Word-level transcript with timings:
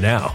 now. 0.00 0.34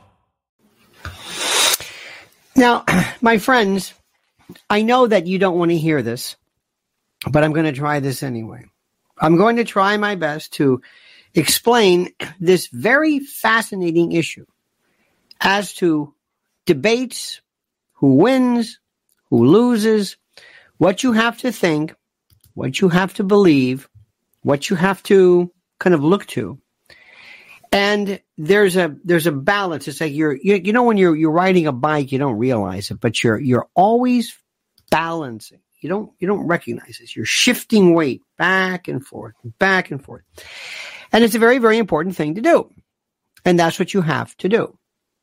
Now, 2.55 2.85
my 3.21 3.37
friends, 3.37 3.93
I 4.69 4.81
know 4.81 5.07
that 5.07 5.27
you 5.27 5.39
don't 5.39 5.57
want 5.57 5.71
to 5.71 5.77
hear 5.77 6.01
this, 6.01 6.35
but 7.29 7.43
I'm 7.43 7.53
going 7.53 7.65
to 7.65 7.71
try 7.71 7.99
this 7.99 8.23
anyway. 8.23 8.65
I'm 9.17 9.37
going 9.37 9.57
to 9.57 9.63
try 9.63 9.97
my 9.97 10.15
best 10.15 10.53
to 10.53 10.81
explain 11.33 12.09
this 12.39 12.67
very 12.67 13.19
fascinating 13.19 14.11
issue 14.11 14.45
as 15.39 15.73
to 15.75 16.13
debates, 16.65 17.41
who 17.93 18.15
wins, 18.15 18.79
who 19.29 19.45
loses, 19.45 20.17
what 20.77 21.03
you 21.03 21.13
have 21.13 21.37
to 21.39 21.51
think, 21.51 21.95
what 22.53 22.81
you 22.81 22.89
have 22.89 23.13
to 23.15 23.23
believe, 23.23 23.89
what 24.43 24.69
you 24.69 24.75
have 24.75 25.01
to 25.03 25.51
kind 25.79 25.93
of 25.93 26.03
look 26.03 26.25
to. 26.27 26.59
And 27.71 28.19
there's 28.43 28.75
a 28.75 28.95
there's 29.03 29.27
a 29.27 29.31
balance. 29.31 29.87
It's 29.87 30.01
like 30.01 30.13
you're 30.13 30.35
you, 30.35 30.55
you 30.55 30.73
know 30.73 30.83
when 30.83 30.97
you're 30.97 31.15
you're 31.15 31.31
riding 31.31 31.67
a 31.67 31.71
bike, 31.71 32.11
you 32.11 32.17
don't 32.17 32.37
realize 32.37 32.89
it, 32.89 32.99
but 32.99 33.23
you're 33.23 33.39
you're 33.39 33.67
always 33.75 34.35
balancing. 34.89 35.59
You 35.79 35.89
don't 35.89 36.11
you 36.19 36.27
don't 36.27 36.47
recognize 36.47 36.97
this. 36.99 37.15
You're 37.15 37.25
shifting 37.25 37.93
weight 37.93 38.21
back 38.37 38.87
and 38.87 39.05
forth, 39.05 39.35
back 39.59 39.91
and 39.91 40.03
forth. 40.03 40.23
And 41.11 41.23
it's 41.23 41.35
a 41.35 41.39
very, 41.39 41.59
very 41.59 41.77
important 41.77 42.15
thing 42.15 42.35
to 42.35 42.41
do. 42.41 42.71
And 43.45 43.59
that's 43.59 43.77
what 43.77 43.93
you 43.93 44.01
have 44.01 44.35
to 44.37 44.49
do. 44.49 44.77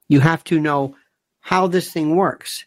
You 0.09 0.21
have 0.21 0.45
to 0.45 0.61
know 0.61 0.97
how 1.41 1.67
this 1.67 1.93
thing 1.93 2.15
works. 2.15 2.67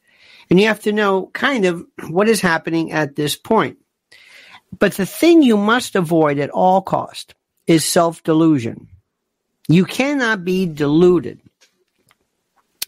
And 0.50 0.60
you 0.60 0.68
have 0.68 0.82
to 0.82 0.92
know 0.92 1.28
kind 1.28 1.66
of 1.66 1.86
what 2.10 2.28
is 2.28 2.42
happening 2.42 2.92
at 2.92 3.16
this 3.16 3.36
point. 3.38 3.78
But 4.78 4.94
the 4.94 5.06
thing 5.06 5.44
you 5.44 5.56
must 5.56 5.96
avoid 5.96 6.40
at 6.40 6.50
all 6.50 6.82
cost 6.82 7.36
is 7.68 7.86
self 7.86 8.24
delusion. 8.24 8.88
You 9.68 9.86
cannot 9.86 10.44
be 10.44 10.66
deluded. 10.66 11.40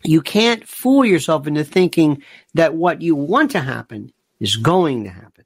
You 0.04 0.22
can't 0.22 0.68
fool 0.68 1.06
yourself 1.06 1.48
into 1.48 1.64
thinking 1.64 2.24
that 2.56 2.76
what 2.76 3.02
you 3.02 3.16
want 3.16 3.52
to 3.52 3.62
happen 3.62 4.12
is 4.40 4.58
going 4.58 5.06
to 5.06 5.10
happen. 5.10 5.46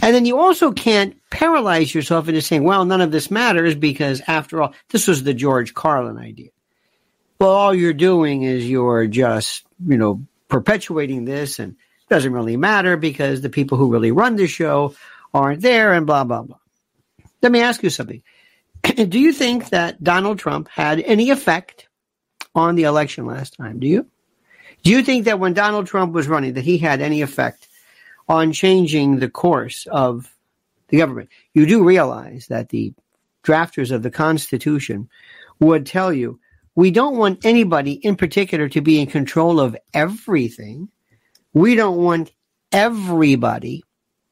And 0.00 0.14
then 0.14 0.24
you 0.24 0.38
also 0.38 0.72
can't 0.72 1.16
paralyze 1.30 1.94
yourself 1.94 2.28
into 2.28 2.40
saying, 2.40 2.64
well, 2.64 2.86
none 2.86 3.02
of 3.02 3.12
this 3.12 3.30
matters 3.30 3.74
because 3.74 4.22
after 4.26 4.62
all, 4.62 4.74
this 4.88 5.06
was 5.06 5.22
the 5.22 5.34
George 5.34 5.74
Carlin 5.74 6.16
idea. 6.16 6.48
Well, 7.38 7.50
all 7.50 7.74
you're 7.74 7.92
doing 7.92 8.42
is 8.42 8.68
you're 8.68 9.06
just, 9.06 9.66
you 9.86 9.98
know, 9.98 10.22
perpetuating 10.48 11.26
this 11.26 11.58
and 11.58 11.72
it 11.72 12.08
doesn't 12.08 12.32
really 12.32 12.56
matter 12.56 12.96
because 12.96 13.42
the 13.42 13.50
people 13.50 13.76
who 13.76 13.92
really 13.92 14.12
run 14.12 14.36
the 14.36 14.46
show 14.46 14.94
aren't 15.34 15.60
there 15.60 15.92
and 15.92 16.06
blah, 16.06 16.24
blah, 16.24 16.42
blah. 16.42 16.56
Let 17.42 17.52
me 17.52 17.60
ask 17.60 17.82
you 17.82 17.90
something. 17.90 18.22
Do 19.08 19.18
you 19.18 19.32
think 19.32 19.70
that 19.70 20.02
Donald 20.02 20.38
Trump 20.38 20.68
had 20.68 21.00
any 21.00 21.30
effect 21.30 21.88
on 22.54 22.74
the 22.74 22.84
election 22.84 23.26
last 23.26 23.56
time? 23.56 23.78
Do 23.78 23.86
you? 23.86 24.06
Do 24.82 24.90
you 24.90 25.02
think 25.02 25.24
that 25.24 25.40
when 25.40 25.54
Donald 25.54 25.86
Trump 25.86 26.12
was 26.12 26.28
running, 26.28 26.54
that 26.54 26.64
he 26.64 26.78
had 26.78 27.00
any 27.00 27.22
effect 27.22 27.68
on 28.28 28.52
changing 28.52 29.18
the 29.18 29.28
course 29.28 29.86
of 29.90 30.32
the 30.88 30.98
government? 30.98 31.30
You 31.54 31.66
do 31.66 31.84
realize 31.84 32.46
that 32.48 32.68
the 32.68 32.92
drafters 33.44 33.90
of 33.90 34.02
the 34.02 34.10
Constitution 34.10 35.08
would 35.60 35.86
tell 35.86 36.12
you 36.12 36.38
we 36.74 36.90
don't 36.90 37.16
want 37.16 37.44
anybody 37.44 37.92
in 37.92 38.16
particular 38.16 38.68
to 38.68 38.80
be 38.80 39.00
in 39.00 39.06
control 39.06 39.58
of 39.58 39.76
everything. 39.94 40.88
We 41.54 41.74
don't 41.74 41.96
want 41.96 42.32
everybody 42.70 43.82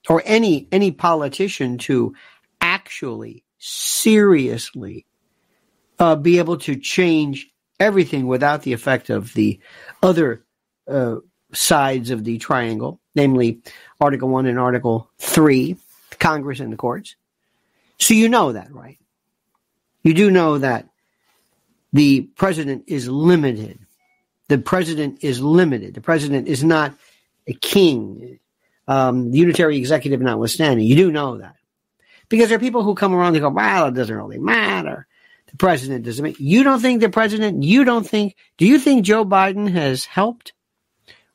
or 0.08 0.22
any 0.26 0.68
any 0.70 0.90
politician 0.90 1.78
to 1.78 2.14
actually 2.60 3.43
seriously 3.66 5.06
uh, 5.98 6.14
be 6.16 6.38
able 6.38 6.58
to 6.58 6.76
change 6.76 7.50
everything 7.80 8.26
without 8.26 8.62
the 8.62 8.74
effect 8.74 9.08
of 9.08 9.32
the 9.32 9.58
other 10.02 10.44
uh, 10.86 11.16
sides 11.54 12.10
of 12.10 12.24
the 12.24 12.36
triangle, 12.36 13.00
namely 13.14 13.60
Article 14.00 14.28
1 14.28 14.46
and 14.46 14.58
Article 14.58 15.08
3, 15.18 15.76
Congress 16.18 16.60
and 16.60 16.72
the 16.72 16.76
courts. 16.76 17.16
So 17.98 18.12
you 18.12 18.28
know 18.28 18.52
that, 18.52 18.70
right? 18.70 18.98
You 20.02 20.12
do 20.12 20.30
know 20.30 20.58
that 20.58 20.88
the 21.94 22.22
president 22.36 22.84
is 22.86 23.08
limited. 23.08 23.78
The 24.48 24.58
president 24.58 25.24
is 25.24 25.40
limited. 25.40 25.94
The 25.94 26.02
president 26.02 26.48
is 26.48 26.62
not 26.62 26.94
a 27.46 27.54
king, 27.54 28.40
um, 28.86 29.32
unitary 29.32 29.78
executive 29.78 30.20
notwithstanding. 30.20 30.86
You 30.86 30.96
do 30.96 31.10
know 31.10 31.38
that. 31.38 31.56
Because 32.28 32.48
there 32.48 32.56
are 32.56 32.60
people 32.60 32.82
who 32.82 32.94
come 32.94 33.14
around 33.14 33.34
and 33.34 33.42
go, 33.42 33.50
well, 33.50 33.86
it 33.86 33.94
doesn't 33.94 34.16
really 34.16 34.38
matter. 34.38 35.06
The 35.46 35.56
president 35.56 36.04
doesn't 36.04 36.22
make, 36.22 36.40
you 36.40 36.64
don't 36.64 36.80
think 36.80 37.00
the 37.00 37.10
president, 37.10 37.62
you 37.62 37.84
don't 37.84 38.06
think, 38.06 38.34
do 38.58 38.66
you 38.66 38.78
think 38.78 39.04
Joe 39.04 39.24
Biden 39.24 39.70
has 39.70 40.04
helped 40.04 40.52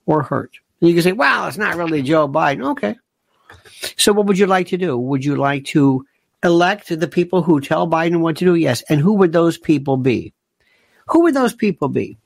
or 0.05 0.23
hurt? 0.23 0.57
And 0.81 0.89
you 0.89 0.95
can 0.95 1.03
say, 1.03 1.11
well, 1.11 1.47
it's 1.47 1.57
not 1.57 1.75
really 1.75 2.01
Joe 2.01 2.27
Biden. 2.27 2.71
Okay. 2.71 2.95
So 3.97 4.11
what 4.11 4.25
would 4.25 4.37
you 4.37 4.47
like 4.47 4.67
to 4.67 4.77
do? 4.77 4.97
Would 4.97 5.23
you 5.23 5.35
like 5.35 5.65
to 5.65 6.05
elect 6.43 6.87
the 6.87 7.07
people 7.07 7.41
who 7.41 7.61
tell 7.61 7.87
Biden 7.87 8.19
what 8.19 8.37
to 8.37 8.45
do? 8.45 8.55
Yes. 8.55 8.83
And 8.89 8.99
who 8.99 9.13
would 9.13 9.31
those 9.31 9.57
people 9.57 9.97
be? 9.97 10.33
Who 11.09 11.21
would 11.23 11.33
those 11.33 11.53
people 11.53 11.87
be? 11.87 12.17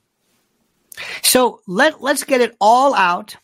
So 1.22 1.60
let, 1.66 2.02
let's 2.02 2.24
get 2.24 2.40
it 2.40 2.56
all 2.60 2.94
out. 2.94 3.36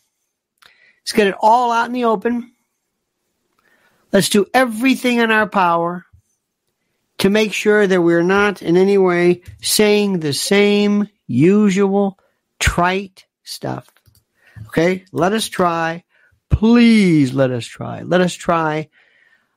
Let's 1.01 1.13
get 1.13 1.27
it 1.27 1.35
all 1.39 1.71
out 1.71 1.87
in 1.87 1.93
the 1.93 2.05
open. 2.05 2.50
Let's 4.11 4.29
do 4.29 4.45
everything 4.53 5.19
in 5.19 5.31
our 5.31 5.47
power 5.47 6.05
to 7.19 7.29
make 7.29 7.53
sure 7.53 7.85
that 7.85 8.01
we're 8.01 8.23
not 8.23 8.61
in 8.61 8.75
any 8.77 8.97
way 8.97 9.41
saying 9.61 10.19
the 10.19 10.33
same 10.33 11.07
usual 11.27 12.17
trite 12.59 13.25
stuff. 13.43 13.89
Okay? 14.67 15.05
Let 15.11 15.33
us 15.33 15.47
try. 15.47 16.03
Please 16.49 17.33
let 17.33 17.51
us 17.51 17.65
try. 17.65 18.01
Let 18.01 18.21
us 18.21 18.33
try 18.33 18.89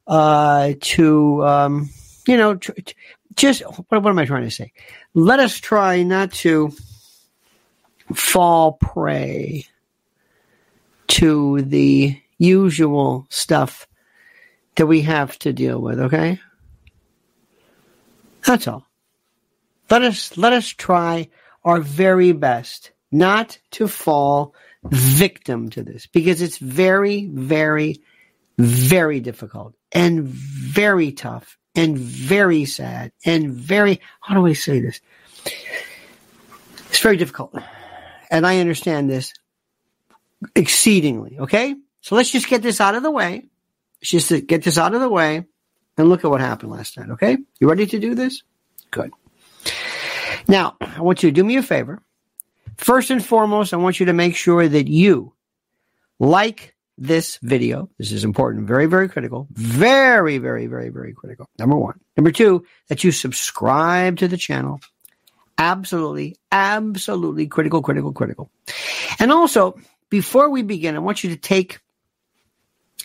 uh, 0.06 0.74
to, 0.78 1.44
um, 1.44 1.90
you 2.28 2.36
know, 2.36 2.56
tr- 2.56 2.72
just 3.34 3.62
what, 3.62 4.02
what 4.02 4.10
am 4.10 4.18
I 4.18 4.26
trying 4.26 4.44
to 4.44 4.50
say? 4.50 4.72
Let 5.14 5.40
us 5.40 5.58
try 5.58 6.02
not 6.02 6.32
to 6.32 6.72
fall 8.12 8.72
prey 8.72 9.66
to 11.08 11.62
the 11.62 12.20
usual 12.38 13.26
stuff 13.30 13.86
that 14.76 14.86
we 14.86 15.02
have 15.02 15.38
to 15.40 15.52
deal 15.52 15.80
with, 15.80 16.00
okay? 16.00 16.40
That's 18.44 18.68
all. 18.68 18.86
Let 19.90 20.02
us 20.02 20.36
let 20.36 20.52
us 20.52 20.68
try 20.68 21.28
our 21.64 21.80
very 21.80 22.32
best 22.32 22.92
not 23.12 23.58
to 23.72 23.88
fall 23.88 24.54
victim 24.84 25.70
to 25.70 25.82
this 25.82 26.06
because 26.06 26.42
it's 26.42 26.58
very 26.58 27.26
very 27.26 28.00
very 28.58 29.20
difficult 29.20 29.74
and 29.92 30.24
very 30.24 31.12
tough 31.12 31.58
and 31.74 31.96
very 31.96 32.64
sad 32.64 33.12
and 33.24 33.52
very 33.52 34.00
how 34.20 34.34
do 34.34 34.46
I 34.46 34.52
say 34.54 34.80
this? 34.80 35.00
It's 36.88 37.00
very 37.00 37.16
difficult. 37.16 37.54
And 38.30 38.46
I 38.46 38.58
understand 38.58 39.10
this 39.10 39.32
exceedingly, 40.54 41.38
okay? 41.40 41.74
So 42.00 42.14
let's 42.14 42.30
just 42.30 42.48
get 42.48 42.62
this 42.62 42.80
out 42.80 42.94
of 42.94 43.02
the 43.02 43.10
way 43.10 43.48
just 44.10 44.28
to 44.28 44.40
get 44.40 44.62
this 44.62 44.78
out 44.78 44.94
of 44.94 45.00
the 45.00 45.08
way 45.08 45.44
and 45.96 46.08
look 46.08 46.24
at 46.24 46.30
what 46.30 46.40
happened 46.40 46.72
last 46.72 46.96
night. 46.98 47.10
Okay. 47.10 47.38
You 47.60 47.68
ready 47.68 47.86
to 47.86 47.98
do 47.98 48.14
this? 48.14 48.42
Good. 48.90 49.12
Now, 50.48 50.76
I 50.80 51.00
want 51.00 51.22
you 51.22 51.30
to 51.30 51.34
do 51.34 51.44
me 51.44 51.56
a 51.56 51.62
favor. 51.62 52.02
First 52.76 53.10
and 53.10 53.24
foremost, 53.24 53.72
I 53.72 53.76
want 53.76 54.00
you 54.00 54.06
to 54.06 54.12
make 54.12 54.36
sure 54.36 54.66
that 54.66 54.88
you 54.88 55.32
like 56.18 56.74
this 56.98 57.38
video. 57.42 57.88
This 57.98 58.12
is 58.12 58.24
important, 58.24 58.66
very, 58.66 58.86
very 58.86 59.08
critical. 59.08 59.48
Very, 59.52 60.38
very, 60.38 60.66
very, 60.66 60.90
very 60.90 61.12
critical. 61.12 61.48
Number 61.58 61.76
one. 61.76 61.98
Number 62.16 62.30
two, 62.30 62.64
that 62.88 63.04
you 63.04 63.12
subscribe 63.12 64.18
to 64.18 64.28
the 64.28 64.36
channel. 64.36 64.80
Absolutely, 65.56 66.36
absolutely 66.50 67.46
critical, 67.46 67.80
critical, 67.80 68.12
critical. 68.12 68.50
And 69.18 69.32
also, 69.32 69.78
before 70.10 70.50
we 70.50 70.62
begin, 70.62 70.96
I 70.96 71.00
want 71.00 71.24
you 71.24 71.30
to 71.30 71.36
take 71.36 71.80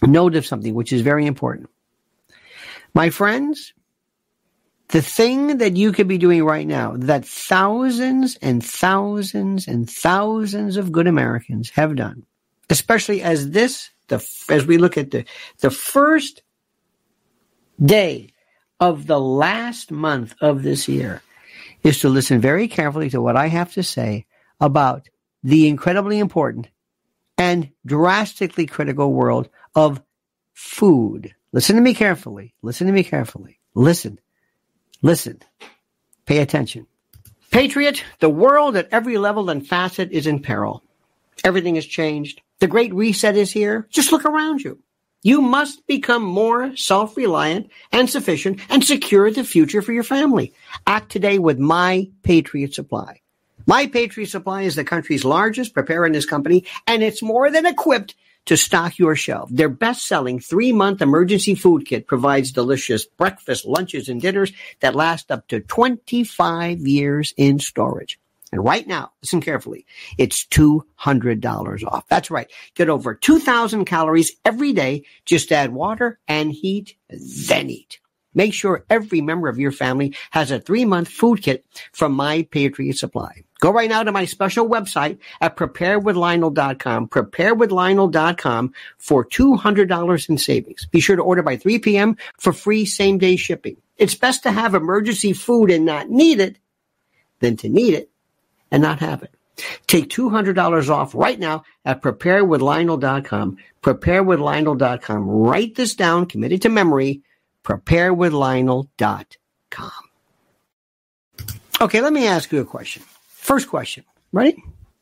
note 0.01 0.35
of 0.35 0.45
something 0.45 0.73
which 0.73 0.93
is 0.93 1.01
very 1.01 1.25
important. 1.25 1.69
My 2.93 3.09
friends, 3.09 3.73
the 4.89 5.01
thing 5.01 5.59
that 5.59 5.77
you 5.77 5.91
could 5.91 6.07
be 6.07 6.17
doing 6.17 6.43
right 6.43 6.65
now, 6.65 6.95
that 6.97 7.25
thousands 7.25 8.37
and 8.41 8.65
thousands 8.65 9.67
and 9.67 9.89
thousands 9.89 10.77
of 10.77 10.91
good 10.91 11.07
Americans 11.07 11.69
have 11.71 11.95
done, 11.95 12.25
especially 12.69 13.21
as 13.21 13.51
this, 13.51 13.91
the, 14.07 14.25
as 14.49 14.65
we 14.65 14.77
look 14.77 14.97
at 14.97 15.11
the, 15.11 15.25
the 15.59 15.69
first 15.69 16.41
day 17.83 18.29
of 18.79 19.05
the 19.05 19.19
last 19.19 19.91
month 19.91 20.33
of 20.41 20.63
this 20.63 20.87
year, 20.87 21.21
is 21.83 21.99
to 21.99 22.09
listen 22.09 22.41
very 22.41 22.67
carefully 22.67 23.09
to 23.09 23.21
what 23.21 23.37
I 23.37 23.47
have 23.47 23.73
to 23.73 23.83
say 23.83 24.25
about 24.59 25.07
the 25.43 25.67
incredibly 25.67 26.19
important 26.19 26.67
and 27.37 27.69
drastically 27.85 28.65
critical 28.65 29.13
world 29.13 29.49
of 29.79 30.01
food. 30.53 31.33
Listen 31.53 31.77
to 31.77 31.81
me 31.81 31.93
carefully. 31.93 32.53
Listen 32.61 32.87
to 32.87 32.93
me 32.93 33.03
carefully. 33.03 33.59
Listen. 33.73 34.19
Listen. 35.01 35.41
Pay 36.25 36.39
attention. 36.39 36.85
Patriot, 37.49 38.03
the 38.19 38.29
world 38.29 38.75
at 38.75 38.89
every 38.91 39.17
level 39.17 39.49
and 39.49 39.65
facet 39.65 40.11
is 40.11 40.27
in 40.27 40.41
peril. 40.41 40.83
Everything 41.45 41.75
has 41.75 41.85
changed. 41.85 42.41
The 42.59 42.67
great 42.67 42.93
reset 42.93 43.37
is 43.37 43.51
here. 43.51 43.87
Just 43.89 44.11
look 44.11 44.25
around 44.25 44.61
you. 44.61 44.79
You 45.23 45.41
must 45.41 45.87
become 45.87 46.23
more 46.23 46.75
self-reliant 46.75 47.71
and 47.93 48.09
sufficient 48.09 48.59
and 48.69 48.83
secure 48.83 49.31
the 49.31 49.45
future 49.45 49.81
for 49.81 49.93
your 49.93 50.03
family. 50.03 50.53
Act 50.87 51.09
today 51.09 51.39
with 51.39 51.57
My 51.57 52.09
Patriot 52.23 52.73
Supply. 52.73 53.21
My 53.65 53.87
Patriot 53.87 54.27
Supply 54.27 54.63
is 54.63 54.75
the 54.75 54.83
country's 54.83 55.23
largest 55.23 55.73
preparedness 55.73 56.25
company, 56.25 56.65
and 56.85 57.01
it's 57.01 57.21
more 57.21 57.49
than 57.49 57.65
equipped 57.65 58.15
to 58.49 58.57
stock 58.57 58.97
your 58.97 59.15
shelf. 59.15 59.47
Their 59.51 59.69
best-selling 59.69 60.39
three-month 60.39 61.03
emergency 61.03 61.53
food 61.53 61.85
kit 61.85 62.07
provides 62.07 62.51
delicious 62.51 63.05
breakfast, 63.05 63.63
lunches, 63.63 64.09
and 64.09 64.19
dinners 64.19 64.51
that 64.79 64.95
last 64.95 65.29
up 65.29 65.47
to 65.49 65.59
25 65.59 66.79
years 66.79 67.31
in 67.37 67.59
storage. 67.59 68.19
And 68.51 68.65
right 68.65 68.87
now, 68.87 69.11
listen 69.21 69.39
carefully, 69.39 69.85
it's 70.17 70.47
$200 70.47 71.85
off. 71.85 72.07
That's 72.07 72.31
right. 72.31 72.51
Get 72.73 72.89
over 72.89 73.13
2,000 73.13 73.85
calories 73.85 74.31
every 74.43 74.73
day. 74.73 75.03
Just 75.25 75.51
add 75.51 75.71
water 75.71 76.17
and 76.27 76.51
heat, 76.51 76.95
then 77.07 77.69
eat. 77.69 77.99
Make 78.33 78.55
sure 78.55 78.83
every 78.89 79.21
member 79.21 79.47
of 79.47 79.59
your 79.59 79.71
family 79.71 80.15
has 80.31 80.49
a 80.49 80.59
three 80.59 80.85
month 80.85 81.09
food 81.09 81.43
kit 81.43 81.65
from 81.93 82.13
My 82.13 82.47
Patriot 82.49 82.97
Supply. 82.97 83.43
Go 83.59 83.71
right 83.71 83.89
now 83.89 84.03
to 84.03 84.11
my 84.11 84.25
special 84.25 84.69
website 84.69 85.17
at 85.41 85.57
preparewithlionel.com, 85.57 87.09
preparewithlionel.com 87.09 88.73
for 88.97 89.25
$200 89.25 90.29
in 90.29 90.37
savings. 90.37 90.85
Be 90.85 90.99
sure 90.99 91.15
to 91.17 91.21
order 91.21 91.43
by 91.43 91.57
3 91.57 91.79
p.m. 91.79 92.17
for 92.37 92.53
free 92.53 92.85
same 92.85 93.17
day 93.17 93.35
shipping. 93.35 93.75
It's 93.97 94.15
best 94.15 94.43
to 94.43 94.51
have 94.51 94.75
emergency 94.75 95.33
food 95.33 95.71
and 95.71 95.85
not 95.85 96.09
need 96.09 96.39
it 96.39 96.57
than 97.41 97.57
to 97.57 97.67
need 97.67 97.93
it 97.93 98.09
and 98.71 98.81
not 98.81 98.99
have 98.99 99.23
it. 99.23 99.33
Take 99.87 100.09
$200 100.09 100.89
off 100.89 101.13
right 101.13 101.37
now 101.37 101.63
at 101.83 102.01
preparewithlionel.com, 102.01 103.57
preparewithlionel.com. 103.81 105.27
Write 105.27 105.75
this 105.75 105.95
down, 105.95 106.27
commit 106.27 106.53
it 106.53 106.61
to 106.61 106.69
memory, 106.69 107.23
preparewithlionel.com. 107.65 109.91
Okay, 111.81 112.01
let 112.01 112.13
me 112.13 112.27
ask 112.27 112.51
you 112.51 112.61
a 112.61 112.65
question. 112.65 113.03
First 113.49 113.67
question, 113.67 114.03
right? 114.31 114.55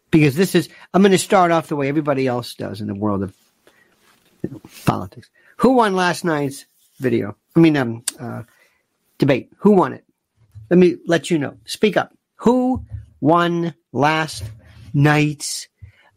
Because 0.10 0.38
this 0.38 0.56
is, 0.56 0.70
I'm 0.94 1.02
going 1.02 1.12
to 1.12 1.18
start 1.18 1.52
off 1.52 1.68
the 1.68 1.76
way 1.76 1.90
everybody 1.90 2.28
else 2.28 2.56
does 2.56 2.80
in 2.80 2.88
the 2.88 2.96
world 2.96 3.22
of 3.22 3.36
politics. 4.86 5.30
Who 5.58 5.72
won 5.72 5.98
last 5.98 6.24
night's 6.24 6.66
video? 6.98 7.36
I 7.58 7.60
mean, 7.60 7.76
um, 7.76 8.06
uh, 8.18 8.44
debate. 9.18 9.52
Who 9.58 9.72
won 9.72 9.92
it? 9.92 10.06
Let 10.70 10.78
me 10.78 10.96
let 11.06 11.30
you 11.30 11.40
know. 11.40 11.58
Speak 11.66 11.98
up. 11.98 12.16
Who 12.38 12.86
won 13.20 13.74
last 13.92 14.46
night's 14.94 15.68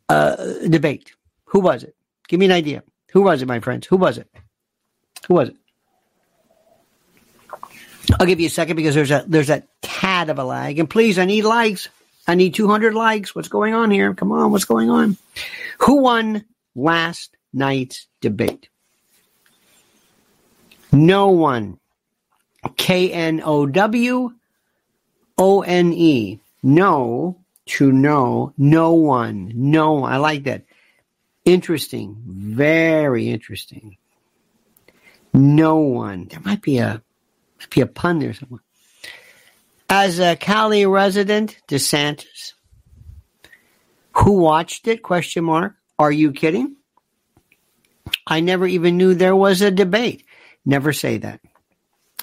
uh, 0.09 0.37
debate? 0.69 1.11
Who 1.47 1.59
was 1.59 1.83
it? 1.83 1.97
Give 2.29 2.39
me 2.39 2.47
an 2.47 2.53
idea. 2.53 2.85
Who 3.11 3.23
was 3.23 3.43
it, 3.43 3.49
my 3.49 3.59
friends? 3.59 3.89
Who 3.89 3.97
was 3.97 4.19
it? 4.19 4.29
Who 5.27 5.35
was 5.35 5.49
it? 5.49 5.57
I'll 8.21 8.27
give 8.27 8.39
you 8.39 8.47
a 8.47 8.51
second 8.51 8.77
because 8.77 8.95
there's 8.95 9.11
a 9.11 9.25
there's 9.27 9.51
a 9.51 9.65
tad 9.83 10.31
of 10.31 10.39
a 10.39 10.45
lag. 10.45 10.79
And 10.79 10.89
please, 10.89 11.19
I 11.19 11.25
need 11.25 11.43
likes. 11.43 11.89
I 12.27 12.35
need 12.35 12.55
200 12.55 12.95
likes. 12.95 13.35
What's 13.35 13.49
going 13.49 13.75
on 13.75 13.91
here? 13.91 14.15
Come 14.15 14.33
on, 14.33 14.50
what's 14.53 14.65
going 14.65 14.91
on? 14.91 15.17
Who 15.79 16.03
won 16.03 16.45
last 16.75 17.37
night's 17.53 18.07
debate? 18.21 18.69
No 20.93 21.29
one. 21.29 21.79
K 22.77 23.12
N 23.12 23.41
O 23.45 23.67
W 23.67 24.33
O 25.39 25.62
N 25.62 25.93
E. 25.93 26.41
No 26.62 27.37
to 27.67 27.93
know. 27.93 28.53
No 28.59 28.93
one. 28.93 29.53
No. 29.55 30.05
I 30.05 30.17
like 30.17 30.45
that. 30.45 30.65
Interesting. 31.45 32.17
Very 32.27 33.29
interesting. 33.29 33.97
No 35.33 35.77
one. 35.77 36.27
There 36.27 36.41
might 36.41 36.62
be 36.62 36.79
a 36.79 37.03
might 37.59 37.71
be 37.71 37.81
a 37.81 37.87
pun 37.87 38.19
there 38.19 38.35
somewhere. 38.35 38.62
As 39.93 40.21
a 40.21 40.37
Cali 40.37 40.87
resident, 40.87 41.59
DeSantis, 41.67 42.53
who 44.13 44.35
watched 44.39 44.87
it? 44.87 45.03
Question 45.03 45.43
mark. 45.43 45.75
Are 45.99 46.13
you 46.13 46.31
kidding? 46.31 46.77
I 48.25 48.39
never 48.39 48.69
even 48.69 48.97
knew 48.97 49.15
there 49.15 49.35
was 49.35 49.63
a 49.63 49.71
debate. 49.73 50.25
Never 50.65 50.93
say 50.93 51.19
that. 51.19 51.41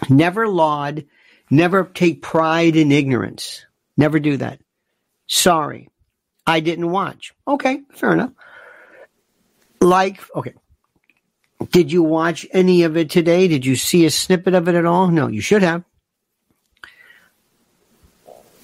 Never 0.09 0.47
laud. 0.47 1.07
Never 1.49 1.83
take 1.83 2.21
pride 2.21 2.77
in 2.77 2.93
ignorance. 2.93 3.65
Never 3.97 4.19
do 4.19 4.37
that. 4.37 4.61
Sorry. 5.27 5.89
I 6.45 6.61
didn't 6.61 6.89
watch. 6.89 7.33
Okay, 7.45 7.81
fair 7.91 8.13
enough. 8.13 8.31
Like, 9.81 10.23
okay. 10.33 10.53
Did 11.71 11.91
you 11.91 12.01
watch 12.01 12.47
any 12.51 12.83
of 12.83 12.95
it 12.95 13.09
today? 13.09 13.49
Did 13.49 13.65
you 13.65 13.75
see 13.75 14.05
a 14.05 14.09
snippet 14.09 14.53
of 14.53 14.69
it 14.69 14.75
at 14.75 14.85
all? 14.85 15.09
No, 15.09 15.27
you 15.27 15.41
should 15.41 15.63
have. 15.63 15.83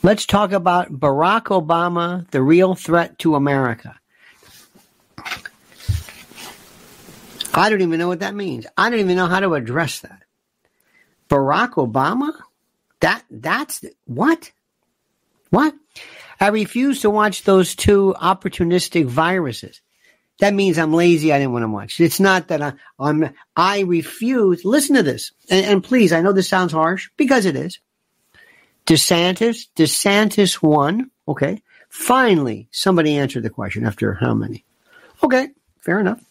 Let's 0.06 0.26
talk 0.26 0.52
about 0.52 0.92
Barack 0.92 1.44
Obama, 1.44 2.30
the 2.32 2.42
real 2.42 2.76
threat 2.76 3.18
to 3.20 3.36
America. 3.36 3.98
I 7.54 7.70
don't 7.70 7.82
even 7.82 8.00
know 8.00 8.10
what 8.10 8.20
that 8.20 8.36
means. 8.36 8.68
I 8.76 8.90
don't 8.90 9.00
even 9.00 9.16
know 9.16 9.28
how 9.28 9.40
to 9.40 9.54
address 9.54 10.02
that. 10.02 10.24
Barack 11.30 11.76
Obama? 11.76 12.34
That 13.00 13.24
that's 13.32 13.86
what? 14.04 14.52
What? 15.52 15.74
I 16.38 16.48
refuse 16.48 17.00
to 17.02 17.10
watch 17.10 17.44
those 17.44 17.74
two 17.74 18.14
opportunistic 18.22 19.06
viruses. 19.06 19.80
That 20.40 20.54
means 20.54 20.78
I'm 20.78 20.94
lazy. 20.94 21.32
I 21.32 21.40
didn't 21.40 21.54
want 21.54 21.64
to 21.64 21.70
watch. 21.70 22.02
It's 22.02 22.20
not 22.20 22.50
that 22.50 22.62
I, 22.62 22.74
I'm. 23.00 23.34
I 23.56 23.82
refuse. 23.82 24.66
Listen 24.66 24.98
to 24.98 25.04
this, 25.04 25.32
and, 25.50 25.66
and 25.66 25.84
please. 25.84 26.12
I 26.12 26.20
know 26.20 26.34
this 26.34 26.50
sounds 26.50 26.74
harsh 26.74 27.10
because 27.16 27.46
it 27.46 27.56
is. 27.56 27.80
DeSantis, 28.86 29.68
DeSantis 29.76 30.62
won. 30.62 31.10
Okay. 31.28 31.62
Finally, 31.90 32.68
somebody 32.72 33.18
answered 33.18 33.44
the 33.44 33.50
question 33.50 33.86
after 33.86 34.14
how 34.14 34.34
many? 34.34 34.66
Okay, 35.24 35.50
fair 35.80 36.00
enough. 36.00 36.22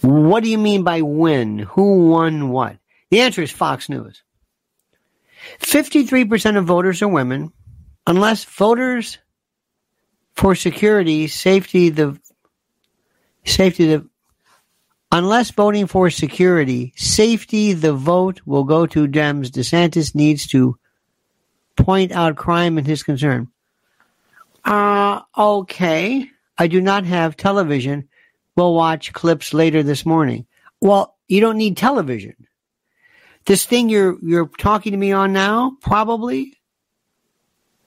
What 0.00 0.42
do 0.42 0.50
you 0.50 0.58
mean 0.58 0.82
by 0.82 1.02
win? 1.02 1.58
Who 1.58 2.08
won 2.08 2.48
what? 2.48 2.78
The 3.10 3.20
answer 3.20 3.42
is 3.42 3.50
Fox 3.50 3.88
News. 3.88 4.22
53% 5.60 6.56
of 6.56 6.64
voters 6.64 7.02
are 7.02 7.08
women, 7.08 7.52
unless 8.06 8.44
voters 8.44 9.18
for 10.34 10.54
security, 10.54 11.26
safety, 11.28 11.90
the 11.90 12.18
safety, 13.44 13.86
the 13.86 14.09
unless 15.12 15.50
voting 15.50 15.86
for 15.86 16.10
security, 16.10 16.92
safety, 16.96 17.72
the 17.72 17.92
vote 17.92 18.40
will 18.46 18.64
go 18.64 18.86
to 18.86 19.08
Dems. 19.08 19.48
DeSantis 19.48 20.14
needs 20.14 20.46
to 20.48 20.78
point 21.76 22.12
out 22.12 22.36
crime 22.36 22.78
and 22.78 22.86
his 22.86 23.02
concern. 23.02 23.48
Uh, 24.64 25.22
okay. 25.36 26.28
I 26.58 26.66
do 26.66 26.80
not 26.80 27.04
have 27.04 27.36
television. 27.36 28.08
We'll 28.56 28.74
watch 28.74 29.12
clips 29.12 29.54
later 29.54 29.82
this 29.82 30.04
morning. 30.04 30.46
Well, 30.80 31.16
you 31.28 31.40
don't 31.40 31.56
need 31.56 31.76
television. 31.76 32.34
This 33.46 33.64
thing 33.64 33.88
you're 33.88 34.18
you're 34.22 34.50
talking 34.58 34.92
to 34.92 34.98
me 34.98 35.12
on 35.12 35.32
now 35.32 35.76
probably 35.80 36.58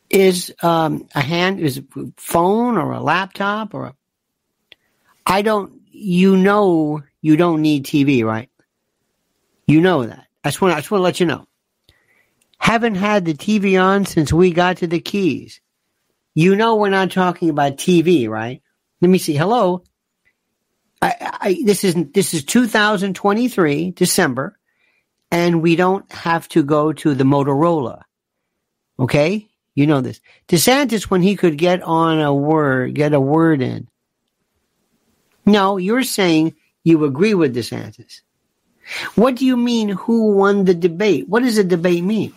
is 0.10 0.54
um, 0.64 1.08
a 1.14 1.22
hand 1.22 1.60
is 1.60 1.78
a 1.78 1.84
phone 2.18 2.78
or 2.78 2.92
a 2.92 3.00
laptop 3.00 3.76
or 3.76 3.86
a. 3.86 3.96
I 5.26 5.44
don't. 5.44 5.82
You 5.92 6.36
know 6.36 7.04
you 7.24 7.38
don't 7.38 7.62
need 7.62 7.86
TV, 7.86 8.24
right? 8.24 8.50
You 9.66 9.82
know 9.82 10.06
that. 10.06 10.28
I 10.44 10.50
just 10.50 10.62
want 10.62 10.84
to 10.84 10.96
let 10.98 11.22
you 11.22 11.26
know. 11.26 11.48
Haven't 12.60 12.96
had 12.96 13.24
the 13.24 13.34
TV 13.34 13.82
on 13.82 14.06
since 14.06 14.32
we 14.32 14.52
got 14.52 14.78
to 14.78 14.88
the 14.88 15.00
Keys. 15.00 15.62
You 16.36 16.56
know 16.56 16.76
we're 16.76 16.90
not 16.90 17.12
talking 17.12 17.50
about 17.50 17.78
TV, 17.78 18.28
right? 18.28 18.62
Let 19.02 19.08
me 19.08 19.18
see. 19.18 19.36
Hello. 19.36 19.84
I, 21.02 21.16
I, 21.42 21.58
this 21.64 21.84
is 21.84 21.96
this 22.14 22.34
is 22.34 22.44
2023 22.44 23.92
December, 23.92 24.58
and 25.32 25.62
we 25.62 25.76
don't 25.76 26.10
have 26.12 26.48
to 26.50 26.64
go 26.64 26.92
to 26.92 27.14
the 27.14 27.24
Motorola. 27.24 28.02
Okay, 29.00 29.48
you 29.76 29.88
know 29.88 30.02
this. 30.02 30.20
DeSantis, 30.50 31.04
when 31.04 31.22
he 31.22 31.36
could 31.36 31.58
get 31.58 31.82
on 31.84 32.20
a 32.20 32.34
word, 32.34 32.96
get 32.96 33.14
a 33.14 33.20
word 33.20 33.62
in. 33.62 33.88
No, 35.46 35.78
you're 35.78 36.04
saying 36.04 36.56
you 36.84 37.04
agree 37.06 37.34
with 37.34 37.56
DeSantis. 37.56 38.22
What 39.16 39.36
do 39.36 39.46
you 39.46 39.56
mean? 39.56 39.90
Who 39.90 40.34
won 40.34 40.66
the 40.66 40.74
debate? 40.74 41.30
What 41.30 41.44
does 41.44 41.58
a 41.58 41.64
debate 41.64 42.04
mean? 42.04 42.34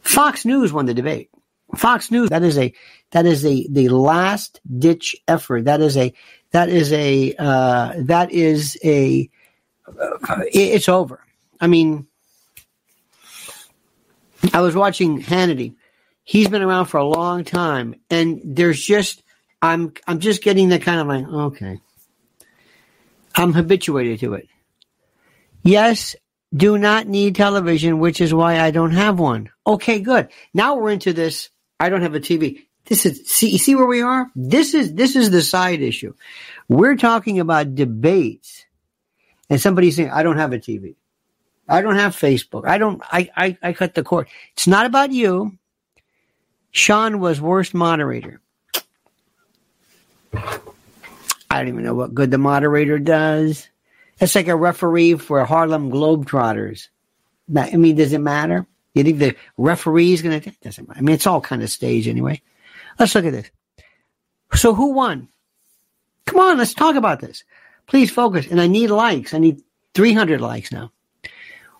Fox 0.00 0.44
News 0.44 0.72
won 0.72 0.86
the 0.86 0.94
debate. 0.94 1.30
Fox 1.76 2.10
News. 2.10 2.30
That 2.30 2.42
is 2.42 2.56
a 2.56 2.72
that 3.10 3.26
is 3.26 3.44
a 3.44 3.66
the 3.68 3.88
last 3.88 4.60
ditch 4.78 5.16
effort. 5.26 5.64
That 5.64 5.80
is 5.80 5.96
a 5.96 6.14
that 6.52 6.68
is 6.68 6.92
a 6.92 7.34
uh, 7.38 7.92
that 7.98 8.32
is 8.32 8.78
a 8.82 9.28
uh, 9.86 10.44
it's 10.52 10.88
over. 10.88 11.20
I 11.60 11.66
mean, 11.66 12.06
I 14.52 14.60
was 14.60 14.74
watching 14.74 15.22
Hannity. 15.22 15.74
He's 16.24 16.48
been 16.48 16.62
around 16.62 16.86
for 16.86 16.98
a 16.98 17.04
long 17.04 17.44
time, 17.44 17.94
and 18.10 18.40
there's 18.44 18.82
just 18.82 19.22
I'm 19.60 19.92
I'm 20.06 20.20
just 20.20 20.42
getting 20.42 20.68
the 20.68 20.78
kind 20.78 21.00
of 21.00 21.06
like 21.06 21.26
okay, 21.26 21.80
I'm 23.38 23.52
habituated 23.52 24.18
to 24.20 24.34
it. 24.34 24.48
Yes, 25.62 26.16
do 26.54 26.76
not 26.76 27.06
need 27.06 27.36
television, 27.36 28.00
which 28.00 28.20
is 28.20 28.34
why 28.34 28.58
I 28.60 28.72
don't 28.72 28.90
have 28.90 29.20
one. 29.20 29.50
Okay, 29.64 30.00
good. 30.00 30.28
Now 30.52 30.74
we're 30.74 30.90
into 30.90 31.12
this. 31.12 31.50
I 31.78 31.88
don't 31.88 32.02
have 32.02 32.16
a 32.16 32.20
TV. 32.20 32.66
This 32.86 33.06
is 33.06 33.28
see 33.30 33.56
see 33.58 33.76
where 33.76 33.86
we 33.86 34.02
are. 34.02 34.26
This 34.34 34.74
is 34.74 34.94
this 34.94 35.14
is 35.14 35.30
the 35.30 35.42
side 35.42 35.82
issue. 35.82 36.14
We're 36.68 36.96
talking 36.96 37.38
about 37.38 37.76
debates, 37.76 38.64
and 39.48 39.60
somebody's 39.60 39.96
saying, 39.96 40.10
"I 40.10 40.24
don't 40.24 40.38
have 40.38 40.52
a 40.52 40.58
TV. 40.58 40.96
I 41.68 41.80
don't 41.80 41.96
have 41.96 42.16
Facebook. 42.16 42.66
I 42.66 42.78
don't. 42.78 43.00
I 43.04 43.30
I, 43.36 43.58
I 43.62 43.72
cut 43.72 43.94
the 43.94 44.02
cord." 44.02 44.26
It's 44.54 44.66
not 44.66 44.86
about 44.86 45.12
you. 45.12 45.58
Sean 46.72 47.20
was 47.20 47.40
worst 47.40 47.72
moderator. 47.72 48.40
I 51.50 51.58
don't 51.58 51.68
even 51.68 51.84
know 51.84 51.94
what 51.94 52.14
good 52.14 52.30
the 52.30 52.38
moderator 52.38 52.98
does. 52.98 53.68
It's 54.20 54.34
like 54.34 54.48
a 54.48 54.56
referee 54.56 55.14
for 55.14 55.44
Harlem 55.44 55.90
Globetrotters. 55.90 56.88
I 57.56 57.76
mean, 57.76 57.96
does 57.96 58.12
it 58.12 58.20
matter? 58.20 58.66
You 58.94 59.04
think 59.04 59.18
the 59.18 59.36
referee 59.56 60.12
is 60.12 60.22
going 60.22 60.40
to? 60.40 60.50
Doesn't 60.60 60.88
matter. 60.88 60.98
I 60.98 61.02
mean, 61.02 61.14
it's 61.14 61.26
all 61.26 61.40
kind 61.40 61.62
of 61.62 61.70
staged 61.70 62.08
anyway. 62.08 62.42
Let's 62.98 63.14
look 63.14 63.24
at 63.24 63.32
this. 63.32 63.50
So 64.54 64.74
who 64.74 64.92
won? 64.92 65.28
Come 66.26 66.40
on, 66.40 66.58
let's 66.58 66.74
talk 66.74 66.96
about 66.96 67.20
this. 67.20 67.44
Please 67.86 68.10
focus. 68.10 68.46
And 68.50 68.60
I 68.60 68.66
need 68.66 68.90
likes. 68.90 69.32
I 69.32 69.38
need 69.38 69.62
300 69.94 70.40
likes 70.40 70.72
now. 70.72 70.92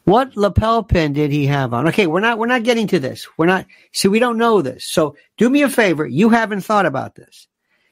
What 0.04 0.36
lapel 0.36 0.84
pin 0.84 1.12
did 1.12 1.30
he 1.30 1.46
have 1.46 1.74
on? 1.74 1.88
Okay, 1.88 2.06
we're 2.06 2.20
not 2.20 2.38
we're 2.38 2.46
not 2.46 2.62
getting 2.62 2.86
to 2.86 2.98
this. 2.98 3.28
We're 3.36 3.44
not 3.44 3.66
see 3.92 4.08
we 4.08 4.18
don't 4.18 4.38
know 4.38 4.62
this. 4.62 4.86
So 4.86 5.16
do 5.36 5.50
me 5.50 5.62
a 5.62 5.68
favor. 5.68 6.06
You 6.06 6.30
haven't 6.30 6.62
thought 6.62 6.86
about 6.86 7.14
this. 7.14 7.46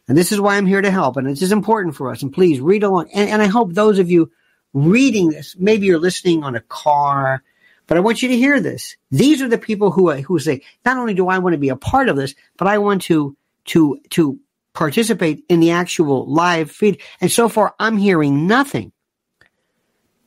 And 0.08 0.16
this 0.16 0.32
is 0.32 0.40
why 0.40 0.56
I'm 0.56 0.66
here 0.66 0.82
to 0.82 0.90
help. 0.90 1.16
And 1.16 1.26
this 1.26 1.42
is 1.42 1.52
important 1.52 1.96
for 1.96 2.10
us. 2.10 2.22
And 2.22 2.32
please 2.32 2.60
read 2.60 2.82
along. 2.82 3.10
And, 3.12 3.28
and 3.28 3.42
I 3.42 3.46
hope 3.46 3.72
those 3.72 3.98
of 3.98 4.10
you 4.10 4.30
reading 4.72 5.30
this, 5.30 5.56
maybe 5.58 5.86
you're 5.86 5.98
listening 5.98 6.44
on 6.44 6.54
a 6.54 6.60
car, 6.60 7.42
but 7.86 7.96
I 7.96 8.00
want 8.00 8.22
you 8.22 8.28
to 8.28 8.36
hear 8.36 8.60
this. 8.60 8.96
These 9.10 9.42
are 9.42 9.48
the 9.48 9.58
people 9.58 9.90
who 9.90 10.10
who 10.12 10.38
say, 10.38 10.62
not 10.84 10.96
only 10.96 11.14
do 11.14 11.28
I 11.28 11.38
want 11.38 11.54
to 11.54 11.58
be 11.58 11.70
a 11.70 11.76
part 11.76 12.08
of 12.08 12.16
this, 12.16 12.34
but 12.56 12.68
I 12.68 12.78
want 12.78 13.02
to 13.02 13.36
to 13.66 14.00
to 14.10 14.38
participate 14.74 15.44
in 15.48 15.60
the 15.60 15.70
actual 15.70 16.30
live 16.30 16.70
feed. 16.70 17.00
And 17.20 17.32
so 17.32 17.48
far, 17.48 17.74
I'm 17.78 17.96
hearing 17.96 18.46
nothing. 18.46 18.92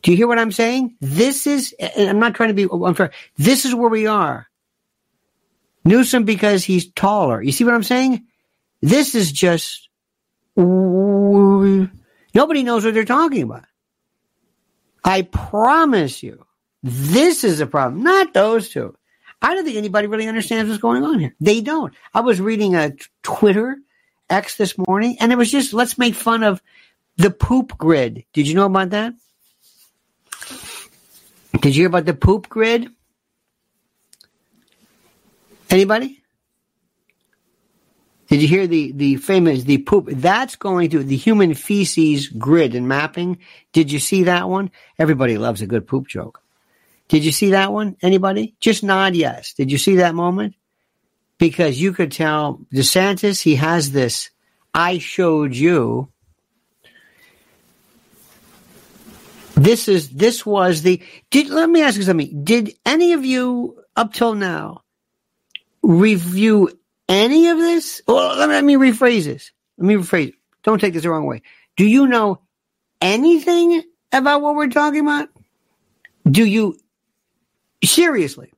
Do 0.01 0.11
you 0.11 0.17
hear 0.17 0.27
what 0.27 0.39
I'm 0.39 0.51
saying? 0.51 0.95
This 1.01 1.45
is, 1.45 1.75
I'm 1.97 2.19
not 2.19 2.33
trying 2.33 2.49
to 2.49 2.53
be, 2.53 2.65
oh, 2.65 2.85
I'm 2.85 2.95
sorry. 2.95 3.11
This 3.37 3.65
is 3.65 3.75
where 3.75 3.89
we 3.89 4.07
are. 4.07 4.47
Newsom 5.83 6.23
because 6.23 6.63
he's 6.63 6.91
taller. 6.91 7.41
You 7.41 7.51
see 7.51 7.63
what 7.63 7.73
I'm 7.73 7.83
saying? 7.83 8.25
This 8.81 9.15
is 9.15 9.31
just, 9.31 9.89
nobody 10.55 11.89
knows 12.63 12.85
what 12.85 12.93
they're 12.93 13.05
talking 13.05 13.43
about. 13.43 13.65
I 15.03 15.23
promise 15.23 16.23
you, 16.23 16.45
this 16.83 17.43
is 17.43 17.59
a 17.59 17.67
problem, 17.67 18.03
not 18.03 18.33
those 18.33 18.69
two. 18.69 18.95
I 19.41 19.53
don't 19.53 19.65
think 19.65 19.77
anybody 19.77 20.07
really 20.07 20.27
understands 20.27 20.69
what's 20.69 20.81
going 20.81 21.03
on 21.03 21.19
here. 21.19 21.35
They 21.39 21.61
don't. 21.61 21.93
I 22.13 22.21
was 22.21 22.41
reading 22.41 22.75
a 22.75 22.93
Twitter 23.23 23.77
X 24.29 24.55
this 24.55 24.77
morning 24.77 25.17
and 25.19 25.31
it 25.31 25.37
was 25.37 25.51
just, 25.51 25.73
let's 25.73 25.97
make 25.97 26.15
fun 26.15 26.43
of 26.43 26.61
the 27.17 27.31
poop 27.31 27.77
grid. 27.77 28.23
Did 28.33 28.47
you 28.47 28.55
know 28.55 28.65
about 28.65 28.91
that? 28.91 29.13
Did 31.59 31.75
you 31.75 31.81
hear 31.81 31.87
about 31.87 32.05
the 32.05 32.13
poop 32.13 32.47
grid? 32.47 32.89
Anybody? 35.69 36.18
Did 38.29 38.43
you 38.43 38.47
hear 38.47 38.67
the, 38.67 38.91
the 38.91 39.15
famous, 39.15 39.63
the 39.63 39.79
poop? 39.79 40.07
That's 40.07 40.55
going 40.55 40.91
to 40.91 41.03
the 41.03 41.17
human 41.17 41.55
feces 41.55 42.27
grid 42.27 42.75
and 42.75 42.87
mapping. 42.87 43.39
Did 43.73 43.91
you 43.91 43.99
see 43.99 44.23
that 44.23 44.47
one? 44.47 44.69
Everybody 44.99 45.37
loves 45.37 45.61
a 45.61 45.67
good 45.67 45.87
poop 45.87 46.07
joke. 46.07 46.41
Did 47.07 47.25
you 47.25 47.31
see 47.31 47.51
that 47.51 47.73
one? 47.73 47.97
Anybody? 48.03 48.55
Just 48.59 48.83
nod 48.83 49.15
yes. 49.15 49.53
Did 49.53 49.71
you 49.71 49.79
see 49.79 49.95
that 49.95 50.13
moment? 50.13 50.53
Because 51.39 51.81
you 51.81 51.91
could 51.91 52.11
tell 52.11 52.61
DeSantis, 52.71 53.41
he 53.41 53.55
has 53.55 53.91
this, 53.91 54.29
I 54.73 54.99
showed 54.99 55.55
you 55.55 56.09
This 59.59 59.89
is 59.89 60.11
this 60.11 60.45
was 60.45 60.83
the 60.83 61.01
did 61.31 61.49
let 61.49 61.69
me 61.69 61.81
ask 61.81 61.97
you 61.97 62.03
something. 62.03 62.45
Did 62.45 62.75
any 62.85 63.11
of 63.11 63.25
you 63.25 63.83
up 63.93 64.13
till 64.13 64.33
now 64.33 64.83
review 65.83 66.78
any 67.09 67.47
of 67.49 67.57
this? 67.57 68.01
Well, 68.07 68.37
let 68.37 68.47
me, 68.47 68.55
let 68.55 68.63
me 68.63 68.75
rephrase 68.75 69.25
this. 69.25 69.51
Let 69.77 69.87
me 69.87 69.95
rephrase 69.95 70.29
it. 70.29 70.35
Don't 70.63 70.79
take 70.79 70.93
this 70.93 71.03
the 71.03 71.09
wrong 71.09 71.25
way. 71.25 71.41
Do 71.75 71.85
you 71.85 72.07
know 72.07 72.41
anything 73.01 73.81
about 74.11 74.41
what 74.41 74.55
we're 74.55 74.67
talking 74.67 75.01
about? 75.01 75.29
Do 76.29 76.45
you 76.45 76.77
seriously? 77.83 78.53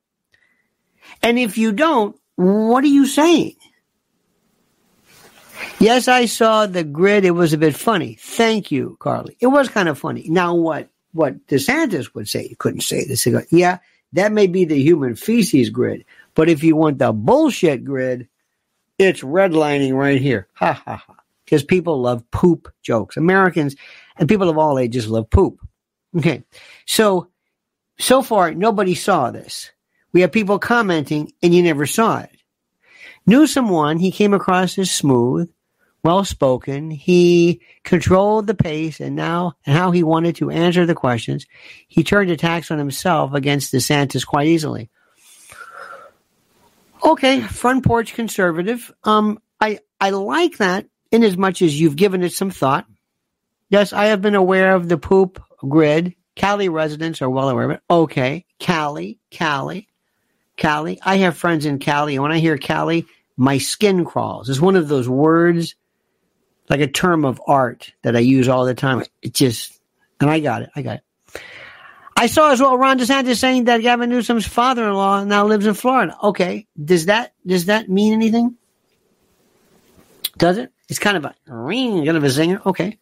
And 1.23 1.39
if 1.39 1.57
you 1.57 1.71
don't, 1.71 2.15
what 2.35 2.83
are 2.83 2.87
you 2.87 3.05
saying? 3.05 3.55
Yes, 5.79 6.07
I 6.07 6.25
saw 6.25 6.65
the 6.65 6.83
grid. 6.83 7.25
It 7.25 7.31
was 7.31 7.53
a 7.53 7.57
bit 7.57 7.75
funny. 7.75 8.17
Thank 8.19 8.71
you, 8.71 8.97
Carly. 8.99 9.37
It 9.39 9.47
was 9.47 9.69
kind 9.69 9.89
of 9.89 9.97
funny. 9.97 10.25
Now, 10.29 10.55
what 10.55 10.89
what 11.13 11.45
DeSantis 11.47 12.13
would 12.13 12.27
say, 12.29 12.47
you 12.47 12.55
couldn't 12.55 12.81
say 12.81 13.05
this. 13.05 13.25
Go, 13.25 13.41
yeah, 13.49 13.79
that 14.13 14.31
may 14.31 14.47
be 14.47 14.65
the 14.65 14.81
human 14.81 15.15
feces 15.15 15.69
grid, 15.69 16.05
but 16.35 16.49
if 16.49 16.63
you 16.63 16.75
want 16.75 16.99
the 16.99 17.11
bullshit 17.11 17.83
grid, 17.83 18.27
it's 19.07 19.21
redlining 19.21 19.93
right 19.93 20.21
here. 20.21 20.47
Ha 20.53 20.73
ha 20.73 20.97
ha. 20.97 21.15
Because 21.45 21.63
people 21.63 22.01
love 22.01 22.29
poop 22.31 22.71
jokes. 22.81 23.17
Americans 23.17 23.75
and 24.17 24.29
people 24.29 24.49
of 24.49 24.57
all 24.57 24.79
ages 24.79 25.07
love 25.07 25.29
poop. 25.29 25.59
Okay. 26.17 26.43
So, 26.85 27.29
so 27.99 28.21
far, 28.21 28.53
nobody 28.53 28.95
saw 28.95 29.31
this. 29.31 29.71
We 30.13 30.21
have 30.21 30.31
people 30.31 30.59
commenting 30.59 31.33
and 31.41 31.53
you 31.53 31.63
never 31.63 31.85
saw 31.85 32.19
it. 32.19 32.37
Newsom 33.25 33.69
won. 33.69 33.97
He 33.97 34.11
came 34.11 34.33
across 34.33 34.77
as 34.77 34.91
smooth 34.91 35.51
well 36.03 36.25
spoken. 36.25 36.89
He 36.89 37.61
controlled 37.83 38.47
the 38.47 38.55
pace 38.55 38.99
and 38.99 39.15
now 39.15 39.53
and 39.65 39.75
how 39.75 39.91
he 39.91 40.03
wanted 40.03 40.35
to 40.37 40.49
answer 40.49 40.85
the 40.85 40.95
questions. 40.95 41.45
He 41.87 42.03
turned 42.03 42.31
attacks 42.31 42.71
on 42.71 42.77
himself 42.77 43.33
against 43.33 43.73
DeSantis 43.73 44.25
quite 44.25 44.47
easily. 44.47 44.89
Okay, 47.03 47.41
front 47.41 47.85
porch 47.85 48.13
conservative. 48.13 48.91
Um, 49.03 49.39
I 49.59 49.79
I 49.99 50.11
like 50.11 50.57
that 50.57 50.85
in 51.11 51.23
as 51.23 51.37
much 51.37 51.61
as 51.61 51.79
you've 51.79 51.95
given 51.95 52.23
it 52.23 52.33
some 52.33 52.51
thought. 52.51 52.85
Yes, 53.69 53.93
I 53.93 54.05
have 54.05 54.21
been 54.21 54.35
aware 54.35 54.75
of 54.75 54.89
the 54.89 54.97
poop 54.97 55.41
grid. 55.57 56.15
Cali 56.35 56.69
residents 56.69 57.21
are 57.21 57.29
well 57.29 57.49
aware 57.49 57.65
of 57.65 57.71
it. 57.71 57.81
Okay, 57.89 58.45
Cali, 58.59 59.19
Cali, 59.29 59.87
Cali. 60.57 60.99
I 61.03 61.17
have 61.17 61.37
friends 61.37 61.65
in 61.65 61.79
Cali, 61.79 62.15
and 62.15 62.23
when 62.23 62.31
I 62.31 62.39
hear 62.39 62.57
Cali, 62.57 63.05
my 63.37 63.57
skin 63.57 64.05
crawls. 64.05 64.49
It's 64.49 64.59
one 64.59 64.75
of 64.75 64.87
those 64.87 65.09
words 65.09 65.75
like 66.69 66.79
a 66.79 66.87
term 66.87 67.25
of 67.25 67.41
art 67.47 67.93
that 68.03 68.15
I 68.15 68.19
use 68.19 68.47
all 68.47 68.65
the 68.65 68.73
time. 68.73 69.03
It 69.21 69.33
just, 69.33 69.77
and 70.19 70.29
I 70.29 70.39
got 70.39 70.61
it. 70.61 70.69
I 70.75 70.81
got 70.81 70.97
it. 70.97 71.41
I 72.21 72.27
saw 72.27 72.51
as 72.51 72.61
well 72.61 72.77
Ron 72.77 72.99
DeSantis 72.99 73.37
saying 73.37 73.63
that 73.63 73.81
Gavin 73.81 74.07
Newsom's 74.07 74.45
father-in-law 74.45 75.23
now 75.23 75.47
lives 75.47 75.65
in 75.65 75.73
Florida. 75.73 76.15
Okay, 76.21 76.67
does 76.77 77.07
that 77.07 77.33
does 77.47 77.65
that 77.65 77.89
mean 77.89 78.13
anything? 78.13 78.57
Does 80.37 80.59
it? 80.59 80.71
It's 80.87 80.99
kind 80.99 81.17
of 81.17 81.25
a 81.25 81.33
ring, 81.47 82.05
kind 82.05 82.15
of 82.15 82.23
a 82.23 82.27
zinger. 82.27 82.63
Okay. 82.63 82.99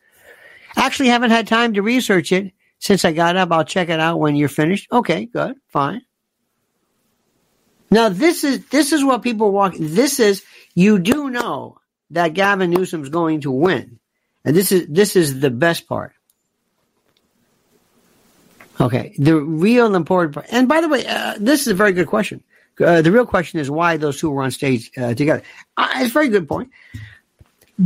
Actually, 0.77 1.09
haven't 1.09 1.31
had 1.31 1.47
time 1.47 1.73
to 1.73 1.81
research 1.81 2.31
it 2.31 2.53
since 2.77 3.03
I 3.03 3.11
got 3.11 3.35
up. 3.35 3.51
I'll 3.51 3.65
check 3.65 3.89
it 3.89 3.99
out 3.99 4.21
when 4.21 4.37
you're 4.37 4.47
finished. 4.47 4.87
Okay, 4.89 5.25
good, 5.25 5.57
fine. 5.67 6.01
Now 7.91 8.07
this 8.07 8.45
is 8.45 8.67
this 8.67 8.93
is 8.93 9.03
what 9.03 9.21
people 9.21 9.51
walk. 9.51 9.75
This 9.77 10.21
is 10.21 10.45
you 10.75 10.97
do 10.97 11.29
know 11.29 11.77
that 12.11 12.35
Gavin 12.35 12.69
Newsom's 12.69 13.09
going 13.09 13.41
to 13.41 13.51
win. 13.51 13.99
And 14.45 14.55
this 14.55 14.71
is 14.71 14.87
this 14.87 15.17
is 15.17 15.41
the 15.41 15.49
best 15.49 15.89
part. 15.89 16.13
Okay, 18.79 19.13
the 19.17 19.35
real 19.35 19.93
important 19.95 20.33
part. 20.33 20.47
And 20.51 20.67
by 20.67 20.81
the 20.81 20.87
way, 20.87 21.05
uh, 21.05 21.35
this 21.39 21.61
is 21.61 21.67
a 21.67 21.73
very 21.73 21.91
good 21.91 22.07
question. 22.07 22.43
Uh, 22.79 23.01
the 23.01 23.11
real 23.11 23.25
question 23.25 23.59
is 23.59 23.69
why 23.69 23.97
those 23.97 24.19
two 24.19 24.29
were 24.29 24.43
on 24.43 24.51
stage 24.51 24.89
uh, 24.97 25.13
together. 25.13 25.43
Uh, 25.75 25.89
it's 25.95 26.11
a 26.11 26.13
very 26.13 26.29
good 26.29 26.47
point. 26.47 26.71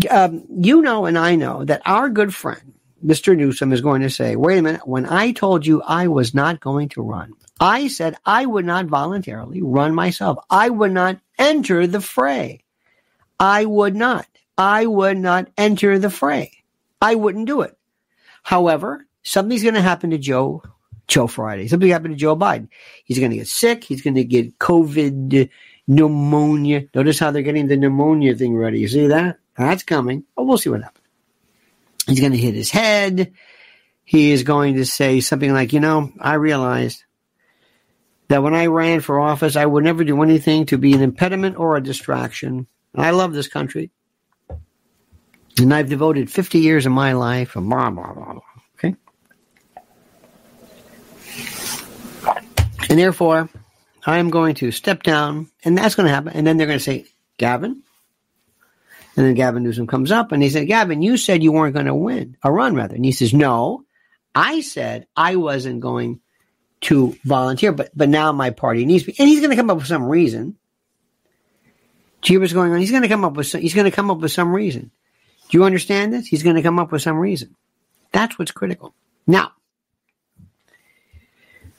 Um, 0.09 0.43
you 0.49 0.81
know, 0.81 1.05
and 1.05 1.17
I 1.17 1.35
know 1.35 1.65
that 1.65 1.81
our 1.85 2.09
good 2.09 2.33
friend, 2.33 2.73
Mr. 3.03 3.35
Newsom, 3.35 3.73
is 3.73 3.81
going 3.81 4.01
to 4.01 4.09
say, 4.09 4.35
wait 4.35 4.59
a 4.59 4.61
minute, 4.61 4.87
when 4.87 5.07
I 5.07 5.31
told 5.31 5.65
you 5.65 5.81
I 5.81 6.07
was 6.07 6.33
not 6.33 6.59
going 6.59 6.89
to 6.89 7.01
run, 7.01 7.33
I 7.59 7.87
said 7.87 8.17
I 8.25 8.45
would 8.45 8.65
not 8.65 8.85
voluntarily 8.85 9.61
run 9.61 9.95
myself. 9.95 10.37
I 10.49 10.69
would 10.69 10.91
not 10.91 11.19
enter 11.39 11.87
the 11.87 12.01
fray. 12.01 12.63
I 13.39 13.65
would 13.65 13.95
not. 13.95 14.27
I 14.57 14.85
would 14.85 15.17
not 15.17 15.49
enter 15.57 15.97
the 15.97 16.09
fray. 16.09 16.51
I 17.01 17.15
wouldn't 17.15 17.47
do 17.47 17.61
it. 17.61 17.75
However, 18.43 19.07
something's 19.23 19.63
going 19.63 19.73
to 19.75 19.81
happen 19.81 20.11
to 20.11 20.17
Joe, 20.17 20.63
Joe 21.13 21.27
Friday. 21.27 21.67
Something 21.67 21.89
happened 21.89 22.15
to 22.15 22.19
Joe 22.19 22.35
Biden. 22.35 22.69
He's 23.05 23.19
going 23.19 23.29
to 23.29 23.37
get 23.37 23.47
sick. 23.47 23.83
He's 23.83 24.01
going 24.01 24.15
to 24.15 24.23
get 24.23 24.57
COVID 24.57 25.47
pneumonia. 25.87 26.85
Notice 26.95 27.19
how 27.19 27.29
they're 27.29 27.43
getting 27.43 27.67
the 27.67 27.77
pneumonia 27.77 28.35
thing 28.35 28.57
ready. 28.57 28.79
You 28.79 28.87
see 28.87 29.07
that? 29.07 29.37
That's 29.55 29.83
coming. 29.83 30.23
But 30.35 30.45
we'll 30.45 30.57
see 30.57 30.71
what 30.71 30.81
happens. 30.81 31.05
He's 32.07 32.19
going 32.19 32.31
to 32.31 32.37
hit 32.37 32.55
his 32.55 32.71
head. 32.71 33.31
He 34.03 34.31
is 34.31 34.41
going 34.41 34.73
to 34.75 34.87
say 34.87 35.19
something 35.19 35.53
like, 35.53 35.71
you 35.71 35.79
know, 35.79 36.11
I 36.19 36.33
realized 36.33 37.03
that 38.29 38.41
when 38.41 38.55
I 38.55 38.65
ran 38.65 39.01
for 39.01 39.19
office, 39.19 39.55
I 39.55 39.67
would 39.67 39.83
never 39.83 40.03
do 40.03 40.23
anything 40.23 40.65
to 40.67 40.79
be 40.79 40.93
an 40.93 41.01
impediment 41.01 41.59
or 41.59 41.77
a 41.77 41.83
distraction 41.83 42.65
And 42.95 43.05
I 43.05 43.11
love 43.11 43.33
this 43.33 43.47
country. 43.47 43.91
And 45.59 45.71
I've 45.71 45.89
devoted 45.89 46.31
50 46.31 46.57
years 46.57 46.87
of 46.87 46.91
my 46.91 47.13
life, 47.13 47.53
blah, 47.53 47.61
blah, 47.61 48.13
blah, 48.13 48.33
blah. 48.33 48.41
Okay? 48.79 48.95
And 52.93 52.99
therefore, 52.99 53.49
I'm 54.05 54.29
going 54.29 54.53
to 54.53 54.69
step 54.69 55.01
down, 55.01 55.49
and 55.65 55.75
that's 55.75 55.95
going 55.95 56.05
to 56.05 56.13
happen. 56.13 56.33
And 56.33 56.45
then 56.45 56.57
they're 56.57 56.67
going 56.67 56.77
to 56.77 56.83
say, 56.83 57.07
Gavin. 57.39 57.81
And 59.15 59.25
then 59.25 59.33
Gavin 59.33 59.63
Newsom 59.63 59.87
comes 59.87 60.11
up 60.11 60.31
and 60.31 60.43
he 60.43 60.51
said, 60.51 60.67
Gavin, 60.67 61.01
you 61.01 61.17
said 61.17 61.41
you 61.41 61.51
weren't 61.51 61.73
going 61.73 61.87
to 61.87 61.95
win, 61.95 62.37
a 62.43 62.51
run 62.51 62.75
rather. 62.75 62.93
And 62.93 63.03
he 63.03 63.11
says, 63.11 63.33
No, 63.33 63.83
I 64.35 64.61
said 64.61 65.07
I 65.15 65.37
wasn't 65.37 65.79
going 65.79 66.19
to 66.81 67.17
volunteer, 67.25 67.71
but 67.71 67.89
but 67.95 68.09
now 68.09 68.31
my 68.31 68.51
party 68.51 68.85
needs 68.85 69.07
me, 69.07 69.15
and 69.17 69.27
he's 69.27 69.39
going 69.39 69.49
to 69.49 69.55
come 69.55 69.71
up 69.71 69.77
with 69.77 69.87
some 69.87 70.03
reason. 70.03 70.55
What's 72.29 72.53
going 72.53 72.73
on? 72.73 72.79
He's 72.79 72.91
going 72.91 73.01
to 73.01 73.09
come 73.09 73.25
up 73.25 73.33
with 73.33 73.47
some, 73.47 73.61
he's 73.61 73.73
going 73.73 73.89
to 73.89 73.95
come 73.95 74.11
up 74.11 74.19
with 74.19 74.31
some 74.31 74.53
reason. 74.53 74.91
Do 75.49 75.57
you 75.57 75.63
understand 75.63 76.13
this? 76.13 76.27
He's 76.27 76.43
going 76.43 76.57
to 76.57 76.61
come 76.61 76.77
up 76.77 76.91
with 76.91 77.01
some 77.01 77.17
reason. 77.17 77.55
That's 78.11 78.37
what's 78.37 78.51
critical. 78.51 78.93
Now, 79.25 79.53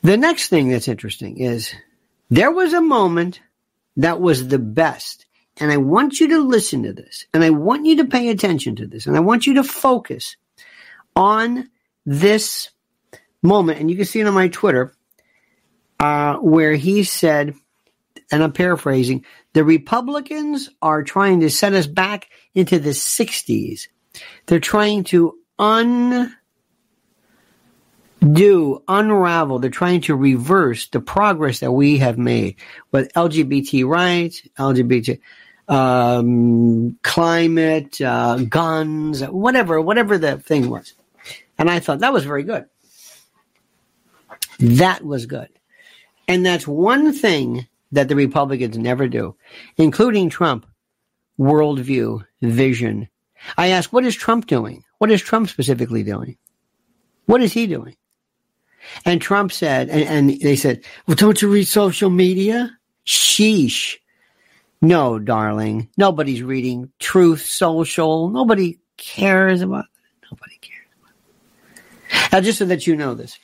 the 0.04 0.18
next 0.18 0.48
thing 0.48 0.68
that's 0.68 0.86
interesting 0.86 1.38
is 1.38 1.74
there 2.28 2.50
was 2.50 2.74
a 2.74 2.80
moment 2.80 3.40
that 3.96 4.20
was 4.20 4.48
the 4.48 4.58
best. 4.58 5.24
And 5.56 5.72
I 5.72 5.78
want 5.78 6.20
you 6.20 6.28
to 6.28 6.40
listen 6.40 6.82
to 6.82 6.92
this 6.92 7.26
and 7.32 7.42
I 7.42 7.50
want 7.50 7.86
you 7.86 7.96
to 7.96 8.04
pay 8.04 8.28
attention 8.28 8.76
to 8.76 8.86
this 8.86 9.06
and 9.06 9.16
I 9.16 9.20
want 9.20 9.46
you 9.46 9.54
to 9.54 9.64
focus 9.64 10.36
on 11.16 11.70
this 12.04 12.70
moment. 13.42 13.80
And 13.80 13.90
you 13.90 13.96
can 13.96 14.04
see 14.04 14.20
it 14.20 14.26
on 14.26 14.34
my 14.34 14.48
Twitter, 14.48 14.92
uh, 16.00 16.34
where 16.36 16.74
he 16.74 17.04
said, 17.04 17.54
and 18.30 18.42
I'm 18.42 18.52
paraphrasing, 18.52 19.24
the 19.54 19.64
Republicans 19.64 20.68
are 20.82 21.02
trying 21.02 21.40
to 21.40 21.50
set 21.50 21.72
us 21.72 21.86
back 21.86 22.28
into 22.54 22.78
the 22.78 22.90
60s. 22.90 23.88
They're 24.46 24.60
trying 24.60 25.04
to 25.04 25.38
undo, 28.24 28.82
unravel, 28.88 29.58
they're 29.58 29.70
trying 29.70 30.00
to 30.02 30.16
reverse 30.16 30.88
the 30.88 31.00
progress 31.00 31.60
that 31.60 31.72
we 31.72 31.98
have 31.98 32.18
made 32.18 32.56
with 32.90 33.12
LGBT 33.12 33.86
rights, 33.86 34.42
LGBT, 34.58 35.20
um, 35.68 36.98
climate, 37.02 38.00
uh, 38.00 38.36
guns, 38.48 39.22
whatever, 39.22 39.80
whatever 39.80 40.18
the 40.18 40.38
thing 40.38 40.70
was. 40.70 40.94
And 41.58 41.70
I 41.70 41.80
thought 41.80 42.00
that 42.00 42.12
was 42.12 42.24
very 42.24 42.42
good. 42.42 42.64
That 44.58 45.04
was 45.04 45.26
good. 45.26 45.48
And 46.26 46.44
that's 46.44 46.66
one 46.66 47.12
thing 47.12 47.66
that 47.92 48.08
the 48.08 48.16
Republicans 48.16 48.78
never 48.78 49.06
do, 49.06 49.36
including 49.76 50.30
Trump, 50.30 50.66
worldview, 51.38 52.24
vision. 52.40 53.08
I 53.58 53.68
ask, 53.68 53.92
what 53.92 54.04
is 54.04 54.16
Trump 54.16 54.46
doing? 54.46 54.84
What 54.98 55.10
is 55.10 55.20
Trump 55.20 55.48
specifically 55.48 56.02
doing? 56.02 56.38
What 57.26 57.42
is 57.42 57.52
he 57.52 57.66
doing? 57.66 57.96
And 59.04 59.20
Trump 59.20 59.52
said, 59.52 59.88
and, 59.88 60.02
and 60.02 60.40
they 60.40 60.56
said, 60.56 60.84
well, 61.06 61.16
don't 61.16 61.40
you 61.40 61.48
read 61.48 61.66
social 61.68 62.10
media? 62.10 62.76
Sheesh. 63.06 63.96
No, 64.80 65.18
darling. 65.18 65.88
Nobody's 65.96 66.42
reading 66.42 66.90
Truth 66.98 67.42
Social. 67.42 68.28
Nobody 68.28 68.78
cares 68.96 69.62
about 69.62 69.84
it. 69.84 70.28
Nobody 70.30 70.58
cares. 70.60 70.88
About. 71.00 72.32
Now, 72.32 72.40
just 72.40 72.58
so 72.58 72.66
that 72.66 72.86
you 72.86 72.96
know 72.96 73.14
this, 73.14 73.38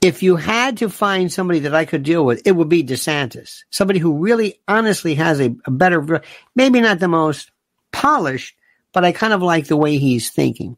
if 0.00 0.22
you 0.22 0.36
had 0.36 0.78
to 0.78 0.88
find 0.88 1.32
somebody 1.32 1.60
that 1.60 1.74
I 1.74 1.84
could 1.84 2.02
deal 2.02 2.24
with, 2.24 2.42
it 2.46 2.52
would 2.52 2.68
be 2.68 2.84
DeSantis. 2.84 3.64
Somebody 3.70 3.98
who 3.98 4.18
really 4.18 4.60
honestly 4.68 5.14
has 5.16 5.40
a, 5.40 5.54
a 5.64 5.70
better, 5.70 6.22
maybe 6.54 6.80
not 6.80 6.98
the 6.98 7.08
most 7.08 7.50
polished, 7.92 8.54
but 8.92 9.04
I 9.04 9.12
kind 9.12 9.32
of 9.32 9.42
like 9.42 9.66
the 9.66 9.76
way 9.76 9.98
he's 9.98 10.30
thinking. 10.30 10.76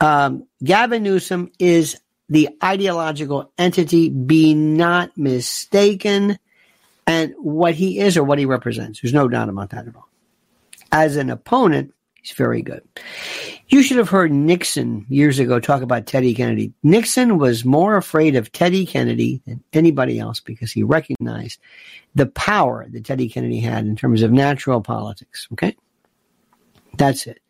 Um, 0.00 0.46
Gavin 0.62 1.02
Newsom 1.02 1.50
is 1.58 1.98
the 2.28 2.50
ideological 2.62 3.52
entity. 3.58 4.08
Be 4.08 4.54
not 4.54 5.16
mistaken 5.16 6.38
and 7.06 7.34
what 7.38 7.74
he 7.74 7.98
is 7.98 8.16
or 8.16 8.24
what 8.24 8.38
he 8.38 8.44
represents. 8.44 9.00
There's 9.00 9.14
no 9.14 9.28
doubt 9.28 9.48
about 9.48 9.70
that 9.70 9.88
at 9.88 9.96
all. 9.96 10.08
As 10.92 11.16
an 11.16 11.30
opponent, 11.30 11.94
he's 12.20 12.36
very 12.36 12.62
good. 12.62 12.82
You 13.68 13.82
should 13.82 13.98
have 13.98 14.08
heard 14.08 14.32
Nixon 14.32 15.04
years 15.08 15.38
ago 15.38 15.60
talk 15.60 15.82
about 15.82 16.06
Teddy 16.06 16.34
Kennedy. 16.34 16.72
Nixon 16.82 17.38
was 17.38 17.64
more 17.64 17.96
afraid 17.96 18.36
of 18.36 18.50
Teddy 18.50 18.86
Kennedy 18.86 19.42
than 19.46 19.62
anybody 19.72 20.18
else 20.18 20.40
because 20.40 20.72
he 20.72 20.82
recognized 20.82 21.60
the 22.14 22.26
power 22.26 22.86
that 22.88 23.04
Teddy 23.04 23.28
Kennedy 23.28 23.60
had 23.60 23.84
in 23.84 23.96
terms 23.96 24.22
of 24.22 24.32
natural 24.32 24.80
politics. 24.80 25.48
Okay? 25.52 25.76
That's 26.96 27.26
it. 27.26 27.40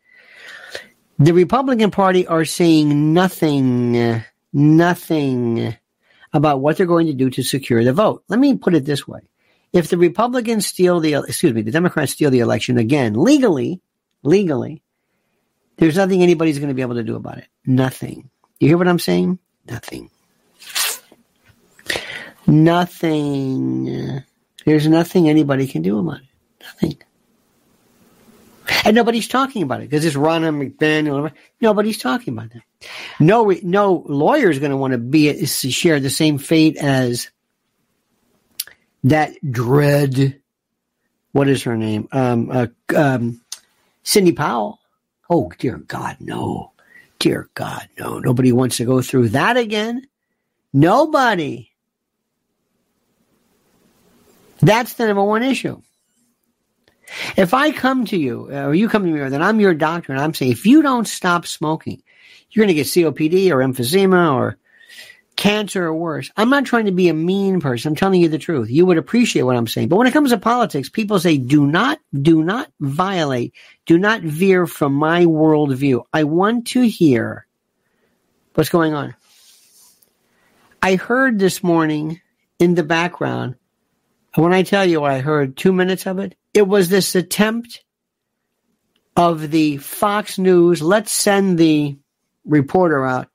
The 1.17 1.33
Republican 1.33 1.91
Party 1.91 2.27
are 2.27 2.45
saying 2.45 3.13
nothing, 3.13 4.23
nothing 4.53 5.75
about 6.33 6.61
what 6.61 6.77
they're 6.77 6.85
going 6.85 7.07
to 7.07 7.13
do 7.13 7.29
to 7.31 7.43
secure 7.43 7.83
the 7.83 7.93
vote. 7.93 8.23
Let 8.27 8.39
me 8.39 8.55
put 8.55 8.75
it 8.75 8.85
this 8.85 9.07
way 9.07 9.21
if 9.71 9.89
the 9.89 9.97
Republicans 9.97 10.65
steal 10.67 10.99
the, 10.99 11.13
excuse 11.15 11.53
me, 11.53 11.61
the 11.61 11.71
Democrats 11.71 12.13
steal 12.13 12.31
the 12.31 12.39
election 12.39 12.77
again, 12.77 13.13
legally, 13.13 13.81
legally, 14.23 14.81
there's 15.77 15.95
nothing 15.95 16.23
anybody's 16.23 16.59
going 16.59 16.69
to 16.69 16.75
be 16.75 16.81
able 16.81 16.95
to 16.95 17.03
do 17.03 17.15
about 17.15 17.37
it. 17.37 17.47
Nothing. 17.65 18.29
You 18.59 18.67
hear 18.67 18.77
what 18.77 18.87
I'm 18.87 18.99
saying? 18.99 19.39
Nothing. 19.69 20.09
Nothing. 22.47 24.23
There's 24.65 24.87
nothing 24.87 25.29
anybody 25.29 25.67
can 25.67 25.81
do 25.81 25.99
about 25.99 26.17
it. 26.17 26.27
Nothing. 26.61 26.97
And 28.85 28.95
nobody's 28.95 29.27
talking 29.27 29.63
about 29.63 29.81
it 29.81 29.89
because 29.89 30.05
it's 30.05 30.15
Ronna 30.15 30.55
McDaniel. 30.55 31.31
Nobody's 31.61 31.97
talking 31.97 32.33
about 32.33 32.51
that. 32.51 32.63
No, 33.19 33.53
no 33.63 34.05
lawyer 34.07 34.49
is 34.49 34.59
going 34.59 34.71
to 34.71 34.77
want 34.77 34.93
to 34.93 34.97
be 34.97 35.45
share 35.45 35.99
the 35.99 36.09
same 36.09 36.37
fate 36.37 36.77
as 36.77 37.29
that 39.03 39.33
dread, 39.49 40.39
what 41.31 41.47
is 41.47 41.63
her 41.63 41.77
name? 41.77 42.07
Um, 42.11 42.49
uh, 42.51 42.67
um, 42.95 43.41
Sidney 44.03 44.31
Powell. 44.31 44.79
Oh, 45.29 45.51
dear 45.57 45.77
God, 45.77 46.17
no. 46.19 46.71
Dear 47.19 47.49
God, 47.53 47.87
no. 47.97 48.19
Nobody 48.19 48.51
wants 48.51 48.77
to 48.77 48.85
go 48.85 49.01
through 49.01 49.29
that 49.29 49.57
again. 49.57 50.07
Nobody. 50.73 51.69
That's 54.59 54.93
the 54.93 55.07
number 55.07 55.23
one 55.23 55.43
issue. 55.43 55.81
If 57.37 57.53
I 57.53 57.71
come 57.71 58.05
to 58.05 58.17
you, 58.17 58.49
uh, 58.51 58.67
or 58.67 58.75
you 58.75 58.89
come 58.89 59.03
to 59.03 59.09
me, 59.09 59.19
or 59.19 59.25
I'm 59.25 59.59
your 59.59 59.73
doctor, 59.73 60.11
and 60.11 60.21
I'm 60.21 60.33
saying, 60.33 60.51
if 60.51 60.65
you 60.65 60.81
don't 60.81 61.07
stop 61.07 61.45
smoking, 61.45 62.01
you're 62.51 62.65
going 62.65 62.75
to 62.75 62.81
get 62.81 62.87
COPD 62.87 63.51
or 63.51 63.57
emphysema 63.57 64.33
or 64.33 64.57
cancer 65.35 65.85
or 65.85 65.93
worse. 65.93 66.29
I'm 66.35 66.49
not 66.49 66.65
trying 66.65 66.85
to 66.85 66.91
be 66.91 67.07
a 67.07 67.13
mean 67.13 67.61
person. 67.61 67.89
I'm 67.89 67.95
telling 67.95 68.19
you 68.19 68.27
the 68.27 68.37
truth. 68.37 68.69
You 68.69 68.85
would 68.85 68.97
appreciate 68.97 69.43
what 69.43 69.55
I'm 69.55 69.67
saying. 69.67 69.87
But 69.87 69.95
when 69.95 70.07
it 70.07 70.11
comes 70.11 70.31
to 70.31 70.37
politics, 70.37 70.89
people 70.89 71.17
say, 71.19 71.37
do 71.37 71.65
not, 71.65 71.99
do 72.13 72.43
not 72.43 72.69
violate, 72.81 73.53
do 73.85 73.97
not 73.97 74.21
veer 74.21 74.67
from 74.67 74.93
my 74.93 75.25
worldview. 75.25 76.03
I 76.11 76.25
want 76.25 76.67
to 76.67 76.81
hear 76.81 77.47
what's 78.53 78.69
going 78.69 78.93
on. 78.93 79.15
I 80.81 80.95
heard 80.95 81.39
this 81.39 81.63
morning 81.63 82.19
in 82.59 82.75
the 82.75 82.83
background, 82.83 83.55
when 84.35 84.53
I 84.53 84.63
tell 84.63 84.85
you 84.85 85.03
I 85.03 85.19
heard 85.19 85.55
two 85.55 85.71
minutes 85.71 86.05
of 86.05 86.19
it, 86.19 86.35
it 86.53 86.67
was 86.67 86.89
this 86.89 87.15
attempt 87.15 87.83
of 89.15 89.51
the 89.51 89.77
Fox 89.77 90.37
News, 90.37 90.81
let's 90.81 91.11
send 91.11 91.57
the 91.57 91.97
reporter 92.45 93.05
out 93.05 93.27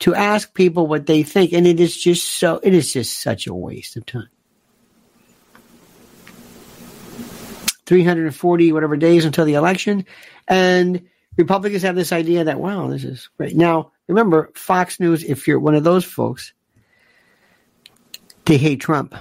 to 0.00 0.14
ask 0.14 0.52
people 0.54 0.86
what 0.86 1.06
they 1.06 1.22
think. 1.22 1.52
And 1.52 1.66
it 1.66 1.80
is 1.80 1.96
just 1.96 2.24
so, 2.28 2.60
it 2.62 2.74
is 2.74 2.92
just 2.92 3.18
such 3.20 3.46
a 3.46 3.54
waste 3.54 3.96
of 3.96 4.06
time. 4.06 4.28
340 7.86 8.72
whatever 8.72 8.96
days 8.96 9.24
until 9.24 9.44
the 9.44 9.54
election. 9.54 10.04
And 10.48 11.06
Republicans 11.36 11.82
have 11.82 11.94
this 11.94 12.12
idea 12.12 12.44
that, 12.44 12.60
wow, 12.60 12.88
this 12.88 13.04
is 13.04 13.28
great. 13.36 13.56
Now, 13.56 13.92
remember, 14.08 14.50
Fox 14.54 14.98
News, 15.00 15.22
if 15.22 15.46
you're 15.46 15.60
one 15.60 15.74
of 15.74 15.84
those 15.84 16.04
folks, 16.04 16.52
they 18.44 18.56
hate 18.56 18.80
Trump. 18.80 19.14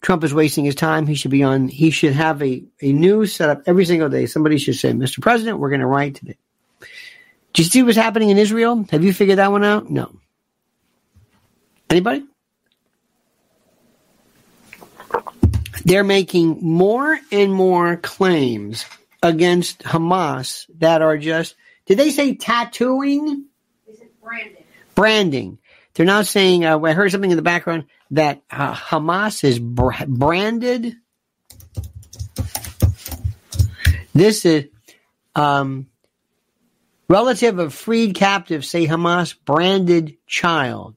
Trump 0.00 0.24
is 0.24 0.32
wasting 0.32 0.64
his 0.64 0.74
time. 0.74 1.06
He 1.06 1.14
should 1.14 1.30
be 1.30 1.42
on, 1.42 1.68
he 1.68 1.90
should 1.90 2.12
have 2.12 2.42
a, 2.42 2.64
a 2.80 2.92
news 2.92 3.34
set 3.34 3.50
up 3.50 3.62
every 3.66 3.84
single 3.84 4.08
day. 4.08 4.26
Somebody 4.26 4.58
should 4.58 4.76
say, 4.76 4.92
Mr. 4.92 5.20
President, 5.20 5.58
we're 5.58 5.70
going 5.70 5.80
to 5.80 5.86
write 5.86 6.16
today. 6.16 6.36
Do 7.52 7.62
you 7.62 7.68
see 7.68 7.82
what's 7.82 7.96
happening 7.96 8.30
in 8.30 8.38
Israel? 8.38 8.84
Have 8.90 9.02
you 9.02 9.12
figured 9.12 9.38
that 9.38 9.50
one 9.50 9.64
out? 9.64 9.90
No. 9.90 10.14
Anybody? 11.90 12.24
They're 15.84 16.04
making 16.04 16.58
more 16.60 17.18
and 17.32 17.52
more 17.52 17.96
claims 17.96 18.84
against 19.22 19.80
Hamas 19.80 20.66
that 20.78 21.02
are 21.02 21.16
just, 21.16 21.56
did 21.86 21.98
they 21.98 22.10
say 22.10 22.34
tattooing? 22.34 23.46
Is 23.86 24.00
it 24.00 24.20
branding? 24.20 24.64
Branding. 24.94 25.58
They're 25.98 26.06
now 26.06 26.22
saying, 26.22 26.64
uh, 26.64 26.78
I 26.78 26.92
heard 26.92 27.10
something 27.10 27.32
in 27.32 27.36
the 27.36 27.42
background 27.42 27.86
that 28.12 28.40
uh, 28.48 28.72
Hamas 28.72 29.42
is 29.42 29.58
br- 29.58 30.04
branded. 30.06 30.94
This 34.14 34.46
is, 34.46 34.66
um, 35.34 35.88
Relative 37.08 37.58
of 37.58 37.74
freed 37.74 38.14
captives 38.14 38.68
say 38.68 38.86
Hamas 38.86 39.34
branded 39.44 40.18
child. 40.28 40.94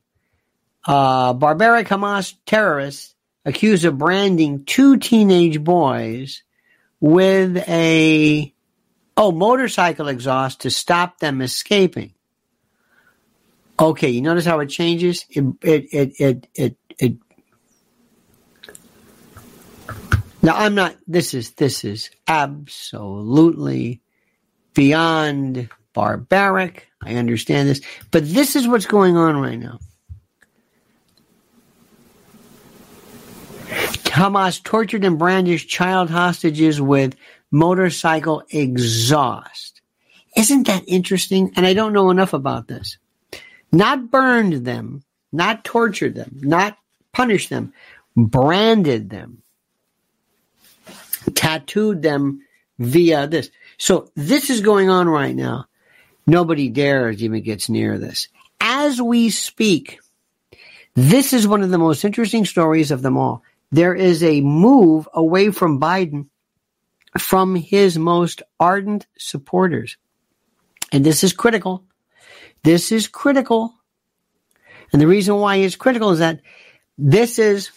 Uh, 0.85 1.33
barbaric 1.33 1.87
Hamas 1.87 2.35
terrorists 2.45 3.15
accused 3.43 3.85
of 3.85 3.97
branding 3.97 4.65
two 4.65 4.97
teenage 4.97 5.63
boys 5.63 6.43
with 6.99 7.57
a 7.67 8.53
oh 9.17 9.31
motorcycle 9.31 10.09
exhaust 10.09 10.61
to 10.61 10.69
stop 10.69 11.17
them 11.17 11.41
escaping. 11.41 12.13
Okay, 13.81 14.09
you 14.09 14.21
notice 14.21 14.45
how 14.45 14.59
it 14.59 14.67
changes? 14.67 15.25
It, 15.31 15.43
it, 15.63 15.87
it, 15.91 16.13
it, 16.19 16.47
it, 16.53 16.77
it. 16.99 17.17
Now 20.43 20.55
I'm 20.55 20.75
not, 20.75 20.95
this 21.07 21.33
is, 21.33 21.53
this 21.53 21.83
is 21.83 22.11
absolutely 22.27 24.01
beyond 24.75 25.67
barbaric. 25.93 26.89
I 27.01 27.15
understand 27.15 27.69
this, 27.69 27.81
but 28.11 28.23
this 28.29 28.55
is 28.55 28.67
what's 28.67 28.85
going 28.85 29.17
on 29.17 29.37
right 29.37 29.59
now. 29.59 29.79
Hamas 34.11 34.61
tortured 34.61 35.05
and 35.05 35.17
brandished 35.17 35.69
child 35.69 36.11
hostages 36.11 36.79
with 36.79 37.15
motorcycle 37.49 38.43
exhaust. 38.51 39.81
Isn't 40.37 40.67
that 40.67 40.83
interesting? 40.85 41.53
And 41.55 41.65
I 41.65 41.73
don't 41.73 41.93
know 41.93 42.11
enough 42.11 42.33
about 42.33 42.67
this. 42.67 42.99
Not 43.71 44.11
burned 44.11 44.65
them, 44.65 45.03
not 45.31 45.63
tortured 45.63 46.15
them, 46.15 46.39
not 46.41 46.77
punished 47.13 47.49
them, 47.49 47.73
branded 48.15 49.09
them, 49.09 49.43
tattooed 51.33 52.01
them 52.01 52.41
via 52.79 53.27
this. 53.27 53.49
So 53.77 54.11
this 54.15 54.49
is 54.49 54.61
going 54.61 54.89
on 54.89 55.07
right 55.07 55.35
now. 55.35 55.67
Nobody 56.27 56.69
dares 56.69 57.23
even 57.23 57.41
gets 57.41 57.69
near 57.69 57.97
this. 57.97 58.27
As 58.59 59.01
we 59.01 59.29
speak, 59.29 59.99
this 60.95 61.33
is 61.33 61.47
one 61.47 61.63
of 61.63 61.69
the 61.69 61.77
most 61.77 62.03
interesting 62.03 62.45
stories 62.45 62.91
of 62.91 63.01
them 63.01 63.17
all. 63.17 63.43
There 63.71 63.95
is 63.95 64.21
a 64.23 64.41
move 64.41 65.07
away 65.13 65.51
from 65.51 65.79
Biden 65.79 66.27
from 67.17 67.55
his 67.55 67.97
most 67.97 68.41
ardent 68.59 69.05
supporters. 69.17 69.97
And 70.91 71.05
this 71.05 71.23
is 71.23 71.33
critical. 71.33 71.83
This 72.63 72.91
is 72.91 73.07
critical. 73.07 73.73
And 74.93 75.01
the 75.01 75.07
reason 75.07 75.35
why 75.35 75.57
it's 75.57 75.75
critical 75.75 76.11
is 76.11 76.19
that 76.19 76.41
this 76.97 77.39
is 77.39 77.71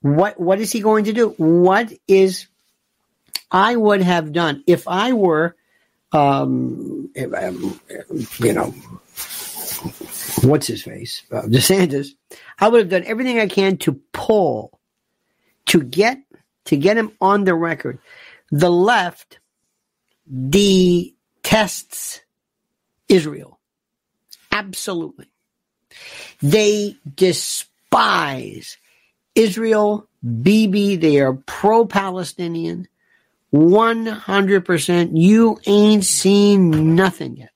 what, 0.00 0.38
what 0.38 0.60
is 0.60 0.70
he 0.70 0.80
going 0.80 1.04
to 1.04 1.12
do? 1.12 1.28
What 1.36 1.92
is 2.06 2.46
I 3.50 3.76
would 3.76 4.02
have 4.02 4.32
done 4.32 4.64
if 4.66 4.88
I 4.88 5.12
were, 5.12 5.56
um, 6.12 7.10
you 7.14 8.52
know, 8.52 8.74
what's 10.42 10.66
his 10.66 10.82
face? 10.82 11.22
Uh, 11.30 11.42
DeSantis. 11.42 12.08
I 12.58 12.68
would 12.68 12.80
have 12.80 12.88
done 12.88 13.04
everything 13.04 13.38
I 13.38 13.48
can 13.48 13.76
to 13.78 14.00
pull, 14.12 14.78
to 15.66 15.82
get, 15.82 16.18
to 16.66 16.76
get 16.76 16.96
him 16.96 17.12
on 17.20 17.44
the 17.44 17.54
record. 17.54 17.98
The 18.50 18.70
left 18.70 19.38
detests 20.50 22.20
Israel. 23.08 23.53
Absolutely. 24.54 25.26
They 26.40 26.96
despise 27.16 28.78
Israel, 29.34 30.08
Bibi. 30.42 30.96
They 30.96 31.18
are 31.18 31.34
pro 31.34 31.86
Palestinian. 31.86 32.86
100%. 33.52 35.10
You 35.14 35.60
ain't 35.66 36.04
seen 36.04 36.94
nothing 36.94 37.36
yet. 37.36 37.50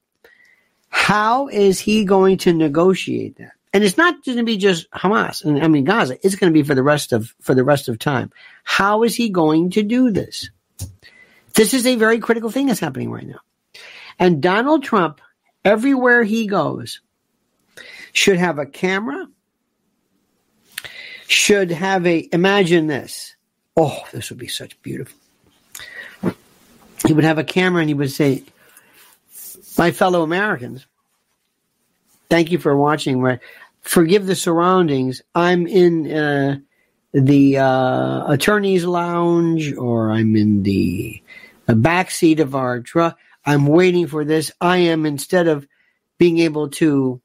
How 0.88 1.48
is 1.48 1.78
he 1.78 2.04
going 2.04 2.38
to 2.38 2.52
negotiate 2.52 3.36
that? 3.38 3.52
And 3.72 3.84
it's 3.84 3.96
not 3.96 4.24
going 4.24 4.38
to 4.38 4.44
be 4.44 4.56
just 4.56 4.90
Hamas 4.90 5.44
and 5.44 5.62
I 5.62 5.68
mean 5.68 5.84
Gaza. 5.84 6.18
It's 6.24 6.34
going 6.34 6.52
to 6.52 6.58
be 6.58 6.64
for 6.64 6.74
the 6.74 6.82
rest 6.82 7.12
of 7.12 7.34
for 7.40 7.54
the 7.54 7.62
rest 7.62 7.88
of 7.88 7.98
time. 7.98 8.32
How 8.64 9.02
is 9.04 9.14
he 9.14 9.28
going 9.28 9.70
to 9.70 9.82
do 9.82 10.10
this? 10.10 10.50
This 11.54 11.74
is 11.74 11.86
a 11.86 11.96
very 11.96 12.18
critical 12.18 12.50
thing 12.50 12.66
that's 12.66 12.80
happening 12.80 13.10
right 13.10 13.26
now. 13.26 13.40
And 14.18 14.42
Donald 14.42 14.82
Trump, 14.82 15.20
everywhere 15.64 16.22
he 16.22 16.46
goes, 16.46 17.00
should 18.12 18.38
have 18.38 18.58
a 18.58 18.66
camera, 18.66 19.28
should 21.26 21.70
have 21.70 22.06
a, 22.06 22.28
imagine 22.32 22.86
this. 22.86 23.36
Oh, 23.76 24.00
this 24.12 24.30
would 24.30 24.38
be 24.38 24.48
such 24.48 24.80
beautiful. 24.82 25.16
He 27.06 27.12
would 27.12 27.24
have 27.24 27.38
a 27.38 27.44
camera 27.44 27.80
and 27.80 27.90
he 27.90 27.94
would 27.94 28.10
say, 28.10 28.42
My 29.76 29.92
fellow 29.92 30.22
Americans, 30.22 30.86
thank 32.28 32.50
you 32.50 32.58
for 32.58 32.76
watching. 32.76 33.38
Forgive 33.82 34.26
the 34.26 34.34
surroundings. 34.34 35.22
I'm 35.34 35.66
in 35.66 36.10
uh, 36.10 36.58
the 37.12 37.58
uh, 37.58 38.26
attorney's 38.26 38.84
lounge 38.84 39.72
or 39.74 40.10
I'm 40.10 40.34
in 40.36 40.62
the, 40.62 41.22
the 41.66 41.76
back 41.76 42.10
seat 42.10 42.40
of 42.40 42.54
our 42.54 42.80
truck. 42.80 43.18
I'm 43.48 43.64
waiting 43.64 44.06
for 44.08 44.26
this. 44.26 44.52
I 44.60 44.76
am, 44.76 45.06
instead 45.06 45.48
of 45.48 45.66
being 46.18 46.36
able 46.40 46.68
to 46.68 47.18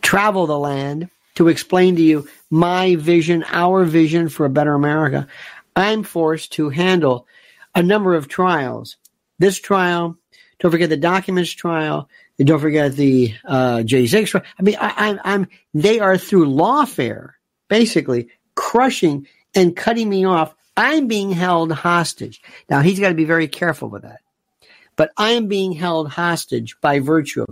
travel 0.00 0.46
the 0.46 0.56
land 0.56 1.10
to 1.34 1.48
explain 1.48 1.96
to 1.96 2.02
you 2.02 2.28
my 2.48 2.94
vision, 2.94 3.44
our 3.48 3.82
vision 3.82 4.28
for 4.28 4.46
a 4.46 4.50
better 4.50 4.74
America, 4.74 5.26
I'm 5.74 6.04
forced 6.04 6.52
to 6.52 6.68
handle 6.68 7.26
a 7.74 7.82
number 7.82 8.14
of 8.14 8.28
trials. 8.28 8.98
This 9.40 9.58
trial, 9.58 10.16
don't 10.60 10.70
forget 10.70 10.88
the 10.88 10.96
documents 10.96 11.50
trial, 11.50 12.08
don't 12.38 12.60
forget 12.60 12.94
the 12.94 13.34
uh, 13.44 13.78
J6 13.78 14.28
trial. 14.28 14.44
I 14.60 14.62
mean, 14.62 14.76
I, 14.80 14.92
I, 14.96 15.34
I'm 15.34 15.48
they 15.74 15.98
are 15.98 16.16
through 16.16 16.46
lawfare, 16.46 17.30
basically 17.66 18.28
crushing 18.54 19.26
and 19.56 19.74
cutting 19.74 20.08
me 20.08 20.24
off. 20.24 20.54
I'm 20.76 21.06
being 21.06 21.32
held 21.32 21.72
hostage. 21.72 22.40
Now 22.68 22.80
he's 22.80 23.00
got 23.00 23.08
to 23.08 23.14
be 23.14 23.24
very 23.24 23.48
careful 23.48 23.88
with 23.88 24.02
that. 24.02 24.20
But 24.96 25.10
I 25.16 25.30
am 25.30 25.48
being 25.48 25.72
held 25.72 26.10
hostage 26.10 26.76
by 26.80 27.00
virtue 27.00 27.42
of 27.42 27.51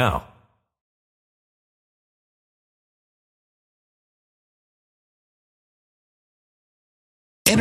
now. 0.01 0.30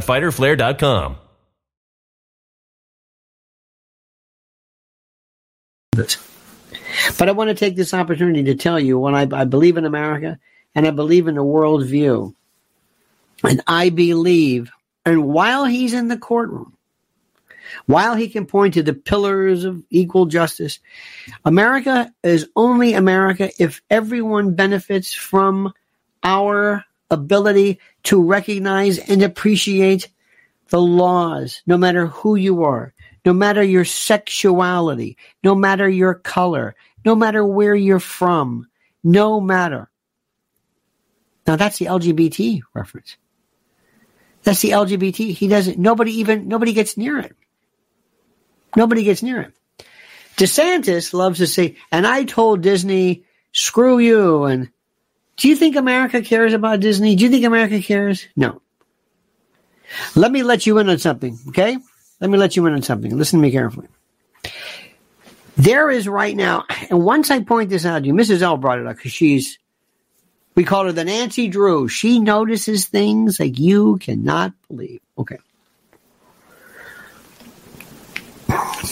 www.fighterflare.com. 0.00 1.16
But 7.18 7.28
I 7.28 7.32
want 7.32 7.48
to 7.48 7.54
take 7.54 7.76
this 7.76 7.94
opportunity 7.94 8.44
to 8.44 8.54
tell 8.54 8.78
you 8.78 8.98
when 8.98 9.14
I, 9.14 9.28
I 9.32 9.44
believe 9.44 9.76
in 9.76 9.84
America 9.84 10.38
and 10.74 10.86
I 10.86 10.90
believe 10.90 11.28
in 11.28 11.34
the 11.34 11.44
world 11.44 11.84
view. 11.84 12.34
And 13.42 13.62
I 13.66 13.90
believe, 13.90 14.70
and 15.04 15.24
while 15.24 15.64
he's 15.64 15.94
in 15.94 16.08
the 16.08 16.18
courtroom, 16.18 16.76
while 17.86 18.14
he 18.14 18.28
can 18.28 18.46
point 18.46 18.74
to 18.74 18.82
the 18.82 18.92
pillars 18.92 19.64
of 19.64 19.82
equal 19.90 20.26
justice, 20.26 20.80
America 21.44 22.12
is 22.22 22.48
only 22.56 22.94
America 22.94 23.50
if 23.58 23.80
everyone 23.88 24.54
benefits 24.54 25.12
from 25.14 25.72
our 26.22 26.84
ability 27.10 27.80
to 28.04 28.22
recognize 28.22 28.98
and 28.98 29.22
appreciate 29.22 30.08
the 30.68 30.80
laws, 30.80 31.62
no 31.66 31.76
matter 31.76 32.06
who 32.06 32.36
you 32.36 32.62
are, 32.64 32.94
no 33.24 33.32
matter 33.32 33.62
your 33.62 33.84
sexuality, 33.84 35.16
no 35.42 35.54
matter 35.54 35.88
your 35.88 36.14
color, 36.14 36.74
no 37.04 37.14
matter 37.14 37.44
where 37.44 37.74
you're 37.74 38.00
from, 38.00 38.68
no 39.02 39.40
matter. 39.40 39.90
Now 41.46 41.56
that's 41.56 41.78
the 41.78 41.86
LGBT 41.86 42.60
reference. 42.74 43.16
That's 44.42 44.60
the 44.62 44.70
LGBT. 44.70 45.34
He 45.34 45.48
doesn't, 45.48 45.78
nobody 45.78 46.12
even, 46.20 46.48
nobody 46.48 46.72
gets 46.72 46.96
near 46.96 47.18
it. 47.18 47.36
Nobody 48.76 49.02
gets 49.02 49.22
near 49.22 49.40
it. 49.40 49.52
DeSantis 50.36 51.12
loves 51.12 51.38
to 51.38 51.46
say, 51.46 51.76
and 51.92 52.06
I 52.06 52.24
told 52.24 52.62
Disney, 52.62 53.24
screw 53.52 53.98
you. 53.98 54.44
And 54.44 54.70
do 55.40 55.48
you 55.48 55.56
think 55.56 55.74
America 55.74 56.20
cares 56.20 56.52
about 56.52 56.80
Disney? 56.80 57.16
Do 57.16 57.24
you 57.24 57.30
think 57.30 57.46
America 57.46 57.80
cares? 57.80 58.28
No. 58.36 58.60
Let 60.14 60.30
me 60.30 60.42
let 60.42 60.66
you 60.66 60.76
in 60.76 60.90
on 60.90 60.98
something, 60.98 61.38
okay? 61.48 61.78
Let 62.20 62.30
me 62.30 62.36
let 62.36 62.56
you 62.56 62.66
in 62.66 62.74
on 62.74 62.82
something. 62.82 63.16
Listen 63.16 63.38
to 63.38 63.42
me 63.42 63.50
carefully. 63.50 63.88
There 65.56 65.90
is 65.90 66.06
right 66.06 66.36
now, 66.36 66.64
and 66.90 67.02
once 67.02 67.30
I 67.30 67.42
point 67.42 67.70
this 67.70 67.86
out 67.86 68.00
to 68.00 68.06
you, 68.06 68.12
Mrs. 68.12 68.42
L 68.42 68.58
brought 68.58 68.80
it 68.80 68.86
up 68.86 68.96
because 68.96 69.12
she's, 69.12 69.58
we 70.54 70.64
call 70.64 70.84
her 70.84 70.92
the 70.92 71.04
Nancy 71.04 71.48
Drew. 71.48 71.88
She 71.88 72.20
notices 72.20 72.86
things 72.86 73.40
like 73.40 73.58
you 73.58 73.96
cannot 73.96 74.52
believe. 74.68 75.00
Okay. 75.16 75.38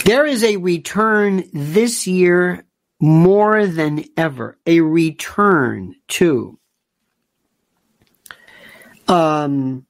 There 0.06 0.24
is 0.24 0.42
a 0.44 0.56
return 0.56 1.44
this 1.52 2.06
year 2.06 2.64
more 3.00 3.66
than 3.66 4.04
ever, 4.16 4.58
a 4.66 4.80
return 4.80 5.94
to 6.08 6.58
um, 9.06 9.86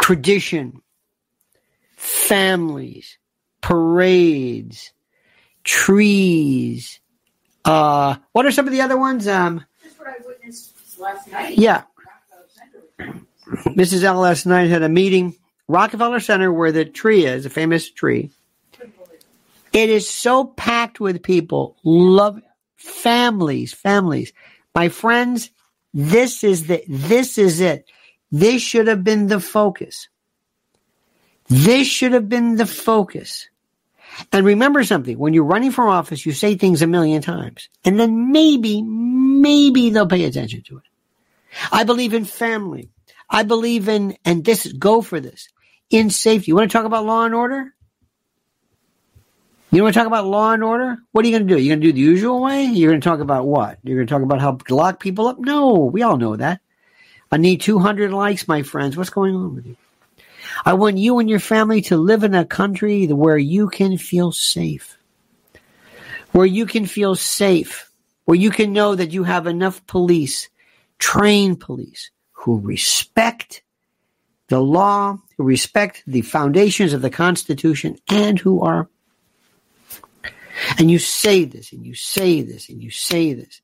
tradition, 0.00 0.82
families, 1.96 3.18
parades, 3.60 4.92
trees. 5.64 7.00
Uh, 7.64 8.16
what 8.32 8.44
are 8.44 8.50
some 8.50 8.66
of 8.66 8.72
the 8.72 8.80
other 8.80 8.96
ones? 8.98 9.28
Um, 9.28 9.64
That's 9.82 9.98
what 9.98 10.08
I 10.08 10.14
witnessed 10.26 10.98
last 10.98 11.30
night. 11.30 11.56
yeah, 11.56 11.84
Mrs. 13.66 14.02
L 14.02 14.18
last 14.18 14.46
night 14.46 14.70
had 14.70 14.82
a 14.82 14.88
meeting, 14.88 15.34
Rockefeller 15.68 16.20
Center, 16.20 16.52
where 16.52 16.72
the 16.72 16.84
tree 16.84 17.24
is, 17.24 17.46
a 17.46 17.50
famous 17.50 17.90
tree. 17.90 18.30
It 19.72 19.90
is 19.90 20.08
so 20.08 20.44
packed 20.44 21.00
with 21.00 21.22
people, 21.22 21.76
love 21.84 22.40
families, 22.76 23.72
families. 23.72 24.32
My 24.74 24.88
friends, 24.88 25.50
this 25.94 26.44
is 26.44 26.66
the 26.66 26.82
this 26.88 27.38
is 27.38 27.60
it. 27.60 27.86
This 28.30 28.62
should 28.62 28.86
have 28.86 29.04
been 29.04 29.26
the 29.26 29.40
focus. 29.40 30.08
This 31.48 31.86
should 31.86 32.12
have 32.12 32.28
been 32.28 32.56
the 32.56 32.66
focus. 32.66 33.48
And 34.30 34.44
remember 34.44 34.84
something, 34.84 35.18
when 35.18 35.32
you're 35.32 35.44
running 35.44 35.70
for 35.70 35.88
office, 35.88 36.24
you 36.24 36.32
say 36.32 36.56
things 36.56 36.82
a 36.82 36.86
million 36.86 37.22
times. 37.22 37.68
And 37.84 37.98
then 37.98 38.30
maybe, 38.32 38.82
maybe 38.82 39.90
they'll 39.90 40.06
pay 40.06 40.24
attention 40.24 40.62
to 40.64 40.78
it. 40.78 40.84
I 41.70 41.84
believe 41.84 42.14
in 42.14 42.24
family. 42.24 42.90
I 43.28 43.42
believe 43.42 43.88
in, 43.88 44.16
and 44.24 44.44
this, 44.44 44.66
is 44.66 44.74
go 44.74 45.00
for 45.00 45.20
this, 45.20 45.48
in 45.90 46.10
safety. 46.10 46.50
You 46.50 46.56
want 46.56 46.70
to 46.70 46.76
talk 46.76 46.86
about 46.86 47.06
law 47.06 47.24
and 47.24 47.34
order? 47.34 47.74
You 49.74 49.82
want 49.82 49.94
to 49.94 49.98
talk 49.98 50.06
about 50.06 50.26
law 50.26 50.52
and 50.52 50.62
order? 50.62 50.98
What 51.12 51.24
are 51.24 51.28
you 51.28 51.38
going 51.38 51.48
to 51.48 51.54
do? 51.54 51.58
You're 51.58 51.74
going 51.74 51.80
to 51.80 51.86
do 51.86 51.92
the 51.94 52.00
usual 52.00 52.42
way? 52.42 52.64
You're 52.64 52.90
going 52.90 53.00
to 53.00 53.08
talk 53.08 53.20
about 53.20 53.46
what? 53.46 53.78
You're 53.82 53.96
going 53.96 54.06
to 54.06 54.12
talk 54.12 54.22
about 54.22 54.38
how 54.38 54.52
to 54.56 54.74
lock 54.74 55.00
people 55.00 55.28
up? 55.28 55.38
No, 55.38 55.76
we 55.76 56.02
all 56.02 56.18
know 56.18 56.36
that. 56.36 56.60
I 57.30 57.38
need 57.38 57.62
200 57.62 58.12
likes, 58.12 58.46
my 58.46 58.62
friends. 58.64 58.98
What's 58.98 59.08
going 59.08 59.34
on 59.34 59.54
with 59.54 59.64
you? 59.64 59.76
I 60.66 60.74
want 60.74 60.98
you 60.98 61.20
and 61.20 61.30
your 61.30 61.40
family 61.40 61.80
to 61.82 61.96
live 61.96 62.22
in 62.22 62.34
a 62.34 62.44
country 62.44 63.06
where 63.06 63.38
you 63.38 63.70
can 63.70 63.96
feel 63.96 64.30
safe. 64.30 64.98
Where 66.32 66.44
you 66.44 66.66
can 66.66 66.84
feel 66.84 67.16
safe. 67.16 67.90
Where 68.26 68.36
you 68.36 68.50
can 68.50 68.74
know 68.74 68.94
that 68.94 69.12
you 69.12 69.24
have 69.24 69.46
enough 69.46 69.86
police, 69.86 70.50
trained 70.98 71.60
police, 71.60 72.10
who 72.32 72.60
respect 72.60 73.62
the 74.48 74.60
law, 74.60 75.16
who 75.38 75.44
respect 75.44 76.02
the 76.06 76.20
foundations 76.20 76.92
of 76.92 77.00
the 77.00 77.08
Constitution, 77.08 77.96
and 78.10 78.38
who 78.38 78.60
are. 78.60 78.90
And 80.78 80.90
you 80.90 80.98
say 80.98 81.44
this, 81.44 81.72
and 81.72 81.84
you 81.84 81.94
say 81.94 82.42
this, 82.42 82.68
and 82.68 82.82
you 82.82 82.90
say 82.90 83.34
this. 83.34 83.60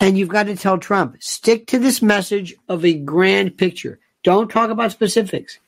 And 0.00 0.18
you've 0.18 0.28
got 0.28 0.44
to 0.44 0.56
tell 0.56 0.78
Trump, 0.78 1.22
stick 1.22 1.66
to 1.68 1.78
this 1.78 2.02
message 2.02 2.54
of 2.68 2.84
a 2.84 2.94
grand 2.94 3.56
picture. 3.56 3.98
Don't 4.22 4.50
talk 4.50 4.70
about 4.70 4.92
specifics. 4.92 5.58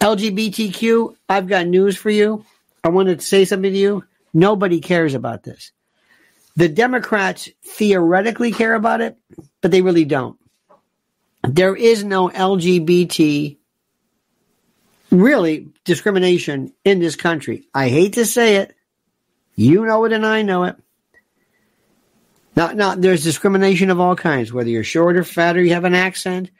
LGBTQ, 0.00 1.14
I've 1.28 1.46
got 1.46 1.66
news 1.66 1.96
for 1.96 2.10
you. 2.10 2.44
I 2.82 2.88
wanted 2.88 3.20
to 3.20 3.26
say 3.26 3.44
something 3.44 3.72
to 3.72 3.78
you. 3.78 4.04
Nobody 4.32 4.80
cares 4.80 5.14
about 5.14 5.42
this. 5.42 5.72
The 6.56 6.68
Democrats 6.68 7.48
theoretically 7.64 8.52
care 8.52 8.74
about 8.74 9.00
it, 9.00 9.16
but 9.60 9.70
they 9.70 9.82
really 9.82 10.04
don't. 10.04 10.38
There 11.42 11.76
is 11.76 12.04
no 12.04 12.28
LGBT 12.28 13.56
really 15.10 15.68
discrimination 15.84 16.72
in 16.84 17.00
this 17.00 17.16
country. 17.16 17.66
I 17.74 17.88
hate 17.88 18.14
to 18.14 18.24
say 18.24 18.56
it. 18.56 18.74
You 19.56 19.84
know 19.84 20.04
it 20.04 20.12
and 20.12 20.24
I 20.24 20.42
know 20.42 20.64
it. 20.64 20.76
Now, 22.56 22.72
now 22.72 22.94
there's 22.94 23.24
discrimination 23.24 23.90
of 23.90 24.00
all 24.00 24.16
kinds, 24.16 24.52
whether 24.52 24.70
you're 24.70 24.84
short 24.84 25.16
or 25.16 25.24
fat 25.24 25.56
or 25.56 25.62
you 25.62 25.74
have 25.74 25.84
an 25.84 25.94
accent 25.94 26.50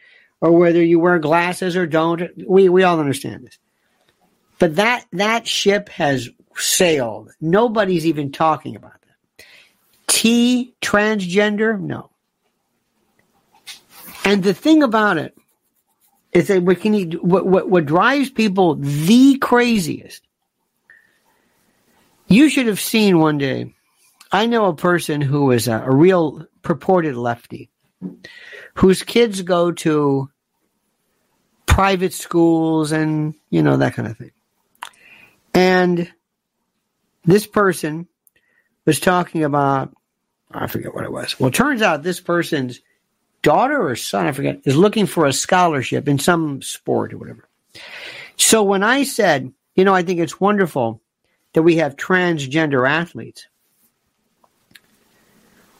or 0.41 0.53
whether 0.53 0.83
you 0.83 0.99
wear 0.99 1.19
glasses 1.19 1.77
or 1.77 1.87
don't. 1.87 2.23
We 2.47 2.69
we 2.69 2.83
all 2.83 3.01
understand 3.01 3.47
this. 3.47 3.59
But 4.59 4.77
that 4.77 5.07
that 5.13 5.47
ship 5.47 5.89
has 5.91 6.29
sailed. 6.57 7.31
Nobody's 7.41 8.07
even 8.07 8.33
talking 8.33 8.77
about 8.77 9.01
that. 9.01 9.45
T 10.07 10.75
transgender, 10.81 11.79
no. 11.81 12.11
And 14.25 14.43
the 14.43 14.55
thing 14.55 14.83
about 14.83 15.19
it 15.19 15.37
is 16.33 16.49
that 16.49 16.63
what 16.63 16.81
can 16.81 16.95
you, 16.95 17.19
what, 17.19 17.47
what 17.47 17.69
what 17.69 17.87
drives 17.87 18.31
people 18.31 18.77
the 18.77 19.39
craziest. 19.39 20.23
You 22.29 22.49
should 22.49 22.67
have 22.67 22.81
seen 22.81 23.19
one 23.19 23.39
day. 23.39 23.75
I 24.31 24.47
know 24.47 24.67
a 24.67 24.77
person 24.77 25.21
who 25.21 25.51
is 25.51 25.67
a, 25.67 25.81
a 25.81 25.93
real 25.93 26.47
purported 26.63 27.17
lefty, 27.17 27.71
whose 28.75 29.03
kids 29.03 29.43
go 29.43 29.73
to 29.73 30.31
private 31.67 32.13
schools 32.13 32.93
and 32.93 33.35
you 33.51 33.63
know 33.63 33.77
that 33.79 33.95
kind 33.95 34.09
of 34.09 34.17
thing. 34.17 34.31
And 35.53 36.13
this 37.25 37.47
person 37.47 38.07
was 38.87 39.01
talking 39.01 39.43
about, 39.43 39.93
I 40.53 40.69
forget 40.69 40.95
what 40.95 41.05
it 41.05 41.13
was. 41.13 41.39
Well, 41.39 41.49
it 41.49 41.55
turns 41.55 41.83
out 41.83 42.03
this 42.03 42.21
person's 42.21 42.81
daughter 43.43 43.89
or 43.89 43.97
son, 43.97 44.27
I 44.27 44.33
forget, 44.33 44.61
is 44.65 44.77
looking 44.77 45.07
for 45.07 45.27
a 45.27 45.33
scholarship 45.33 46.09
in 46.09 46.19
some 46.19 46.63
sport 46.63 47.13
or 47.13 47.19
whatever. 47.19 47.49
So 48.37 48.63
when 48.63 48.83
I 48.83 49.05
said, 49.05 49.53
you 49.75 49.85
know, 49.85 49.95
I 49.95 50.03
think 50.03 50.21
it's 50.21 50.41
wonderful 50.41 51.01
that 51.53 51.63
we 51.63 51.77
have 51.77 51.97
transgender 51.97 52.89
athletes, 52.89 53.47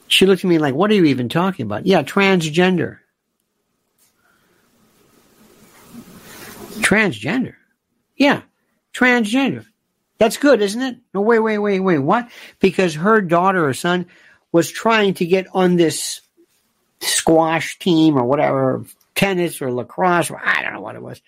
she 0.07 0.25
looked 0.25 0.43
at 0.43 0.49
me 0.49 0.57
like, 0.57 0.75
what 0.75 0.91
are 0.91 0.95
you 0.95 1.05
even 1.05 1.29
talking 1.29 1.65
about? 1.65 1.85
Yeah, 1.85 2.03
transgender. 2.03 2.99
Transgender. 6.81 7.55
Yeah, 8.17 8.41
transgender. 8.93 9.65
That's 10.17 10.37
good, 10.37 10.61
isn't 10.61 10.81
it? 10.81 10.97
No, 11.13 11.21
wait, 11.21 11.39
wait, 11.39 11.57
wait, 11.57 11.79
wait. 11.79 11.99
What? 11.99 12.29
Because 12.59 12.93
her 12.95 13.21
daughter 13.21 13.65
or 13.65 13.73
son 13.73 14.05
was 14.51 14.69
trying 14.69 15.13
to 15.15 15.25
get 15.25 15.47
on 15.53 15.77
this 15.77 16.21
squash 17.01 17.77
team 17.79 18.17
or 18.17 18.23
whatever, 18.23 18.85
tennis 19.15 19.61
or 19.61 19.71
lacrosse, 19.71 20.31
or 20.31 20.41
I 20.43 20.61
don't 20.61 20.73
know 20.73 20.81
what 20.81 20.95
it 20.95 21.01
was. 21.01 21.21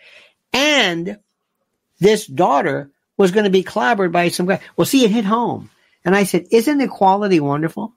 And 0.53 1.17
this 1.99 2.25
daughter 2.25 2.89
was 3.17 3.31
going 3.31 3.45
to 3.45 3.49
be 3.49 3.63
clobbered 3.63 4.11
by 4.11 4.29
some 4.29 4.45
guy. 4.45 4.61
Well, 4.75 4.85
see, 4.85 5.03
it 5.03 5.11
hit 5.11 5.25
home. 5.25 5.69
And 6.05 6.15
I 6.15 6.23
said, 6.23 6.47
isn't 6.51 6.81
equality 6.81 7.39
wonderful? 7.39 7.93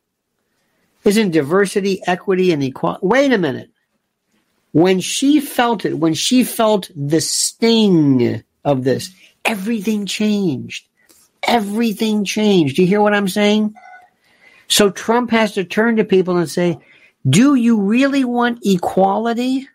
Isn't 1.05 1.31
diversity, 1.31 2.01
equity, 2.07 2.53
and 2.53 2.63
equality? 2.63 3.07
Wait 3.07 3.33
a 3.33 3.39
minute. 3.39 3.71
When 4.73 5.01
she 5.01 5.41
felt 5.41 5.85
it, 5.85 5.95
when 5.95 6.15
she 6.15 6.45
felt 6.45 6.91
the 6.95 7.21
sting 7.21 8.43
of 8.65 8.85
this, 8.85 9.11
everything 9.45 10.07
changed. 10.07 10.87
Everything 11.43 12.25
changed. 12.25 12.77
Do 12.77 12.83
you 12.83 12.89
hear 12.89 13.01
what 13.01 13.15
I'm 13.15 13.29
saying? 13.29 13.75
So 14.69 14.91
Trump 14.91 15.31
has 15.31 15.53
to 15.53 15.65
turn 15.65 15.97
to 15.97 16.05
people 16.05 16.37
and 16.37 16.51
say, 16.51 16.79
do 17.29 17.55
you 17.55 17.81
really 17.81 18.25
want 18.25 18.61
equality? 18.65 19.69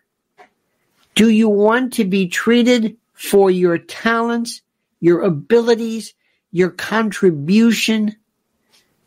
Do 1.14 1.28
you 1.28 1.48
want 1.48 1.94
to 1.94 2.04
be 2.04 2.28
treated 2.28 2.96
for 3.12 3.50
your 3.50 3.76
talents, 3.76 4.62
your 5.00 5.22
abilities, 5.22 6.14
your 6.50 6.70
contribution? 6.70 8.16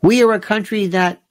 We 0.01 0.21
are 0.23 0.33
a 0.33 0.39
country 0.39 0.87
that 0.87 1.23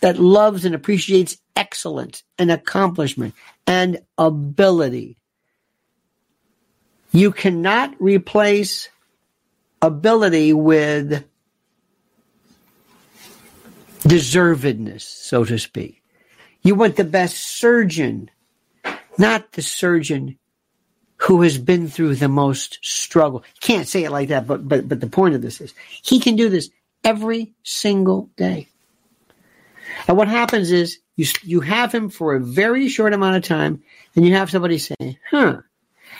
that 0.00 0.18
loves 0.18 0.64
and 0.64 0.74
appreciates 0.74 1.38
excellence 1.56 2.22
and 2.38 2.50
accomplishment 2.50 3.34
and 3.66 3.98
ability. 4.16 5.16
You 7.12 7.32
cannot 7.32 7.94
replace 8.00 8.88
ability 9.82 10.52
with 10.52 11.24
deservedness, 14.02 15.02
so 15.02 15.44
to 15.44 15.58
speak. 15.58 15.97
You 16.68 16.74
want 16.74 16.96
the 16.96 17.04
best 17.04 17.38
surgeon, 17.38 18.30
not 19.16 19.52
the 19.52 19.62
surgeon 19.62 20.38
who 21.16 21.40
has 21.40 21.56
been 21.56 21.88
through 21.88 22.16
the 22.16 22.28
most 22.28 22.78
struggle. 22.82 23.42
Can't 23.62 23.88
say 23.88 24.04
it 24.04 24.10
like 24.10 24.28
that, 24.28 24.46
but 24.46 24.68
but 24.68 24.86
but 24.86 25.00
the 25.00 25.06
point 25.06 25.34
of 25.34 25.40
this 25.40 25.62
is 25.62 25.72
he 26.02 26.20
can 26.20 26.36
do 26.36 26.50
this 26.50 26.68
every 27.02 27.54
single 27.62 28.28
day. 28.36 28.68
And 30.06 30.18
what 30.18 30.28
happens 30.28 30.70
is 30.70 30.98
you 31.16 31.24
you 31.42 31.60
have 31.60 31.90
him 31.90 32.10
for 32.10 32.34
a 32.34 32.40
very 32.40 32.90
short 32.90 33.14
amount 33.14 33.36
of 33.36 33.44
time, 33.44 33.82
and 34.14 34.26
you 34.26 34.34
have 34.34 34.50
somebody 34.50 34.76
say, 34.76 35.18
"Huh," 35.30 35.62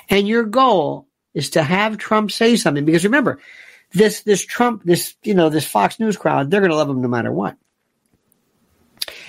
and 0.09 0.26
your 0.26 0.44
goal 0.44 1.09
is 1.34 1.51
to 1.51 1.62
have 1.62 1.99
Trump 1.99 2.30
say 2.30 2.57
something 2.57 2.86
because 2.86 3.05
remember, 3.05 3.38
this 3.92 4.22
this 4.22 4.46
Trump 4.46 4.82
this 4.82 5.14
you 5.22 5.34
know 5.34 5.51
this 5.51 5.66
Fox 5.66 6.01
News 6.01 6.16
crowd 6.16 6.51
they're 6.51 6.62
going 6.62 6.70
to 6.70 6.76
love 6.76 6.88
him 6.88 7.03
no 7.03 7.09
matter 7.09 7.30
what. 7.30 7.59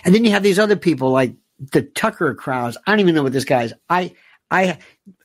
And 0.04 0.14
then 0.14 0.24
you 0.24 0.32
have 0.32 0.44
these 0.44 0.60
other 0.60 0.76
people 0.76 1.12
like 1.12 1.36
the 1.60 1.82
Tucker 1.82 2.34
crowds. 2.36 2.78
I 2.86 2.92
don't 2.92 3.00
even 3.02 3.16
know 3.16 3.24
what 3.24 3.34
this 3.34 3.46
guy's. 3.46 3.74
I 3.90 4.14
I 4.50 4.80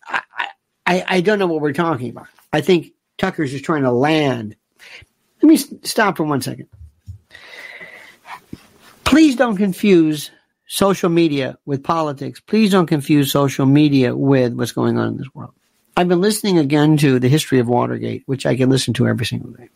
I 0.07 0.23
I, 0.87 1.05
I 1.07 1.21
don't 1.21 1.39
know 1.39 1.47
what 1.47 1.61
we're 1.61 1.73
talking 1.73 2.11
about. 2.11 2.27
I 2.53 2.61
think 2.61 2.93
Tucker's 3.19 3.53
just 3.53 3.65
trying 3.65 3.83
to 3.83 3.93
land. 3.93 4.57
Let 5.43 5.49
me 5.49 5.57
stop 5.57 6.17
for 6.17 6.25
one 6.25 6.41
second. 6.41 6.69
Please 9.05 9.37
don't 9.37 9.57
confuse 9.57 10.31
social 10.67 11.11
media 11.11 11.59
with 11.67 11.85
politics. 11.85 12.41
Please 12.41 12.71
don't 12.71 12.87
confuse 12.87 13.31
social 13.31 13.67
media 13.67 14.17
with 14.17 14.55
what's 14.55 14.73
going 14.73 14.99
on 14.99 15.09
in 15.09 15.17
this 15.19 15.33
world. 15.35 15.55
I've 15.97 16.09
been 16.09 16.21
listening 16.21 16.59
again 16.59 16.97
to 16.99 17.21
the 17.21 17.29
history 17.29 17.61
of 17.61 17.69
Watergate, 17.69 18.25
which 18.27 18.47
I 18.47 18.57
can 18.57 18.71
listen 18.71 18.95
to 18.95 19.07
every 19.07 19.27
single 19.27 19.51
day. 19.51 19.69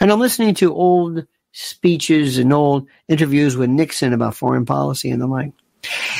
And 0.00 0.10
I'm 0.10 0.18
listening 0.18 0.54
to 0.56 0.74
old 0.74 1.26
speeches 1.54 2.36
and 2.36 2.52
old 2.52 2.88
interviews 3.08 3.56
with 3.56 3.70
Nixon 3.70 4.12
about 4.12 4.34
foreign 4.34 4.66
policy 4.66 5.10
and 5.10 5.22
the 5.22 5.26
like. 5.26 5.52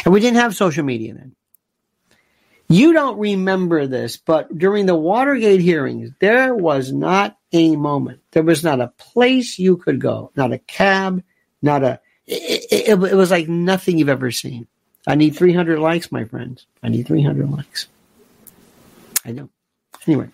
And 0.05 0.15
we 0.15 0.21
didn't 0.21 0.39
have 0.39 0.55
social 0.55 0.85
media 0.85 1.15
then. 1.15 1.35
You 2.69 2.93
don't 2.93 3.19
remember 3.19 3.87
this, 3.87 4.17
but 4.17 4.57
during 4.57 4.87
the 4.87 4.95
Watergate 4.95 5.61
hearings, 5.61 6.11
there 6.21 6.55
was 6.55 6.93
not 6.93 7.37
a 7.53 7.77
moment. 7.77 8.21
There 8.31 8.43
was 8.43 8.65
not 8.65 8.81
a 8.81 8.93
place 8.97 9.59
you 9.59 9.77
could 9.77 10.01
go, 10.01 10.31
not 10.35 10.53
a 10.53 10.59
cab, 10.59 11.23
not 11.61 11.83
a. 11.83 12.01
It, 12.27 12.89
it, 12.89 13.03
it 13.03 13.15
was 13.15 13.31
like 13.31 13.49
nothing 13.49 13.99
you've 13.99 14.09
ever 14.09 14.31
seen. 14.31 14.67
I 15.07 15.15
need 15.15 15.37
300 15.37 15.79
likes, 15.79 16.11
my 16.11 16.25
friends. 16.25 16.67
I 16.83 16.89
need 16.89 17.07
300 17.07 17.51
likes. 17.51 17.89
I 19.27 19.33
know. 19.33 19.51
Anyway, 20.07 20.31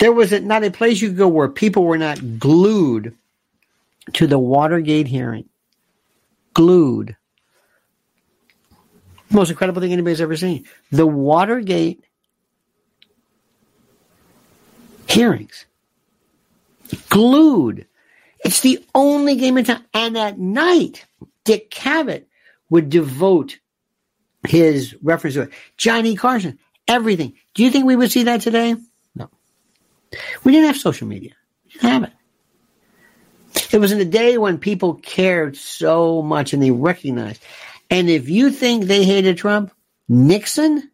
there 0.00 0.12
was 0.12 0.32
not 0.32 0.64
a 0.64 0.70
place 0.70 1.00
you 1.00 1.08
could 1.08 1.18
go 1.18 1.28
where 1.28 1.48
people 1.48 1.84
were 1.84 1.98
not 1.98 2.38
glued 2.38 3.16
to 4.14 4.26
the 4.26 4.38
Watergate 4.38 5.06
hearing. 5.06 5.48
Glued. 6.54 7.16
Most 9.30 9.50
incredible 9.50 9.80
thing 9.80 9.92
anybody's 9.92 10.22
ever 10.22 10.36
seen. 10.36 10.64
The 10.90 11.06
Watergate 11.06 12.02
hearings. 15.06 15.66
Glued. 17.10 17.86
It's 18.42 18.60
the 18.60 18.82
only 18.94 19.36
game 19.36 19.58
in 19.58 19.66
town. 19.66 19.84
And 19.92 20.16
at 20.16 20.38
night, 20.38 21.04
Dick 21.44 21.70
Cavett 21.70 22.24
would 22.70 22.88
devote 22.88 23.58
his 24.48 24.96
reference 25.02 25.34
to 25.34 25.42
it. 25.42 25.50
Johnny 25.76 26.16
Carson, 26.16 26.58
everything. 26.88 27.34
Do 27.52 27.62
you 27.62 27.70
think 27.70 27.84
we 27.84 27.96
would 27.96 28.10
see 28.10 28.24
that 28.24 28.40
today? 28.40 28.76
We 30.44 30.52
didn't 30.52 30.66
have 30.66 30.76
social 30.76 31.06
media. 31.06 31.32
We 31.64 31.72
didn't 31.72 31.90
have 31.90 32.02
it. 32.04 32.12
It 33.72 33.78
was 33.78 33.92
in 33.92 34.00
a 34.00 34.04
day 34.04 34.38
when 34.38 34.58
people 34.58 34.94
cared 34.94 35.56
so 35.56 36.22
much 36.22 36.52
and 36.52 36.62
they 36.62 36.70
recognized. 36.70 37.42
And 37.88 38.08
if 38.08 38.28
you 38.28 38.50
think 38.50 38.84
they 38.84 39.04
hated 39.04 39.36
Trump, 39.36 39.72
Nixon, 40.08 40.90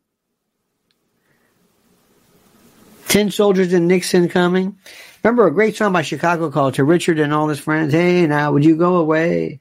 10 3.09 3.31
soldiers 3.31 3.73
and 3.73 3.89
Nixon 3.89 4.29
coming. 4.29 4.77
Remember 5.23 5.47
a 5.47 5.55
great 5.55 5.77
song 5.77 5.93
by 5.93 6.03
Chicago 6.03 6.51
called 6.51 6.75
To 6.75 6.85
Richard 6.85 7.19
and 7.19 7.33
All 7.33 7.49
His 7.49 7.59
Friends. 7.59 7.93
Hey, 7.93 8.27
now 8.27 8.53
would 8.53 8.65
you 8.65 8.77
go 8.77 8.97
away? 8.97 9.61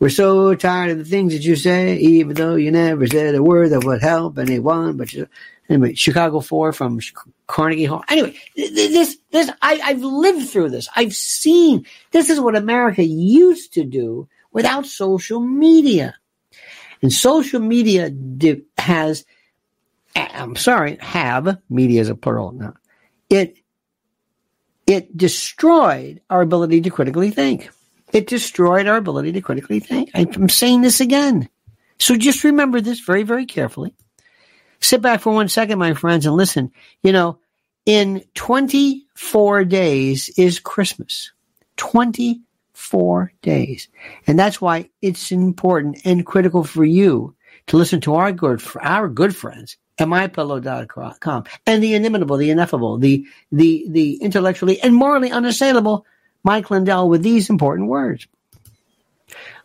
We're 0.00 0.08
so 0.08 0.54
tired 0.54 0.90
of 0.90 0.98
the 0.98 1.04
things 1.04 1.32
that 1.32 1.42
you 1.42 1.56
say, 1.56 1.96
even 1.96 2.34
though 2.34 2.56
you 2.56 2.70
never 2.70 3.06
said 3.06 3.34
a 3.34 3.42
word 3.42 3.70
that 3.70 3.84
would 3.84 4.02
help 4.02 4.38
anyone. 4.38 4.96
But 4.96 5.12
you, 5.12 5.28
anyway, 5.68 5.94
Chicago 5.94 6.40
Four 6.40 6.72
from 6.72 7.00
Carnegie 7.46 7.84
Hall. 7.84 8.04
Anyway, 8.08 8.36
this, 8.56 9.18
this, 9.30 9.50
I, 9.60 9.80
I've 9.84 10.02
lived 10.02 10.48
through 10.48 10.70
this. 10.70 10.88
I've 10.96 11.14
seen 11.14 11.86
this 12.10 12.30
is 12.30 12.40
what 12.40 12.56
America 12.56 13.04
used 13.04 13.74
to 13.74 13.84
do 13.84 14.28
without 14.52 14.86
social 14.86 15.40
media. 15.40 16.14
And 17.02 17.12
social 17.12 17.60
media 17.60 18.10
has, 18.78 19.24
I'm 20.16 20.56
sorry, 20.56 20.96
have, 21.00 21.58
media 21.68 22.00
is 22.00 22.08
a 22.08 22.14
plural 22.14 22.52
now. 22.52 22.74
It, 23.28 23.58
it 24.86 25.14
destroyed 25.16 26.22
our 26.30 26.40
ability 26.40 26.80
to 26.82 26.90
critically 26.90 27.30
think. 27.30 27.70
It 28.12 28.26
destroyed 28.26 28.86
our 28.86 28.96
ability 28.96 29.32
to 29.32 29.40
critically 29.40 29.80
think. 29.80 30.10
I'm 30.14 30.48
saying 30.48 30.82
this 30.82 31.00
again. 31.00 31.48
So 31.98 32.16
just 32.16 32.44
remember 32.44 32.80
this 32.80 33.00
very, 33.00 33.22
very 33.22 33.44
carefully. 33.44 33.94
Sit 34.84 35.00
back 35.00 35.22
for 35.22 35.32
one 35.32 35.48
second, 35.48 35.78
my 35.78 35.94
friends, 35.94 36.26
and 36.26 36.36
listen. 36.36 36.70
You 37.02 37.12
know, 37.12 37.38
in 37.86 38.22
24 38.34 39.64
days 39.64 40.28
is 40.36 40.60
Christmas. 40.60 41.32
24 41.76 43.32
days. 43.40 43.88
And 44.26 44.38
that's 44.38 44.60
why 44.60 44.90
it's 45.00 45.32
important 45.32 46.02
and 46.04 46.26
critical 46.26 46.64
for 46.64 46.84
you 46.84 47.34
to 47.68 47.78
listen 47.78 48.02
to 48.02 48.14
our 48.16 48.30
good, 48.30 48.62
our 48.82 49.08
good 49.08 49.34
friends 49.34 49.78
at 49.98 50.06
mypillow.com 50.06 51.44
and 51.66 51.82
the 51.82 51.94
inimitable, 51.94 52.36
the 52.36 52.50
ineffable, 52.50 52.98
the, 52.98 53.26
the, 53.50 53.86
the 53.88 54.16
intellectually 54.16 54.82
and 54.82 54.94
morally 54.94 55.30
unassailable 55.30 56.04
Mike 56.42 56.70
Lindell 56.70 57.08
with 57.08 57.22
these 57.22 57.48
important 57.48 57.88
words. 57.88 58.26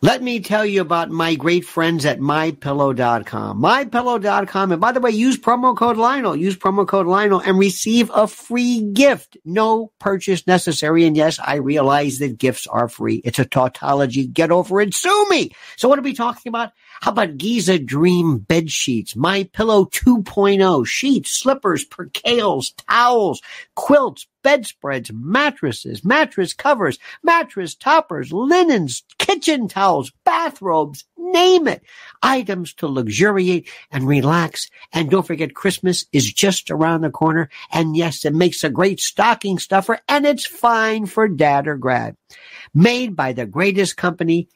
Let 0.02 0.22
me 0.22 0.40
tell 0.40 0.64
you 0.64 0.80
about 0.80 1.10
my 1.10 1.34
great 1.34 1.64
friends 1.64 2.06
at 2.06 2.20
mypillow.com. 2.20 3.60
Mypillow.com. 3.60 4.72
And 4.72 4.80
by 4.80 4.92
the 4.92 5.00
way, 5.00 5.10
use 5.10 5.38
promo 5.38 5.76
code 5.76 5.96
Lionel. 5.96 6.36
Use 6.36 6.56
promo 6.56 6.86
code 6.86 7.06
Lionel 7.06 7.40
and 7.40 7.58
receive 7.58 8.10
a 8.14 8.26
free 8.26 8.80
gift. 8.92 9.36
No 9.44 9.92
purchase 9.98 10.46
necessary. 10.46 11.04
And 11.04 11.16
yes, 11.16 11.38
I 11.38 11.56
realize 11.56 12.18
that 12.18 12.38
gifts 12.38 12.66
are 12.66 12.88
free. 12.88 13.16
It's 13.24 13.38
a 13.38 13.44
tautology. 13.44 14.26
Get 14.26 14.50
over 14.50 14.80
it. 14.80 14.94
Sue 14.94 15.26
me. 15.28 15.52
So 15.76 15.88
what 15.88 15.98
are 15.98 16.02
we 16.02 16.14
talking 16.14 16.48
about? 16.48 16.72
How 17.00 17.12
about 17.12 17.38
Giza 17.38 17.78
Dream 17.78 18.40
bed 18.40 18.70
sheets, 18.70 19.16
My 19.16 19.44
Pillow 19.54 19.86
2.0, 19.86 20.86
sheets, 20.86 21.30
slippers, 21.30 21.82
percales, 21.86 22.74
towels, 22.86 23.40
quilts, 23.74 24.26
bedspreads, 24.42 25.10
mattresses, 25.10 26.04
mattress 26.04 26.52
covers, 26.52 26.98
mattress 27.22 27.74
toppers, 27.74 28.34
linens, 28.34 29.02
kitchen 29.16 29.66
towels, 29.66 30.12
bathrobes, 30.26 31.06
name 31.16 31.68
it. 31.68 31.82
Items 32.22 32.74
to 32.74 32.86
luxuriate 32.86 33.70
and 33.90 34.06
relax. 34.06 34.68
And 34.92 35.08
don't 35.08 35.26
forget 35.26 35.54
Christmas 35.54 36.04
is 36.12 36.30
just 36.30 36.70
around 36.70 37.00
the 37.00 37.10
corner. 37.10 37.48
And 37.72 37.96
yes, 37.96 38.26
it 38.26 38.34
makes 38.34 38.62
a 38.62 38.68
great 38.68 39.00
stocking 39.00 39.58
stuffer 39.58 40.00
and 40.06 40.26
it's 40.26 40.44
fine 40.44 41.06
for 41.06 41.28
dad 41.28 41.66
or 41.66 41.78
grad. 41.78 42.14
Made 42.74 43.16
by 43.16 43.32
the 43.32 43.46
greatest 43.46 43.96
company 43.96 44.50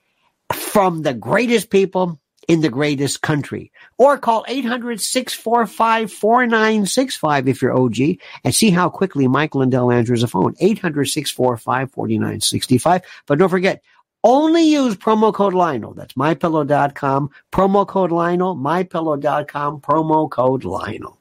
from 0.53 1.01
the 1.01 1.14
greatest 1.14 1.70
people 1.70 2.20
in 2.49 2.61
the 2.61 2.68
greatest 2.68 3.22
country. 3.22 3.70
Or 3.99 4.18
call 4.18 4.45
800-645-4965 4.49 7.49
if 7.49 7.62
you're 7.62 7.78
OG 7.78 7.99
and 8.45 8.55
see 8.55 8.70
how 8.70 8.88
quickly 8.88 9.26
Mike 9.28 9.55
Lindell 9.55 9.90
answers 9.90 10.22
a 10.22 10.28
phone. 10.28 10.55
800-645-4965. 10.55 13.03
But 13.26 13.38
don't 13.38 13.49
forget, 13.49 13.82
only 14.24 14.62
use 14.62 14.97
promo 14.97 15.32
code 15.32 15.55
Lionel. 15.55 15.95
That's 15.95 16.14
mypillow.com. 16.14 17.30
Promo 17.53 17.86
code 17.86 18.11
Lionel, 18.11 18.57
mypillow.com, 18.57 19.80
promo 19.80 20.28
code 20.30 20.64
Lionel. 20.64 21.18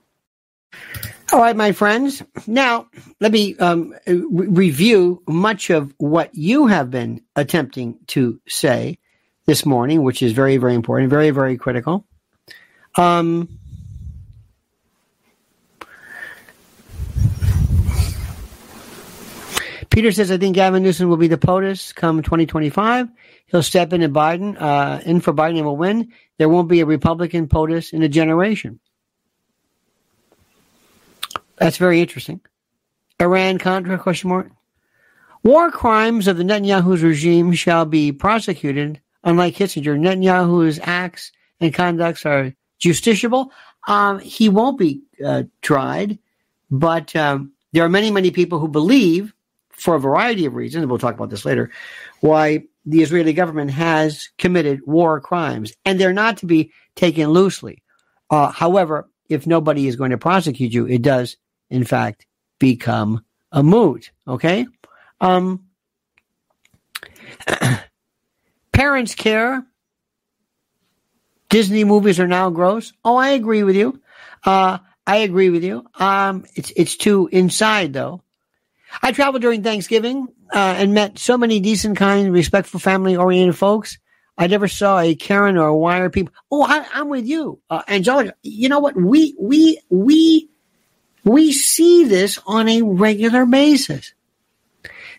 All 1.34 1.40
right, 1.40 1.56
my 1.56 1.72
friends. 1.72 2.24
Now, 2.48 2.88
let 3.20 3.32
me 3.32 3.56
um, 3.58 3.94
re- 4.08 4.48
review 4.48 5.22
much 5.28 5.70
of 5.70 5.94
what 5.98 6.34
you 6.36 6.68
have 6.68 6.92
been 6.92 7.22
attempting 7.36 7.98
to 8.08 8.40
say 8.48 9.00
this 9.46 9.66
morning, 9.66 10.04
which 10.04 10.22
is 10.22 10.32
very, 10.32 10.58
very 10.58 10.74
important, 10.74 11.10
very, 11.10 11.32
very 11.32 11.58
critical. 11.58 12.06
Um, 12.96 13.50
Peter 19.90 20.12
says, 20.12 20.32
I 20.32 20.38
think 20.38 20.56
Gavin 20.56 20.82
Newsom 20.82 21.08
will 21.08 21.18
be 21.18 21.28
the 21.28 21.38
POTUS 21.38 21.94
come 21.94 22.24
2025. 22.24 23.10
He'll 23.46 23.62
step 23.62 23.94
in 23.94 24.02
and 24.02 24.16
Biden, 24.16 24.60
uh, 24.60 25.02
in 25.06 25.22
for 25.22 25.34
Biden 25.34 25.58
and 25.58 25.66
will 25.66 25.78
win. 25.78 26.12
There 26.40 26.50
won't 26.50 26.68
be 26.68 26.80
a 26.80 26.86
Republican 26.86 27.48
POTUS 27.48 27.94
in 27.94 28.02
a 28.02 28.10
generation. 28.10 28.80
That's 31.58 31.78
very 31.78 32.02
interesting. 32.02 32.42
Iran 33.20 33.60
Contra 33.60 34.00
question 34.00 34.30
mark. 34.30 34.50
War 35.44 35.70
crimes 35.70 36.28
of 36.28 36.38
the 36.38 36.44
Netanyahu's 36.44 37.04
regime 37.04 37.54
shall 37.54 37.86
be 37.86 38.12
prosecuted 38.12 39.00
Unlike 39.24 39.56
Kissinger, 39.56 39.98
Netanyahu's 39.98 40.80
acts 40.82 41.32
and 41.60 41.74
conducts 41.74 42.26
are 42.26 42.54
justiciable. 42.80 43.50
Um, 43.88 44.20
he 44.20 44.50
won't 44.50 44.78
be 44.78 45.02
uh, 45.24 45.44
tried, 45.62 46.20
but 46.70 47.16
um, 47.16 47.54
there 47.72 47.84
are 47.84 47.90
many, 47.90 48.12
many 48.12 48.32
people 48.32 48.60
who 48.60 48.68
believe, 48.68 49.34
for 49.70 49.96
a 49.96 50.00
variety 50.00 50.46
of 50.46 50.56
reasons, 50.56 50.84
and 50.84 50.90
we'll 50.90 51.00
talk 51.00 51.16
about 51.16 51.30
this 51.30 51.46
later, 51.46 51.72
why 52.22 52.64
the 52.86 53.02
Israeli 53.02 53.34
government 53.34 53.72
has 53.72 54.30
committed 54.38 54.82
war 54.86 55.20
crimes, 55.22 55.74
and 55.86 56.00
they're 56.00 56.14
not 56.14 56.38
to 56.38 56.46
be 56.46 56.72
taken 56.96 57.30
loosely. 57.30 57.82
Uh, 58.30 58.52
however, 58.52 59.10
if 59.30 59.48
nobody 59.48 59.88
is 59.88 59.96
going 59.96 60.12
to 60.12 60.18
prosecute 60.18 60.74
you, 60.74 60.86
it 60.86 61.02
does, 61.02 61.38
in 61.70 61.84
fact, 61.84 62.26
become 62.60 63.24
a 63.52 63.64
moot. 63.64 64.12
Okay. 64.28 64.66
Um, 65.22 65.66
Parents 68.74 69.16
care. 69.16 69.66
Disney 71.50 71.84
movies 71.84 72.20
are 72.20 72.28
now 72.28 72.50
gross. 72.50 72.92
Oh, 73.06 73.16
I 73.16 73.30
agree 73.30 73.64
with 73.64 73.76
you. 73.76 74.02
Uh, 74.44 74.80
I 75.06 75.18
agree 75.18 75.50
with 75.50 75.64
you. 75.64 75.86
Um, 75.96 76.46
it's 76.56 76.72
it's 76.76 76.96
too 76.96 77.30
inside 77.32 77.94
though. 77.94 78.24
I 79.02 79.12
traveled 79.12 79.42
during 79.42 79.64
Thanksgiving 79.64 80.28
uh, 80.54 80.76
and 80.78 80.94
met 80.94 81.18
so 81.18 81.38
many 81.38 81.60
decent, 81.60 81.98
kind, 81.98 82.32
respectful, 82.32 82.80
family-oriented 82.80 83.58
folks. 83.58 83.98
I 84.38 84.48
never 84.48 84.68
saw 84.68 85.00
a 85.00 85.16
Karen 85.16 85.58
or 85.58 85.68
a 85.68 85.78
wire 85.78 86.10
people. 86.10 86.34
Oh, 86.52 86.64
I, 86.64 87.00
am 87.00 87.10
with 87.10 87.26
you, 87.28 87.60
uh, 87.70 87.84
Angelica. 87.88 88.34
You 88.42 88.70
know 88.70 88.80
what? 88.80 88.96
We 88.96 89.36
we 89.40 89.80
we 89.90 90.50
we 91.24 91.52
see 91.52 92.06
this 92.06 92.40
on 92.48 92.68
a 92.68 92.82
regular 92.82 93.46
basis. 93.46 94.14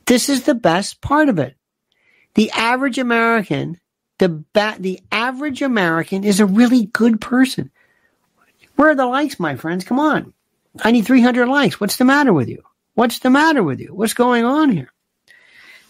This 0.07 0.29
is 0.29 0.43
the 0.43 0.55
best 0.55 1.01
part 1.01 1.29
of 1.29 1.39
it. 1.39 1.57
The 2.35 2.51
average 2.51 2.99
American, 2.99 3.81
the 4.19 4.29
ba- 4.29 4.77
the 4.79 5.01
average 5.11 5.63
American 5.63 6.25
is 6.25 6.41
a 6.41 6.47
really 6.47 6.87
good 6.87 7.21
person. 7.21 7.71
Where 8.77 8.91
are 8.91 8.95
the 8.95 9.07
likes, 9.07 9.39
my 9.39 9.57
friends? 9.57 9.85
Come 9.85 10.01
on. 10.01 10.33
I 10.83 10.91
need 10.91 11.07
300 11.07 11.47
likes. 11.47 11.81
What's 11.81 11.97
the 11.97 12.05
matter 12.05 12.33
with 12.33 12.49
you? 12.49 12.63
What's 12.95 13.21
the 13.21 13.31
matter 13.31 13.63
with 13.63 13.81
you? 13.81 13.95
What's 13.95 14.15
going 14.15 14.45
on 14.45 14.71
here? 14.71 14.93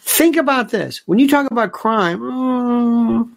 Think 0.01 0.37
about 0.37 0.69
this. 0.69 1.01
When 1.07 1.17
you 1.17 1.27
talk 1.27 1.49
about 1.49 1.71
crime, 1.71 2.19
oh, 2.21 3.29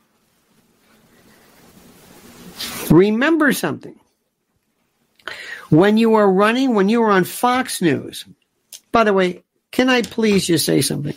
remember 2.90 3.52
something. 3.54 3.98
When 5.70 5.96
you 5.96 6.10
were 6.10 6.30
running, 6.30 6.74
when 6.74 6.88
you 6.88 7.00
were 7.00 7.10
on 7.10 7.24
Fox 7.24 7.80
News, 7.80 8.24
by 8.92 9.04
the 9.04 9.12
way, 9.12 9.44
can 9.70 9.88
I 9.88 10.02
please 10.02 10.46
just 10.46 10.66
say 10.66 10.80
something? 10.82 11.14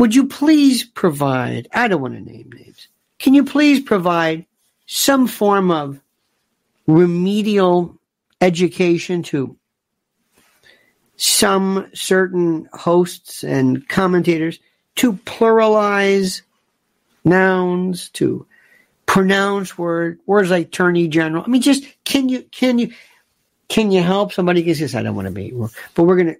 Would 0.00 0.14
you 0.14 0.28
please 0.28 0.82
provide, 0.82 1.68
I 1.74 1.86
don't 1.86 2.00
want 2.00 2.14
to 2.14 2.22
name 2.22 2.50
names, 2.54 2.88
can 3.18 3.34
you 3.34 3.44
please 3.44 3.80
provide 3.80 4.46
some 4.86 5.26
form 5.26 5.70
of 5.70 6.00
remedial 6.86 7.98
education 8.40 9.22
to 9.24 9.58
some 11.16 11.90
certain 11.92 12.66
hosts 12.72 13.44
and 13.44 13.86
commentators 13.90 14.58
to 14.96 15.12
pluralize 15.12 16.40
nouns, 17.22 18.08
to 18.14 18.46
pronounce 19.04 19.76
word 19.76 20.18
words 20.24 20.48
like 20.48 20.68
attorney 20.68 21.08
general. 21.08 21.44
I 21.44 21.48
mean, 21.48 21.60
just 21.60 21.84
can 22.06 22.30
you 22.30 22.44
can 22.44 22.78
you 22.78 22.94
can 23.68 23.90
you 23.90 24.02
help 24.02 24.32
somebody? 24.32 24.62
Because 24.62 24.94
I 24.94 25.02
don't 25.02 25.14
want 25.14 25.28
to 25.28 25.32
be, 25.32 25.52
but 25.94 26.04
we're 26.04 26.16
gonna 26.16 26.36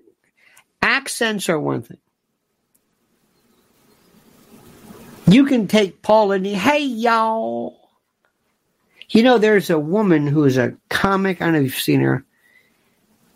accents 0.80 1.50
are 1.50 1.60
one 1.60 1.82
thing. 1.82 1.98
You 5.30 5.44
can 5.44 5.68
take 5.68 6.02
Paul 6.02 6.32
and 6.32 6.44
hey 6.44 6.82
y'all. 6.82 7.88
You 9.10 9.22
know, 9.22 9.38
there's 9.38 9.70
a 9.70 9.78
woman 9.78 10.26
who 10.26 10.44
is 10.44 10.58
a 10.58 10.76
comic. 10.88 11.40
I 11.40 11.44
don't 11.44 11.54
know 11.54 11.60
if 11.60 11.66
you've 11.66 11.74
seen 11.74 12.00
her. 12.00 12.24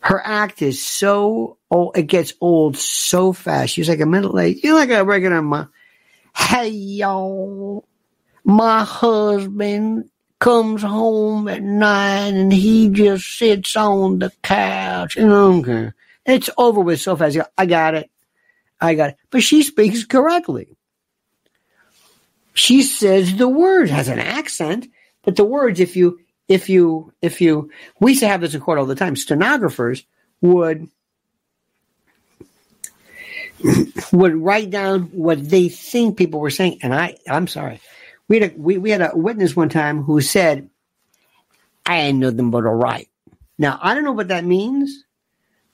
Her 0.01 0.21
act 0.25 0.61
is 0.61 0.85
so 0.85 1.57
old, 1.71 1.97
it 1.97 2.09
gets 2.09 2.33
old 2.41 2.77
so 2.77 3.33
fast. 3.33 3.75
She's 3.75 3.89
like 3.89 4.01
a 4.01 4.07
middle 4.07 4.41
age. 4.41 4.59
You're 4.65 4.75
like 4.75 4.91
a 4.91 5.05
regular 5.05 5.41
ma. 5.41 5.67
Hey 6.35 6.71
y'all. 6.71 7.87
My 8.43 8.83
husband 8.83 10.11
comes 10.41 10.83
home 10.83 11.47
at 11.47 11.63
nine 11.63 12.35
and 12.35 12.53
he 12.53 12.89
just 12.89 13.39
sits 13.39 13.77
on 13.77 14.19
the 14.19 14.33
couch. 14.43 15.17
And 15.17 15.31
okay. 15.31 15.93
It's 16.27 16.51
over 16.59 16.81
with 16.81 17.01
so 17.01 17.15
fast. 17.15 17.39
I 17.57 17.67
got 17.67 17.95
it. 17.95 18.11
I 18.81 18.97
got 18.97 19.11
it. 19.11 19.17
But 19.31 19.45
she 19.45 19.63
speaks 19.63 20.05
correctly. 20.05 20.77
She 22.55 22.83
says 22.83 23.37
the 23.37 23.49
word 23.49 23.91
has 23.91 24.09
an 24.09 24.19
accent, 24.19 24.87
but 25.23 25.37
the 25.37 25.45
words, 25.45 25.81
if 25.81 25.97
you, 25.97 26.21
if 26.49 26.69
you, 26.69 27.13
if 27.21 27.41
you, 27.41 27.71
we 28.01 28.13
used 28.13 28.23
to 28.23 28.29
have 28.29 28.41
this 28.41 28.55
in 28.55 28.61
court 28.61 28.79
all 28.79 28.87
the 28.87 28.95
time. 28.95 29.17
Stenographers 29.17 30.05
would, 30.41 30.89
would 34.13 34.35
write 34.37 34.71
down 34.71 35.03
what 35.13 35.49
they 35.49 35.69
think 35.69 36.17
people 36.17 36.41
were 36.41 36.51
saying. 36.51 36.79
And 36.83 36.95
I, 36.95 37.17
I'm 37.29 37.49
sorry. 37.49 37.81
We 38.29 38.41
had 38.41 38.53
a 38.53 38.55
we, 38.57 38.79
we 38.79 38.91
had 38.91 39.03
a 39.03 39.13
witness 39.15 39.55
one 39.55 39.69
time 39.69 40.03
who 40.03 40.21
said, 40.21 40.71
"I 41.85 41.97
ain't 41.97 42.19
nothing 42.19 42.51
but 42.51 42.65
a 42.65 42.71
right." 42.71 43.09
Now 43.59 43.79
I 43.83 43.95
don't 43.95 44.05
know 44.05 44.13
what 44.13 44.29
that 44.29 44.45
means, 44.45 45.05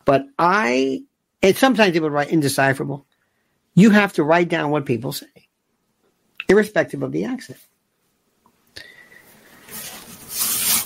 but 0.04 0.24
I 0.38 1.02
and 1.42 1.56
sometimes 1.56 1.92
they 1.92 2.00
would 2.00 2.12
write 2.12 2.30
indecipherable. 2.30 3.06
You 3.74 3.90
have 3.90 4.14
to 4.14 4.24
write 4.24 4.48
down 4.48 4.70
what 4.70 4.84
people 4.84 5.12
say, 5.12 5.48
irrespective 6.50 7.02
of 7.02 7.12
the 7.12 7.24
accent. 7.24 7.58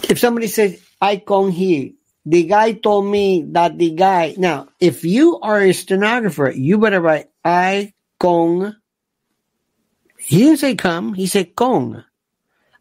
If 0.08 0.18
somebody 0.18 0.46
says, 0.48 0.80
I 1.00 1.16
con 1.16 1.50
he, 1.50 1.96
the 2.26 2.44
guy 2.44 2.72
told 2.72 3.06
me 3.06 3.44
that 3.52 3.78
the 3.78 3.90
guy. 3.90 4.34
Now, 4.36 4.68
if 4.78 5.04
you 5.04 5.40
are 5.40 5.60
a 5.60 5.72
stenographer, 5.72 6.50
you 6.50 6.78
better 6.78 7.00
write, 7.00 7.30
I 7.44 7.94
con. 8.18 8.76
He 10.18 10.38
didn't 10.38 10.58
say 10.58 10.74
come, 10.74 11.14
he 11.14 11.26
said 11.26 11.56
con. 11.56 12.04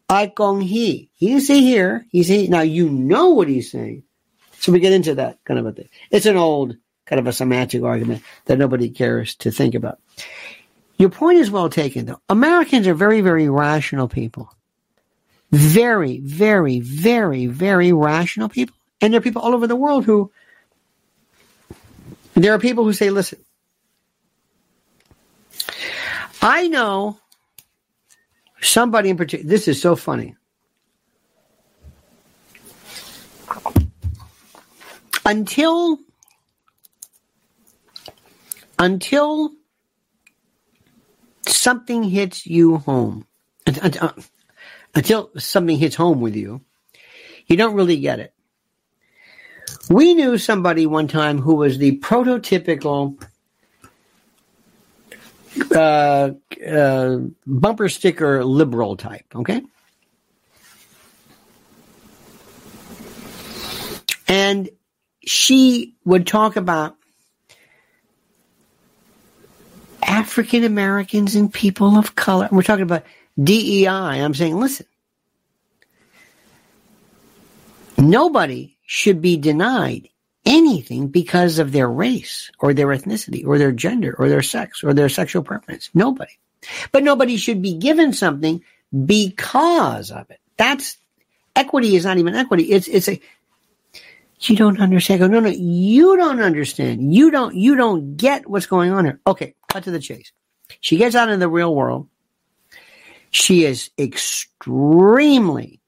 I 0.08 0.28
con 0.28 0.60
he. 0.60 1.10
He 1.14 1.28
didn't 1.28 1.42
say 1.42 1.60
here, 1.60 2.06
he 2.10 2.22
said, 2.22 2.50
now 2.50 2.60
you 2.60 2.88
know 2.90 3.30
what 3.30 3.48
he's 3.48 3.70
saying. 3.70 4.04
So 4.60 4.72
we 4.72 4.80
get 4.80 4.92
into 4.92 5.16
that 5.16 5.38
kind 5.44 5.58
of 5.58 5.66
a 5.66 5.72
thing. 5.72 5.88
It's 6.10 6.26
an 6.26 6.36
old 6.36 6.76
kind 7.06 7.20
of 7.20 7.26
a 7.26 7.32
semantic 7.32 7.82
argument 7.82 8.22
that 8.46 8.58
nobody 8.58 8.88
cares 8.90 9.34
to 9.36 9.50
think 9.50 9.74
about. 9.74 9.98
Your 10.96 11.10
point 11.10 11.38
is 11.38 11.50
well 11.50 11.68
taken, 11.68 12.06
though. 12.06 12.20
Americans 12.28 12.86
are 12.86 12.94
very, 12.94 13.20
very 13.20 13.48
rational 13.48 14.08
people. 14.08 14.52
Very, 15.50 16.18
very, 16.20 16.80
very, 16.80 17.46
very 17.46 17.92
rational 17.92 18.48
people. 18.48 18.76
And 19.00 19.12
there 19.12 19.18
are 19.18 19.22
people 19.22 19.42
all 19.42 19.54
over 19.54 19.66
the 19.66 19.76
world 19.76 20.04
who, 20.04 20.30
there 22.34 22.54
are 22.54 22.58
people 22.58 22.84
who 22.84 22.92
say, 22.92 23.10
listen, 23.10 23.38
I 26.40 26.68
know 26.68 27.18
somebody 28.60 29.10
in 29.10 29.16
particular, 29.16 29.48
this 29.48 29.68
is 29.68 29.80
so 29.80 29.96
funny. 29.96 30.36
Until 35.26 35.98
until 38.78 39.52
something 41.54 42.02
hits 42.02 42.46
you 42.46 42.78
home, 42.78 43.26
until 44.94 45.30
something 45.36 45.78
hits 45.78 45.96
home 45.96 46.20
with 46.20 46.36
you, 46.36 46.60
you 47.46 47.56
don't 47.56 47.74
really 47.74 47.98
get 47.98 48.20
it. 48.20 48.32
We 49.90 50.14
knew 50.14 50.38
somebody 50.38 50.86
one 50.86 51.08
time 51.08 51.38
who 51.38 51.56
was 51.56 51.78
the 51.78 51.98
prototypical 51.98 53.22
uh, 55.74 56.30
uh, 56.66 57.18
bumper 57.46 57.88
sticker 57.88 58.44
liberal 58.44 58.96
type, 58.96 59.26
okay? 59.34 59.62
And 64.26 64.70
she 65.24 65.94
would 66.04 66.26
talk 66.26 66.56
about 66.56 66.96
African 70.04 70.64
Americans 70.64 71.34
and 71.34 71.52
people 71.52 71.96
of 71.96 72.14
color. 72.14 72.48
We're 72.50 72.62
talking 72.62 72.82
about 72.82 73.04
DEI. 73.42 73.86
I'm 73.88 74.34
saying, 74.34 74.58
listen, 74.58 74.86
nobody 77.98 78.76
should 78.86 79.20
be 79.20 79.36
denied 79.36 80.08
anything 80.44 81.08
because 81.08 81.58
of 81.58 81.72
their 81.72 81.88
race 81.88 82.50
or 82.58 82.74
their 82.74 82.88
ethnicity 82.88 83.46
or 83.46 83.58
their 83.58 83.72
gender 83.72 84.14
or 84.18 84.28
their 84.28 84.42
sex 84.42 84.84
or 84.84 84.92
their 84.92 85.08
sexual 85.08 85.42
preference. 85.42 85.90
Nobody. 85.94 86.32
But 86.92 87.02
nobody 87.02 87.36
should 87.36 87.62
be 87.62 87.74
given 87.74 88.12
something 88.12 88.62
because 89.06 90.10
of 90.10 90.30
it. 90.30 90.40
That's 90.56 90.96
equity 91.56 91.96
is 91.96 92.04
not 92.04 92.18
even 92.18 92.34
equity. 92.34 92.64
It's 92.64 92.88
it's 92.88 93.08
a 93.08 93.20
you 94.40 94.56
don't 94.56 94.80
understand. 94.80 95.20
Go, 95.20 95.26
no, 95.26 95.40
no, 95.40 95.48
you 95.48 96.16
don't 96.16 96.40
understand. 96.40 97.14
You 97.14 97.30
don't 97.30 97.54
you 97.54 97.76
don't 97.76 98.16
get 98.16 98.48
what's 98.48 98.66
going 98.66 98.92
on 98.92 99.04
here. 99.04 99.20
Okay, 99.26 99.54
cut 99.74 99.84
to 99.84 99.90
the 99.90 99.98
chase. 99.98 100.32
She 100.80 100.96
gets 100.96 101.16
out 101.16 101.28
in 101.28 101.40
the 101.40 101.48
real 101.48 101.74
world. 101.74 102.08
She 103.30 103.64
is 103.64 103.90
extremely 103.98 105.80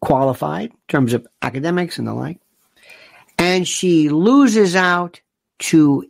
qualified 0.00 0.70
in 0.70 0.76
terms 0.88 1.14
of 1.14 1.26
academics 1.40 1.98
and 1.98 2.06
the 2.06 2.12
like. 2.12 2.38
And 3.38 3.66
she 3.66 4.10
loses 4.10 4.76
out 4.76 5.22
to 5.60 6.04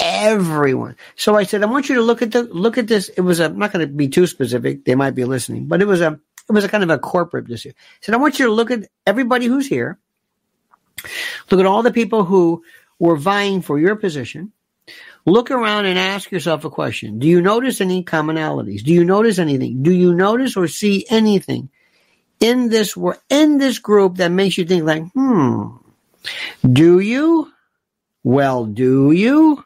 everyone. 0.00 0.96
So 1.16 1.36
I 1.36 1.42
said, 1.42 1.62
I 1.62 1.66
want 1.66 1.90
you 1.90 1.96
to 1.96 2.02
look 2.02 2.22
at 2.22 2.32
the 2.32 2.44
look 2.44 2.78
at 2.78 2.88
this. 2.88 3.10
It 3.10 3.20
was 3.20 3.40
a, 3.40 3.44
I'm 3.44 3.58
not 3.58 3.72
going 3.72 3.86
to 3.86 3.92
be 3.92 4.08
too 4.08 4.26
specific. 4.26 4.86
They 4.86 4.94
might 4.94 5.14
be 5.14 5.26
listening, 5.26 5.66
but 5.66 5.82
it 5.82 5.86
was 5.86 6.00
a 6.00 6.18
it 6.48 6.52
was 6.52 6.64
a 6.64 6.68
kind 6.68 6.82
of 6.82 6.90
a 6.90 6.98
corporate 6.98 7.46
decision. 7.46 7.74
I 7.78 7.98
said, 8.00 8.14
I 8.14 8.18
want 8.18 8.38
you 8.38 8.46
to 8.46 8.52
look 8.52 8.70
at 8.70 8.88
everybody 9.06 9.46
who's 9.46 9.66
here. 9.66 9.98
Look 11.50 11.60
at 11.60 11.66
all 11.66 11.82
the 11.82 11.92
people 11.92 12.24
who 12.24 12.64
were 12.98 13.16
vying 13.16 13.60
for 13.60 13.78
your 13.78 13.96
position. 13.96 14.52
Look 15.26 15.50
around 15.50 15.86
and 15.86 15.98
ask 15.98 16.30
yourself 16.30 16.64
a 16.64 16.70
question. 16.70 17.18
Do 17.18 17.26
you 17.26 17.40
notice 17.40 17.80
any 17.80 18.04
commonalities? 18.04 18.82
Do 18.82 18.92
you 18.92 19.04
notice 19.04 19.38
anything? 19.38 19.82
Do 19.82 19.92
you 19.92 20.14
notice 20.14 20.56
or 20.56 20.68
see 20.68 21.06
anything 21.08 21.70
in 22.40 22.68
this 22.68 22.96
in 23.30 23.58
this 23.58 23.78
group 23.78 24.16
that 24.16 24.30
makes 24.30 24.58
you 24.58 24.66
think 24.66 24.84
like, 24.84 25.04
hmm, 25.12 25.68
do 26.70 26.98
you? 26.98 27.50
Well, 28.22 28.66
do 28.66 29.12
you? 29.12 29.64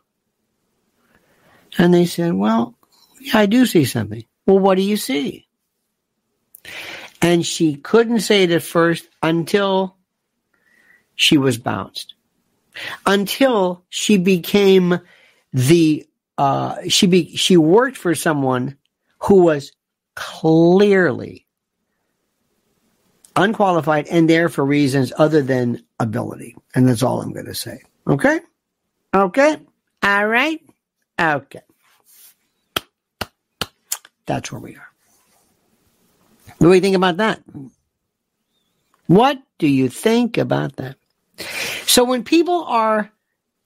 And 1.76 1.92
they 1.92 2.06
said, 2.06 2.34
well, 2.34 2.74
yeah, 3.20 3.38
I 3.38 3.46
do 3.46 3.66
see 3.66 3.84
something. 3.84 4.24
Well, 4.46 4.58
what 4.58 4.76
do 4.76 4.82
you 4.82 4.96
see? 4.96 5.48
And 7.20 7.44
she 7.44 7.76
couldn't 7.76 8.20
say 8.20 8.44
it 8.44 8.50
at 8.50 8.62
first 8.62 9.08
until 9.22 9.96
she 11.14 11.36
was 11.36 11.58
bounced. 11.58 12.14
Until 13.06 13.84
she 13.88 14.18
became 14.18 15.00
the, 15.52 16.06
uh, 16.36 16.76
she 16.88 17.06
be, 17.06 17.36
she 17.36 17.56
worked 17.56 17.96
for 17.96 18.14
someone 18.14 18.76
who 19.20 19.42
was 19.42 19.72
clearly 20.14 21.46
unqualified 23.36 24.08
and 24.08 24.28
there 24.28 24.48
for 24.48 24.64
reasons 24.64 25.12
other 25.16 25.42
than 25.42 25.84
ability. 26.00 26.56
And 26.74 26.88
that's 26.88 27.02
all 27.02 27.20
I'm 27.20 27.32
going 27.32 27.46
to 27.46 27.54
say. 27.54 27.82
Okay? 28.06 28.40
Okay? 29.14 29.56
All 30.02 30.26
right? 30.26 30.60
Okay. 31.20 31.60
That's 34.26 34.52
where 34.52 34.60
we 34.60 34.76
are. 34.76 34.88
What 36.58 36.68
do 36.68 36.74
you 36.74 36.80
think 36.80 36.96
about 36.96 37.16
that? 37.18 37.40
What 39.06 39.38
do 39.58 39.66
you 39.66 39.88
think 39.88 40.36
about 40.36 40.76
that? 40.76 40.97
So 41.88 42.04
when 42.04 42.22
people 42.22 42.64
are 42.64 43.10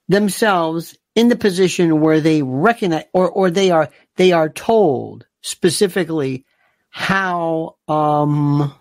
themselves 0.07 0.97
in 1.13 1.27
the 1.27 1.35
position 1.35 1.99
where 1.99 2.21
they 2.21 2.41
recognize 2.41 3.03
or, 3.11 3.29
or 3.29 3.51
they 3.51 3.69
are 3.69 3.89
they 4.15 4.31
are 4.31 4.47
told 4.47 5.25
specifically 5.41 6.45
how 6.89 7.75
um 7.89 8.73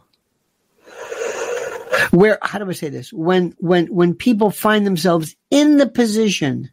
where 2.13 2.39
how 2.41 2.61
do 2.61 2.69
I 2.71 2.73
say 2.73 2.89
this? 2.89 3.13
When 3.13 3.55
when 3.59 3.89
when 3.89 4.15
people 4.15 4.51
find 4.51 4.87
themselves 4.87 5.35
in 5.51 5.77
the 5.77 5.89
position 5.89 6.71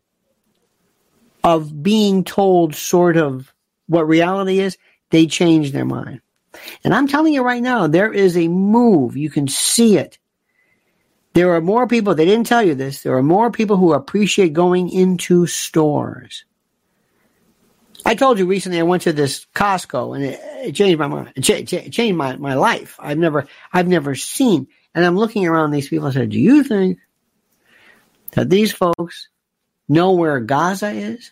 of 1.44 1.82
being 1.82 2.24
told 2.24 2.76
sort 2.76 3.18
of 3.18 3.52
what 3.88 4.08
reality 4.08 4.60
is, 4.60 4.78
they 5.10 5.26
change 5.26 5.72
their 5.72 5.86
mind. 5.86 6.22
And 6.84 6.94
I'm 6.94 7.08
telling 7.08 7.34
you 7.34 7.42
right 7.42 7.64
now, 7.64 7.88
there 7.88 8.14
is 8.14 8.38
a 8.38 8.48
move. 8.48 9.18
You 9.18 9.32
can 9.32 9.48
see 9.48 9.98
it. 9.98 10.20
There 11.40 11.56
are 11.56 11.62
more 11.62 11.88
people, 11.88 12.16
they 12.16 12.26
didn't 12.26 12.48
tell 12.48 12.62
you 12.62 12.76
this, 12.76 13.02
there 13.02 13.16
are 13.16 13.24
more 13.24 13.50
people 13.50 13.78
who 13.78 13.94
appreciate 13.94 14.52
going 14.52 14.90
into 14.90 15.48
stores. 15.48 16.44
I 18.06 18.14
told 18.16 18.38
you 18.38 18.46
recently 18.46 18.78
I 18.78 18.84
went 18.84 19.04
to 19.04 19.14
this 19.14 19.48
Costco 19.56 20.18
and 20.18 20.26
it, 20.26 20.40
it 20.68 20.76
changed 20.76 21.00
my 21.00 21.08
mind. 21.08 21.32
It, 21.38 21.44
ch- 21.44 21.72
it 21.72 21.92
changed 21.94 22.18
my, 22.18 22.36
my 22.36 22.56
life. 22.56 22.98
I've 23.00 23.18
never, 23.18 23.48
I've 23.72 23.88
never 23.88 24.16
seen. 24.16 24.68
And 24.94 25.06
I'm 25.06 25.16
looking 25.16 25.48
around 25.48 25.72
these 25.72 25.88
people 25.88 26.08
I 26.10 26.12
said, 26.12 26.30
do 26.30 26.38
you 26.38 26.62
think 26.62 27.00
that 28.32 28.50
these 28.50 28.74
folks 28.74 29.30
know 29.88 30.12
where 30.12 30.42
Gaza 30.42 30.90
is? 30.90 31.32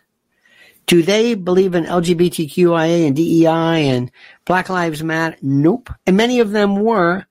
Do 0.86 1.03
they 1.03 1.34
believe 1.34 1.76
in 1.76 1.84
LGBTQIA 1.84 3.08
and 3.08 3.14
DEI 3.14 3.89
and 3.89 4.10
Black 4.45 4.70
Lives 4.70 5.03
Matter? 5.03 5.36
Nope. 5.41 5.89
And 6.05 6.16
many 6.16 6.39
of 6.39 6.51
them 6.51 6.78
were 6.78 7.26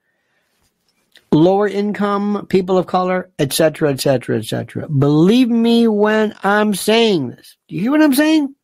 lower 1.36 1.68
income, 1.68 2.46
people 2.48 2.78
of 2.78 2.86
color, 2.86 3.30
etc., 3.38 3.90
etc., 3.90 4.38
etc. 4.38 4.88
Believe 4.88 5.48
me 5.48 5.86
when 5.88 6.34
I'm 6.42 6.74
saying 6.74 7.30
this. 7.30 7.56
Do 7.68 7.74
you 7.74 7.82
hear 7.82 7.90
what 7.90 8.02
I'm 8.02 8.14
saying? 8.14 8.54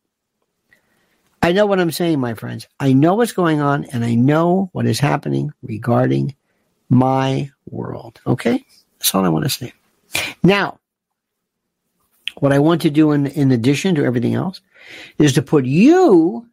I 1.41 1.51
know 1.51 1.65
what 1.65 1.79
I'm 1.79 1.91
saying, 1.91 2.19
my 2.19 2.33
friends. 2.35 2.67
I 2.79 2.93
know 2.93 3.15
what's 3.15 3.33
going 3.33 3.59
on 3.59 3.85
and 3.85 4.05
I 4.05 4.15
know 4.15 4.69
what 4.71 4.85
is 4.85 4.99
happening 4.99 5.51
regarding 5.61 6.35
my 6.89 7.51
world. 7.69 8.21
Okay? 8.25 8.65
That's 8.97 9.13
all 9.13 9.25
I 9.25 9.29
want 9.29 9.43
to 9.43 9.49
say. 9.49 9.73
Now, 10.41 10.79
what 12.37 12.53
I 12.53 12.59
want 12.59 12.81
to 12.83 12.89
do 12.89 13.11
in, 13.11 13.27
in 13.27 13.51
addition 13.51 13.95
to 13.95 14.05
everything 14.05 14.35
else 14.35 14.61
is 15.17 15.33
to 15.33 15.41
put 15.41 15.65
you 15.65 16.47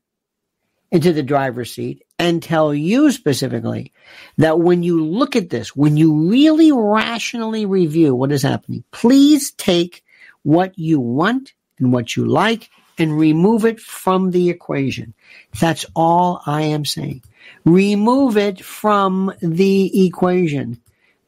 into 0.90 1.12
the 1.12 1.22
driver's 1.22 1.72
seat 1.72 2.04
and 2.20 2.42
tell 2.42 2.74
you 2.74 3.10
specifically 3.10 3.94
that 4.36 4.60
when 4.60 4.82
you 4.82 5.02
look 5.06 5.36
at 5.36 5.48
this, 5.48 5.74
when 5.74 5.96
you 5.96 6.28
really 6.28 6.70
rationally 6.70 7.64
review 7.64 8.14
what 8.14 8.30
is 8.30 8.42
happening, 8.42 8.84
please 8.90 9.52
take 9.52 10.04
what 10.42 10.78
you 10.78 11.00
want 11.00 11.54
and 11.78 11.94
what 11.94 12.14
you 12.14 12.26
like 12.26 12.68
and 12.98 13.18
remove 13.18 13.64
it 13.64 13.80
from 13.80 14.32
the 14.32 14.50
equation. 14.50 15.14
That's 15.58 15.86
all 15.96 16.42
I 16.44 16.62
am 16.62 16.84
saying. 16.84 17.22
Remove 17.64 18.36
it 18.36 18.62
from 18.62 19.32
the 19.40 20.06
equation. 20.06 20.78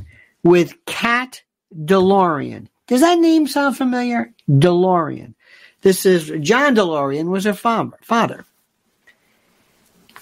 with 0.45 0.85
Kat 0.87 1.43
DeLorean. 1.77 2.69
Does 2.89 3.03
that 3.03 3.19
name 3.19 3.49
sound 3.49 3.77
familiar? 3.77 4.33
DeLorean. 4.51 5.35
This 5.83 6.07
is 6.07 6.33
John 6.41 6.77
DeLorean 6.77 7.29
was 7.29 7.45
her 7.45 7.55
fa- 7.55 7.93
father. 8.03 8.47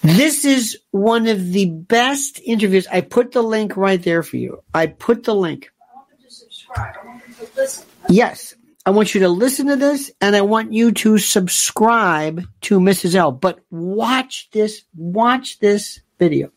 This 0.02 0.44
is 0.44 0.78
one 0.92 1.28
of 1.28 1.52
the 1.52 1.66
best 1.66 2.40
interviews. 2.44 2.88
I 2.92 3.02
put 3.02 3.32
the 3.32 3.42
link 3.42 3.76
right 3.76 4.02
there 4.02 4.24
for 4.24 4.38
you. 4.38 4.62
I 4.74 4.88
put 4.88 5.24
the 5.24 5.34
link. 5.34 5.72
I 5.80 5.96
want 5.96 6.10
them 6.10 6.18
to 6.24 6.30
subscribe. 6.30 6.96
I 7.02 7.06
want 7.06 7.24
them 7.24 7.46
to 7.46 7.56
listen. 7.56 7.86
Yes. 8.10 8.55
I 8.86 8.90
want 8.90 9.16
you 9.16 9.20
to 9.22 9.28
listen 9.28 9.66
to 9.66 9.74
this 9.74 10.12
and 10.20 10.36
I 10.36 10.42
want 10.42 10.72
you 10.72 10.92
to 10.92 11.18
subscribe 11.18 12.44
to 12.62 12.78
Mrs. 12.78 13.16
L. 13.16 13.32
But 13.32 13.58
watch 13.68 14.48
this, 14.52 14.84
watch 14.94 15.58
this 15.58 16.00
video. 16.20 16.52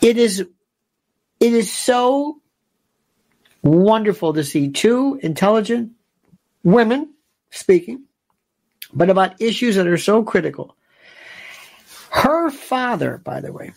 It 0.00 0.16
is, 0.16 0.38
it 0.38 1.52
is 1.52 1.72
so 1.72 2.40
wonderful 3.62 4.32
to 4.34 4.44
see 4.44 4.70
two 4.70 5.18
intelligent 5.20 5.90
women 6.62 7.12
speaking, 7.50 8.04
but 8.94 9.10
about 9.10 9.42
issues 9.42 9.74
that 9.74 9.88
are 9.88 9.98
so 9.98 10.22
critical. 10.22 10.76
Her 12.10 12.48
father, 12.48 13.18
by 13.18 13.40
the 13.40 13.52
way, 13.52 13.72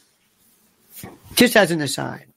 just 1.34 1.56
as 1.56 1.72
an 1.72 1.82
aside, 1.82 2.31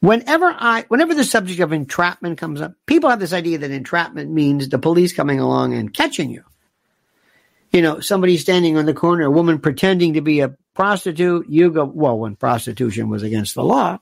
whenever 0.00 0.46
I, 0.46 0.84
whenever 0.88 1.14
the 1.14 1.24
subject 1.24 1.60
of 1.60 1.72
entrapment 1.72 2.38
comes 2.38 2.60
up, 2.60 2.74
people 2.86 3.10
have 3.10 3.20
this 3.20 3.32
idea 3.32 3.58
that 3.58 3.70
entrapment 3.70 4.30
means 4.30 4.68
the 4.68 4.78
police 4.78 5.12
coming 5.12 5.40
along 5.40 5.74
and 5.74 5.92
catching 5.92 6.30
you. 6.30 6.44
You 7.72 7.82
know, 7.82 8.00
somebody 8.00 8.38
standing 8.38 8.78
on 8.78 8.86
the 8.86 8.94
corner, 8.94 9.24
a 9.24 9.30
woman 9.30 9.58
pretending 9.58 10.14
to 10.14 10.22
be 10.22 10.40
a 10.40 10.56
prostitute. 10.74 11.48
You 11.48 11.70
go, 11.70 11.84
well, 11.84 12.18
when 12.18 12.36
prostitution 12.36 13.10
was 13.10 13.22
against 13.22 13.54
the 13.54 13.62
law, 13.62 13.98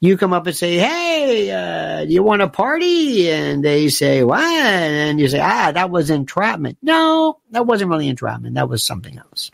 you 0.00 0.16
come 0.18 0.32
up 0.32 0.46
and 0.46 0.54
say, 0.54 0.76
Hey, 0.76 1.50
uh, 1.50 2.04
do 2.04 2.12
you 2.12 2.22
want 2.22 2.42
a 2.42 2.48
party? 2.48 3.30
And 3.30 3.64
they 3.64 3.88
say, 3.88 4.22
what? 4.22 4.40
And 4.40 5.18
you 5.18 5.28
say, 5.28 5.40
ah, 5.40 5.72
that 5.72 5.90
was 5.90 6.10
entrapment. 6.10 6.78
No, 6.82 7.40
that 7.50 7.66
wasn't 7.66 7.90
really 7.90 8.08
entrapment. 8.08 8.54
That 8.54 8.68
was 8.68 8.84
something 8.84 9.18
else. 9.18 9.50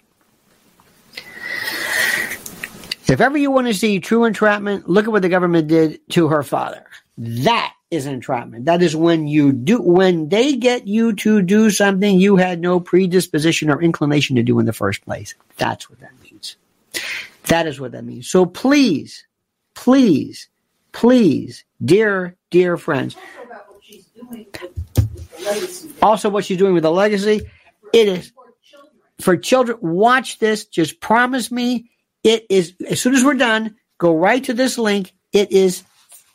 If 3.07 3.21
ever 3.21 3.37
you 3.37 3.51
want 3.51 3.67
to 3.67 3.75
see 3.75 4.01
true 4.01 4.25
entrapment, 4.25 4.89
look 4.89 5.05
at 5.05 5.13
what 5.13 5.23
the 5.23 5.29
government 5.29 5.69
did 5.69 6.01
to 6.11 6.29
her 6.29 6.43
father. 6.43 6.85
That 7.19 7.75
is 7.91 8.07
entrapment. 8.07 8.65
That 8.65 8.83
is 8.83 8.97
when 8.97 9.27
you 9.27 9.53
do, 9.53 9.81
when 9.81 10.29
they 10.31 10.57
get 10.57 10.87
you 10.87 11.15
to 11.17 11.43
do 11.43 11.71
something 11.71 12.19
you 12.19 12.37
had 12.37 12.61
no 12.61 12.81
predisposition 12.81 13.71
or 13.71 13.83
inclination 13.83 14.37
to 14.37 14.43
do 14.43 14.59
in 14.59 14.67
the 14.67 14.73
first 14.73 15.05
place. 15.05 15.35
That's 15.59 15.89
what 15.91 16.01
that 16.01 16.13
means. 16.23 16.57
That 17.47 17.67
is 17.67 17.79
what 17.79 17.93
that 17.93 18.05
means. 18.05 18.29
So 18.29 18.47
please, 18.47 19.27
please, 19.75 20.49
please, 20.93 21.65
dear, 21.85 22.37
dear 22.51 22.77
friends, 22.77 23.17
Also 26.03 26.29
what 26.31 26.45
she's 26.45 26.59
doing 26.59 26.75
with, 26.75 26.83
the 26.83 26.91
legacy, 26.91 27.43
it 27.93 28.09
is 28.09 28.33
for 29.21 29.37
children. 29.37 29.79
Watch 29.81 30.39
this. 30.39 30.65
Just 30.65 31.01
promise 31.01 31.53
me 31.53 31.91
it 32.25 32.47
is, 32.49 32.75
as 32.89 33.01
soon 33.01 33.14
as 33.14 33.22
we're 33.22 33.35
done, 33.35 33.77
go 33.99 34.16
right 34.16 34.43
to 34.45 34.55
this 34.55 34.79
link. 34.79 35.12
It 35.33 35.53
is, 35.53 35.85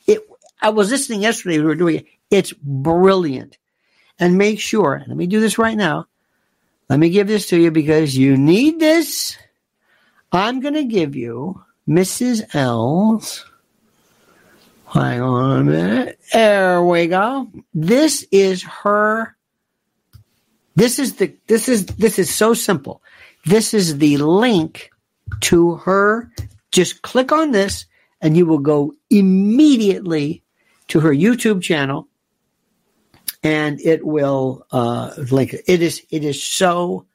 it, 0.07 0.21
I 0.61 0.69
was 0.69 0.91
listening 0.91 1.21
yesterday. 1.21 1.57
We 1.57 1.65
were 1.65 1.75
doing 1.75 1.95
it. 1.97 2.05
It's 2.29 2.53
brilliant. 2.53 3.57
And 4.19 4.37
make 4.37 4.59
sure, 4.59 5.03
let 5.07 5.17
me 5.17 5.25
do 5.25 5.39
this 5.39 5.57
right 5.57 5.75
now. 5.75 6.05
Let 6.89 6.99
me 6.99 7.09
give 7.09 7.27
this 7.27 7.47
to 7.47 7.57
you 7.59 7.71
because 7.71 8.15
you 8.15 8.37
need 8.37 8.79
this. 8.79 9.37
I'm 10.31 10.59
going 10.59 10.75
to 10.75 10.83
give 10.83 11.15
you 11.15 11.63
Mrs. 11.87 12.53
L's. 12.53 13.45
Hang 14.87 15.21
on 15.21 15.59
a 15.59 15.63
minute. 15.63 16.19
There 16.33 16.83
we 16.83 17.07
go. 17.07 17.51
This 17.73 18.25
is 18.31 18.63
her. 18.63 19.35
This 20.75 20.99
is 20.99 21.15
the, 21.15 21.35
this 21.47 21.69
is, 21.69 21.85
this 21.85 22.19
is 22.19 22.33
so 22.33 22.53
simple. 22.53 23.01
This 23.45 23.73
is 23.73 23.97
the 23.97 24.17
link 24.17 24.91
to 25.41 25.75
her. 25.75 26.31
Just 26.71 27.01
click 27.01 27.31
on 27.31 27.51
this 27.51 27.85
and 28.21 28.37
you 28.37 28.45
will 28.45 28.59
go 28.59 28.93
immediately 29.09 30.43
to 30.89 30.99
her 30.99 31.11
YouTube 31.11 31.61
channel 31.61 32.07
and 33.43 33.79
it 33.81 34.05
will 34.05 34.65
uh, 34.71 35.13
link 35.31 35.53
it. 35.53 35.63
It 35.67 35.81
is 35.81 36.01
it 36.09 36.23
is 36.23 36.43
so 36.43 37.05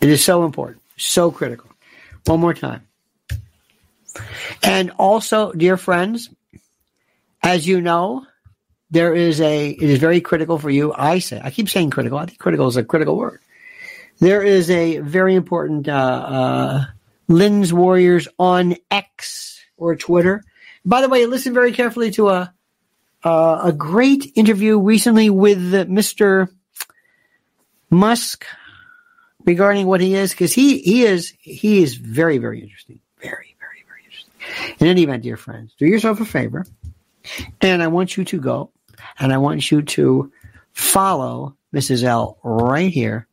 it 0.00 0.08
is 0.08 0.24
so 0.24 0.44
important, 0.44 0.82
so 0.96 1.30
critical. 1.30 1.70
One 2.26 2.40
more 2.40 2.54
time. 2.54 2.86
And 4.62 4.90
also, 4.98 5.52
dear 5.52 5.76
friends, 5.76 6.28
as 7.42 7.66
you 7.66 7.80
know, 7.80 8.26
there 8.90 9.14
is 9.14 9.40
a 9.40 9.70
it 9.70 9.82
is 9.82 9.98
very 9.98 10.20
critical 10.20 10.58
for 10.58 10.70
you. 10.70 10.92
I 10.92 11.20
say 11.20 11.40
I 11.42 11.50
keep 11.50 11.68
saying 11.68 11.90
critical. 11.90 12.18
I 12.18 12.26
think 12.26 12.38
critical 12.38 12.66
is 12.68 12.76
a 12.76 12.84
critical 12.84 13.16
word. 13.16 13.40
There 14.22 14.44
is 14.44 14.70
a 14.70 14.98
very 14.98 15.34
important 15.34 15.88
uh, 15.88 16.84
uh, 17.28 17.72
Warriors 17.72 18.28
on 18.38 18.76
X 18.88 19.58
or 19.76 19.96
Twitter. 19.96 20.44
By 20.84 21.00
the 21.00 21.08
way, 21.08 21.26
listen 21.26 21.52
very 21.52 21.72
carefully 21.72 22.12
to 22.12 22.28
a 22.28 22.54
uh, 23.24 23.60
a 23.64 23.72
great 23.72 24.30
interview 24.36 24.78
recently 24.78 25.28
with 25.28 25.58
Mr. 25.58 26.48
Musk 27.90 28.46
regarding 29.44 29.88
what 29.88 30.00
he 30.00 30.14
is, 30.14 30.30
because 30.30 30.52
he 30.52 30.78
he 30.78 31.02
is 31.02 31.34
he 31.40 31.82
is 31.82 31.96
very 31.96 32.38
very 32.38 32.60
interesting, 32.60 33.00
very 33.20 33.56
very 33.58 33.84
very 33.88 34.04
interesting. 34.04 34.76
In 34.78 34.86
any 34.86 35.02
event, 35.02 35.24
dear 35.24 35.36
friends, 35.36 35.74
do 35.76 35.86
yourself 35.86 36.20
a 36.20 36.24
favor, 36.24 36.64
and 37.60 37.82
I 37.82 37.88
want 37.88 38.16
you 38.16 38.24
to 38.26 38.40
go, 38.40 38.70
and 39.18 39.32
I 39.32 39.38
want 39.38 39.68
you 39.72 39.82
to 39.82 40.30
follow 40.74 41.56
Mrs. 41.74 42.04
L 42.04 42.38
right 42.44 42.92
here 42.92 43.26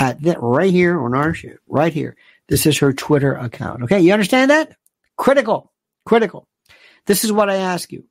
Uh, 0.00 0.04
at 0.04 0.22
that 0.22 0.42
right 0.42 0.72
here 0.72 0.98
on 0.98 1.14
our 1.14 1.34
show, 1.34 1.54
right 1.68 1.92
here. 1.92 2.16
This 2.48 2.66
is 2.66 2.78
her 2.78 2.92
Twitter 2.92 3.34
account. 3.34 3.82
Okay, 3.84 4.00
you 4.00 4.12
understand 4.12 4.50
that? 4.50 4.76
Critical, 5.16 5.70
critical. 6.04 6.48
This 7.06 7.22
is 7.22 7.30
what 7.30 7.50
I 7.50 7.56
ask 7.56 7.92
you. 7.92 8.04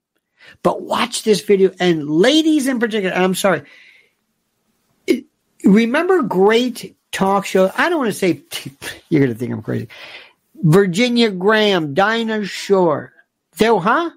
But 0.63 0.81
watch 0.81 1.23
this 1.23 1.41
video, 1.41 1.71
and 1.79 2.09
ladies 2.09 2.67
in 2.67 2.79
particular, 2.79 3.15
I'm 3.15 3.35
sorry. 3.35 3.63
Remember 5.63 6.21
great 6.21 6.95
talk 7.11 7.45
show? 7.45 7.71
I 7.77 7.89
don't 7.89 7.99
want 7.99 8.11
to 8.11 8.17
say, 8.17 8.41
you're 9.09 9.21
going 9.21 9.33
to 9.33 9.37
think 9.37 9.51
I'm 9.51 9.61
crazy. 9.61 9.89
Virginia 10.55 11.31
Graham, 11.31 11.93
Dinah 11.93 12.45
Shore. 12.45 13.13
There, 13.57 13.77
huh? 13.77 14.11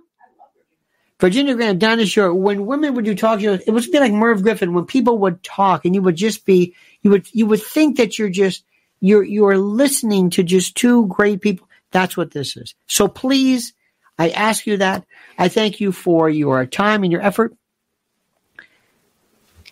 Virginia 1.21 1.55
Graham, 1.55 1.79
Dinah 1.79 2.07
Shore. 2.07 2.35
When 2.35 2.67
women 2.67 2.95
would 2.95 3.05
do 3.05 3.15
talk 3.15 3.41
shows, 3.41 3.61
it 3.67 3.71
would 3.71 3.91
be 3.91 3.99
like 3.99 4.13
Merv 4.13 4.43
Griffin. 4.43 4.75
When 4.75 4.87
people 4.87 5.19
would 5.19 5.43
talk, 5.43 5.85
and 5.85 5.95
you 5.95 6.03
would 6.03 6.17
just 6.17 6.45
be, 6.45 6.75
you 7.03 7.11
would, 7.11 7.27
you 7.33 7.47
would 7.47 7.63
think 7.63 7.99
that 7.99 8.19
you're 8.19 8.31
just, 8.31 8.65
you're, 9.01 9.25
you're 9.25 9.59
listening 9.59 10.31
to 10.31 10.43
just 10.43 10.77
two 10.77 11.07
great 11.07 11.41
people. 11.41 11.69
That's 11.91 12.17
what 12.17 12.31
this 12.31 12.57
is. 12.57 12.75
So 12.87 13.09
please, 13.09 13.75
I 14.19 14.31
ask 14.31 14.67
you 14.67 14.79
that. 14.79 15.05
I 15.39 15.49
thank 15.49 15.81
you 15.81 15.93
for 15.93 16.31
your 16.31 16.65
time 16.67 17.03
and 17.03 17.13
your 17.13 17.23
effort. 17.23 17.55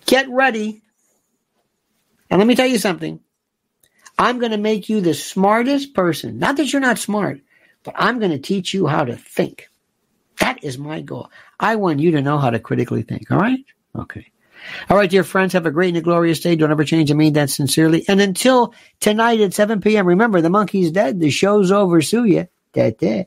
Get 0.06 0.28
ready. 0.28 0.82
And 2.28 2.38
let 2.38 2.46
me 2.46 2.56
tell 2.56 2.66
you 2.66 2.78
something. 2.78 3.20
I'm 4.18 4.38
going 4.38 4.52
to 4.52 4.58
make 4.58 4.88
you 4.88 5.00
the 5.00 5.14
smartest 5.14 5.94
person. 5.94 6.38
Not 6.38 6.56
that 6.56 6.72
you're 6.72 6.80
not 6.80 6.98
smart, 6.98 7.40
but 7.84 7.94
I'm 7.96 8.18
going 8.18 8.32
to 8.32 8.38
teach 8.38 8.74
you 8.74 8.86
how 8.86 9.04
to 9.04 9.16
think. 9.16 9.68
That 10.40 10.62
is 10.64 10.78
my 10.78 11.00
goal. 11.00 11.30
I 11.58 11.76
want 11.76 12.00
you 12.00 12.12
to 12.12 12.22
know 12.22 12.38
how 12.38 12.50
to 12.50 12.58
critically 12.58 13.02
think. 13.02 13.30
All 13.30 13.38
right? 13.38 13.64
Okay. 13.96 14.30
All 14.88 14.96
right, 14.96 15.10
dear 15.10 15.24
friends, 15.24 15.52
have 15.52 15.66
a 15.66 15.70
great 15.70 15.88
and 15.88 15.98
a 15.98 16.00
glorious 16.00 16.40
day. 16.40 16.56
Don't 16.56 16.70
ever 16.70 16.84
change. 16.84 17.10
I 17.10 17.14
mean 17.14 17.32
that 17.34 17.50
sincerely. 17.50 18.04
And 18.08 18.20
until 18.20 18.74
tonight 19.00 19.40
at 19.40 19.54
7 19.54 19.80
p.m., 19.80 20.06
remember, 20.06 20.40
the 20.40 20.50
monkey's 20.50 20.90
dead. 20.90 21.20
The 21.20 21.30
show's 21.30 21.70
over. 21.70 22.00
Sue 22.02 22.24
ya. 22.24 22.44
Dead, 22.72 22.96
dead. 22.98 23.26